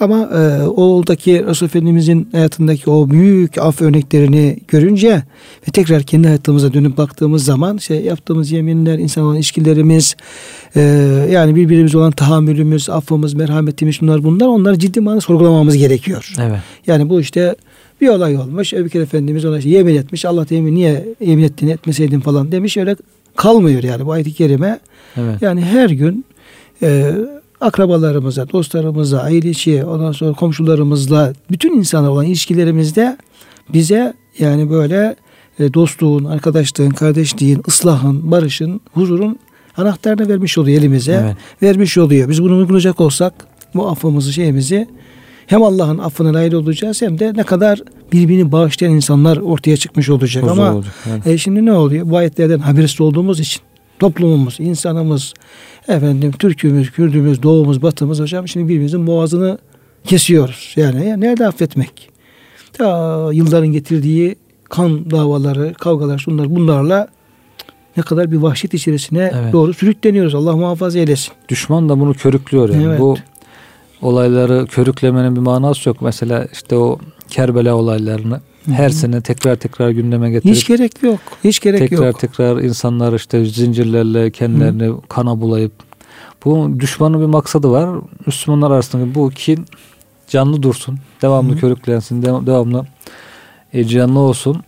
Ama 0.00 0.30
e, 0.34 0.62
oğuldaki 0.62 1.46
Resul 1.46 1.66
Efendimizin 1.66 2.28
hayatındaki 2.32 2.90
o 2.90 3.10
büyük 3.10 3.58
af 3.58 3.82
örneklerini 3.82 4.58
görünce 4.68 5.22
ve 5.68 5.72
tekrar 5.72 6.02
kendi 6.02 6.26
hayatımıza 6.26 6.72
dönüp 6.72 6.96
baktığımız 6.96 7.44
zaman 7.44 7.76
şey 7.76 8.00
yaptığımız 8.00 8.50
yeminler, 8.52 8.98
insan 8.98 9.24
olan 9.24 9.36
ilişkilerimiz, 9.36 10.16
e, 10.76 10.80
yani 11.30 11.56
birbirimiz 11.56 11.94
olan 11.94 12.12
tahammülümüz, 12.12 12.90
affımız, 12.90 13.34
merhametimiz 13.34 14.00
bunlar 14.00 14.24
bunlar 14.24 14.46
onları 14.46 14.78
ciddi 14.78 15.00
manada 15.00 15.20
sorgulamamız 15.20 15.76
gerekiyor. 15.76 16.32
Evet. 16.40 16.60
Yani 16.86 17.08
bu 17.08 17.20
işte 17.20 17.54
bir 18.00 18.08
olay 18.08 18.36
olmuş. 18.36 18.72
Ebu 18.72 18.84
Bekir 18.84 19.00
Efendimiz 19.00 19.44
ona 19.44 19.58
işte 19.58 19.70
yemin 19.70 19.96
etmiş. 19.96 20.24
Allah 20.24 20.46
yemin 20.50 20.74
niye 20.74 21.04
yemin 21.20 21.42
ettiğini 21.42 21.70
etmeseydin 21.70 22.20
falan 22.20 22.52
demiş. 22.52 22.76
Öyle 22.76 22.96
kalmıyor 23.36 23.82
yani 23.82 24.06
bu 24.06 24.12
ayet-i 24.12 24.32
kerime. 24.32 24.78
Evet. 25.16 25.42
Yani 25.42 25.60
her 25.60 25.90
gün 25.90 26.24
e, 26.82 27.12
akrabalarımıza, 27.60 28.48
dostlarımıza, 28.52 29.20
aile 29.20 29.50
içi, 29.50 29.84
ondan 29.84 30.12
sonra 30.12 30.32
komşularımızla, 30.32 31.32
bütün 31.50 31.74
insanlar 31.74 32.08
olan 32.08 32.26
ilişkilerimizde 32.26 33.16
bize 33.72 34.14
yani 34.38 34.70
böyle 34.70 35.16
e, 35.58 35.74
dostluğun, 35.74 36.24
arkadaşlığın, 36.24 36.90
kardeşliğin, 36.90 37.62
ıslahın, 37.68 38.30
barışın, 38.30 38.80
huzurun 38.94 39.38
anahtarını 39.76 40.28
vermiş 40.28 40.58
oluyor 40.58 40.78
elimize. 40.78 41.22
Evet. 41.24 41.36
Vermiş 41.62 41.98
oluyor. 41.98 42.28
Biz 42.28 42.42
bunu 42.42 42.58
uygulayacak 42.58 43.00
olsak 43.00 43.34
bu 43.74 43.88
affımızı, 43.88 44.32
şeyimizi 44.32 44.88
hem 45.46 45.62
Allah'ın 45.62 45.98
affına 45.98 46.32
nail 46.32 46.52
olacağız 46.52 47.02
hem 47.02 47.18
de 47.18 47.32
ne 47.36 47.42
kadar 47.42 47.80
birbirini 48.12 48.52
bağışlayan 48.52 48.92
insanlar 48.92 49.36
ortaya 49.36 49.76
çıkmış 49.76 50.10
olacak. 50.10 50.44
Huzur 50.44 50.52
Ama 50.52 50.74
olacak, 50.74 50.94
evet. 51.10 51.26
e, 51.26 51.38
şimdi 51.38 51.64
ne 51.64 51.72
oluyor? 51.72 52.10
Bu 52.10 52.16
ayetlerden 52.16 52.58
habersiz 52.58 53.00
olduğumuz 53.00 53.40
için 53.40 53.62
toplumumuz, 53.98 54.56
insanımız, 54.60 55.34
efendim 55.88 56.32
Türk'ümüz, 56.32 56.90
Kürdümüz, 56.90 57.42
Doğumuz, 57.42 57.82
Batımız 57.82 58.20
hocam 58.20 58.48
şimdi 58.48 58.68
birbirimizin 58.68 59.06
boğazını 59.06 59.58
kesiyoruz. 60.04 60.72
Yani 60.76 61.06
ya 61.08 61.16
nerede 61.16 61.46
affetmek? 61.46 62.10
Ta 62.72 63.28
yılların 63.32 63.68
getirdiği 63.68 64.36
kan 64.64 65.10
davaları, 65.10 65.74
kavgalar, 65.74 66.18
şunlar 66.18 66.56
bunlarla 66.56 67.08
ne 67.96 68.02
kadar 68.02 68.32
bir 68.32 68.36
vahşet 68.36 68.74
içerisine 68.74 69.30
evet. 69.34 69.52
doğru 69.52 69.74
sürükleniyoruz. 69.74 70.34
Allah 70.34 70.56
muhafaza 70.56 70.98
eylesin. 70.98 71.32
Düşman 71.48 71.88
da 71.88 72.00
bunu 72.00 72.14
körüklüyor 72.14 72.68
yani. 72.68 72.84
Evet. 72.84 73.00
Bu 73.00 73.16
olayları 74.02 74.66
körüklemenin 74.66 75.36
bir 75.36 75.40
manası 75.40 75.88
yok. 75.88 76.02
Mesela 76.02 76.46
işte 76.52 76.76
o 76.76 76.98
Kerbela 77.28 77.74
olaylarını 77.74 78.40
her 78.72 78.88
sene 78.88 79.20
tekrar 79.20 79.56
tekrar 79.56 79.90
gündeme 79.90 80.30
getirip 80.30 80.54
hiç 80.54 80.66
gerek 80.66 81.02
yok. 81.02 81.20
Hiç 81.44 81.60
gerek 81.60 81.78
tekrar 81.78 82.06
yok. 82.06 82.20
Tekrar 82.20 82.52
tekrar 82.52 82.64
insanlar 82.64 83.12
işte 83.12 83.44
zincirlerle 83.44 84.30
kendilerini 84.30 84.86
Hı. 84.86 85.00
kana 85.08 85.40
bulayıp 85.40 85.72
bu 86.44 86.80
düşmanın 86.80 87.20
bir 87.20 87.26
maksadı 87.26 87.70
var. 87.70 88.00
Müslümanlar 88.26 88.70
arasında 88.70 89.14
bu 89.14 89.30
kin 89.30 89.66
canlı 90.28 90.62
dursun. 90.62 90.98
Devamlı 91.22 91.52
Hı. 91.54 91.58
körüklensin. 91.58 92.22
devamlı 92.22 92.86
e, 93.72 93.84
canlı 93.84 94.18
olsun. 94.18 94.62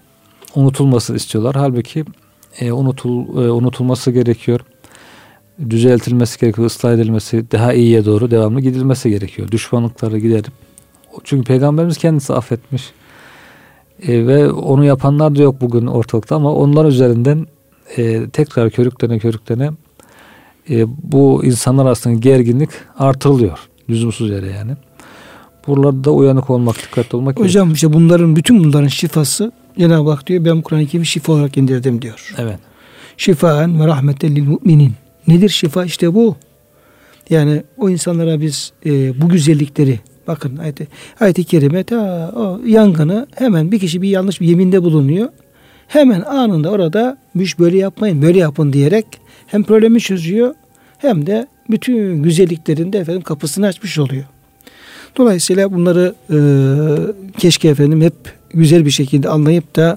Unutulmasını 0.54 1.16
istiyorlar. 1.16 1.56
Halbuki 1.56 2.04
e, 2.60 2.72
unutul 2.72 3.44
e, 3.44 3.50
unutulması 3.50 4.10
gerekiyor. 4.10 4.60
Düzeltilmesi 5.70 6.40
gerekiyor, 6.40 6.66
ıslah 6.66 6.92
edilmesi, 6.92 7.50
daha 7.52 7.72
iyiye 7.72 8.04
doğru 8.04 8.30
devamlı 8.30 8.60
gidilmesi 8.60 9.10
gerekiyor. 9.10 9.50
Düşmanlıkları 9.50 10.18
giderip. 10.18 10.52
Çünkü 11.24 11.44
Peygamberimiz 11.44 11.98
kendisi 11.98 12.34
affetmiş. 12.34 12.82
E, 14.06 14.26
ve 14.26 14.50
onu 14.52 14.84
yapanlar 14.84 15.36
da 15.36 15.42
yok 15.42 15.60
bugün 15.60 15.86
ortalıkta 15.86 16.36
ama 16.36 16.54
onlar 16.54 16.84
üzerinden 16.84 17.46
e, 17.96 18.28
tekrar 18.30 18.70
körüklene 18.70 19.18
körüklene 19.18 19.70
e, 20.70 20.84
bu 21.12 21.44
insanlar 21.44 21.86
arasında 21.86 22.14
gerginlik 22.14 22.70
artırılıyor. 22.98 23.58
Lüzumsuz 23.90 24.30
yere 24.30 24.46
yani. 24.46 24.72
Buralarda 25.66 26.10
uyanık 26.10 26.50
olmak, 26.50 26.76
dikkatli 26.76 27.16
olmak 27.16 27.40
Hocam 27.40 27.72
işte 27.72 27.92
bunların 27.92 28.36
bütün 28.36 28.64
bunların 28.64 28.88
şifası 28.88 29.52
Cenab-ı 29.78 30.10
Hak 30.10 30.26
diyor 30.26 30.44
ben 30.44 30.62
Kur'an-ı 30.62 30.86
Kerim'i 30.86 31.06
şifa 31.06 31.32
olarak 31.32 31.56
indirdim 31.56 32.02
diyor. 32.02 32.34
Evet. 32.38 32.58
Şifaen 33.16 33.80
ve 33.80 33.86
rahmeten 33.86 34.36
lil 34.36 34.46
müminin. 34.46 34.92
Nedir 35.26 35.48
şifa? 35.48 35.84
İşte 35.84 36.14
bu. 36.14 36.36
Yani 37.30 37.62
o 37.78 37.90
insanlara 37.90 38.40
biz 38.40 38.72
e, 38.86 39.20
bu 39.20 39.28
güzellikleri 39.28 40.00
Bakın 40.28 40.56
ayet-i, 40.56 40.88
ayet-i 41.20 41.44
kerime 41.44 41.84
ta 41.84 42.32
o 42.36 42.60
yangını 42.66 43.26
hemen 43.34 43.72
bir 43.72 43.78
kişi 43.78 44.02
bir 44.02 44.08
yanlış 44.08 44.40
bir 44.40 44.46
yeminde 44.46 44.82
bulunuyor. 44.82 45.28
Hemen 45.88 46.20
anında 46.20 46.70
orada 46.70 47.18
müş 47.34 47.58
böyle 47.58 47.78
yapmayın 47.78 48.22
böyle 48.22 48.38
yapın 48.38 48.72
diyerek 48.72 49.06
hem 49.46 49.62
problemi 49.62 50.00
çözüyor 50.00 50.54
hem 50.98 51.26
de 51.26 51.46
bütün 51.70 52.22
güzelliklerin 52.22 52.92
de 52.92 52.98
efendim 52.98 53.22
kapısını 53.22 53.66
açmış 53.66 53.98
oluyor. 53.98 54.24
Dolayısıyla 55.16 55.72
bunları 55.72 56.14
e, 56.30 56.38
keşke 57.38 57.68
efendim 57.68 58.00
hep 58.00 58.14
güzel 58.50 58.84
bir 58.84 58.90
şekilde 58.90 59.28
anlayıp 59.28 59.76
da 59.76 59.96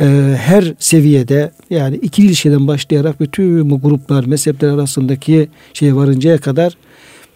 e, 0.00 0.04
her 0.38 0.74
seviyede 0.78 1.50
yani 1.70 1.96
iki 1.96 2.22
ilişkiden 2.22 2.66
başlayarak 2.66 3.20
bütün 3.20 3.70
bu 3.70 3.80
gruplar, 3.80 4.24
mezhepler 4.24 4.68
arasındaki 4.68 5.48
şeye 5.72 5.96
varıncaya 5.96 6.38
kadar 6.38 6.76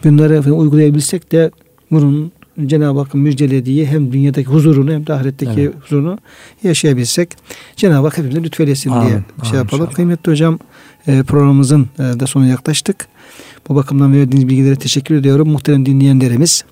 bunları 0.03 0.35
efendim 0.35 0.59
uygulayabilsek 0.59 1.31
de 1.31 1.51
bunun 1.91 2.31
Cenab-ı 2.65 2.99
Hakk'ın 2.99 3.21
müjdelediği 3.21 3.87
hem 3.87 4.13
dünyadaki 4.13 4.47
huzurunu 4.47 4.91
hem 4.91 5.07
de 5.07 5.13
ahiretteki 5.13 5.61
evet. 5.61 5.73
huzurunu 5.81 6.17
yaşayabilsek 6.63 7.29
Cenab-ı 7.75 8.07
Hak 8.07 8.17
hepimize 8.17 8.43
lütfeylesin 8.43 8.89
diye 8.89 8.99
amin, 8.99 9.23
şey 9.49 9.57
yapalım. 9.57 9.83
Inşallah. 9.83 9.95
Kıymetli 9.95 10.31
hocam 10.31 10.59
e, 11.07 11.23
programımızın 11.23 11.89
e, 11.99 12.01
da 12.01 12.27
sonuna 12.27 12.47
yaklaştık. 12.47 13.07
Bu 13.69 13.75
bakımdan 13.75 14.13
verdiğiniz 14.13 14.47
bilgilere 14.47 14.75
teşekkür 14.75 15.15
ediyorum. 15.15 15.49
Muhterem 15.49 15.85
dinleyenlerimiz 15.85 16.65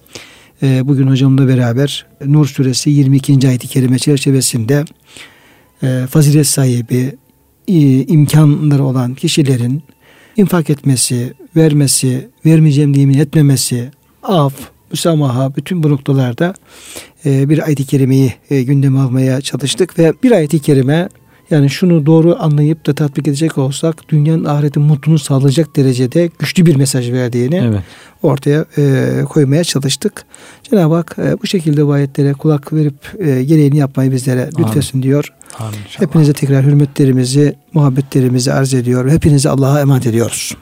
e, 0.64 0.88
bugün 0.88 1.08
hocamla 1.08 1.48
beraber 1.48 2.06
Nur 2.26 2.46
suresi 2.46 2.90
22. 2.90 3.48
ayet-i 3.48 3.68
kerime 3.68 4.00
çerçevesinde 4.00 4.86
fazilet 6.10 6.48
sahibi 6.48 7.18
imkanları 8.08 8.84
olan 8.84 9.16
kişilerin 9.16 9.84
infak 10.38 10.70
etmesi, 10.70 11.34
vermesi, 11.56 12.30
vermeyeceğim 12.46 12.94
diye 12.94 13.22
etmemesi, 13.22 13.92
af, 14.24 14.54
müsamaha 14.92 15.56
bütün 15.56 15.84
bu 15.84 15.90
noktalarda 15.90 16.54
e, 17.26 17.50
bir 17.50 17.66
ayet-i 17.66 17.86
kerimeyi 17.86 18.34
e, 18.50 18.64
gündeme 18.64 19.00
almaya 19.00 19.42
çalıştık 19.42 20.00
ve 20.00 20.14
bir 20.24 20.32
ayet-i 20.32 20.60
kerime 20.60 21.10
yani 21.52 21.70
şunu 21.70 22.06
doğru 22.06 22.38
anlayıp 22.40 22.88
da 22.88 22.96
tatbik 22.96 23.28
edecek 23.28 23.58
olsak 23.58 24.10
dünyanın 24.10 24.46
ahiretin 24.46 24.84
mutluluğunu 24.84 25.20
sağlayacak 25.20 25.76
derecede 25.76 26.30
güçlü 26.40 26.66
bir 26.66 26.76
mesaj 26.76 27.12
verdiğini 27.12 27.56
evet. 27.56 27.82
ortaya 28.24 28.66
e, 28.78 29.24
koymaya 29.30 29.64
çalıştık. 29.64 30.26
Cenab-ı 30.64 30.96
Hak 30.96 31.16
e, 31.20 31.42
bu 31.42 31.48
şekilde 31.48 31.88
bu 31.88 31.92
ayetlere 31.92 32.34
kulak 32.34 32.74
verip 32.74 33.14
e, 33.20 33.44
gereğini 33.44 33.78
yapmayı 33.78 34.12
bizlere 34.12 34.50
lütfesin 34.60 34.98
Amin. 34.98 35.04
diyor. 35.04 35.34
Amin 35.60 35.78
Hepinize 35.98 36.34
tekrar 36.34 36.66
hürmetlerimizi, 36.66 37.56
muhabbetlerimizi 37.74 38.54
arz 38.54 38.74
ediyor. 38.74 39.12
Hepinizi 39.12 39.50
Allah'a 39.50 39.82
emanet 39.82 40.08
ediyoruz. 40.08 40.54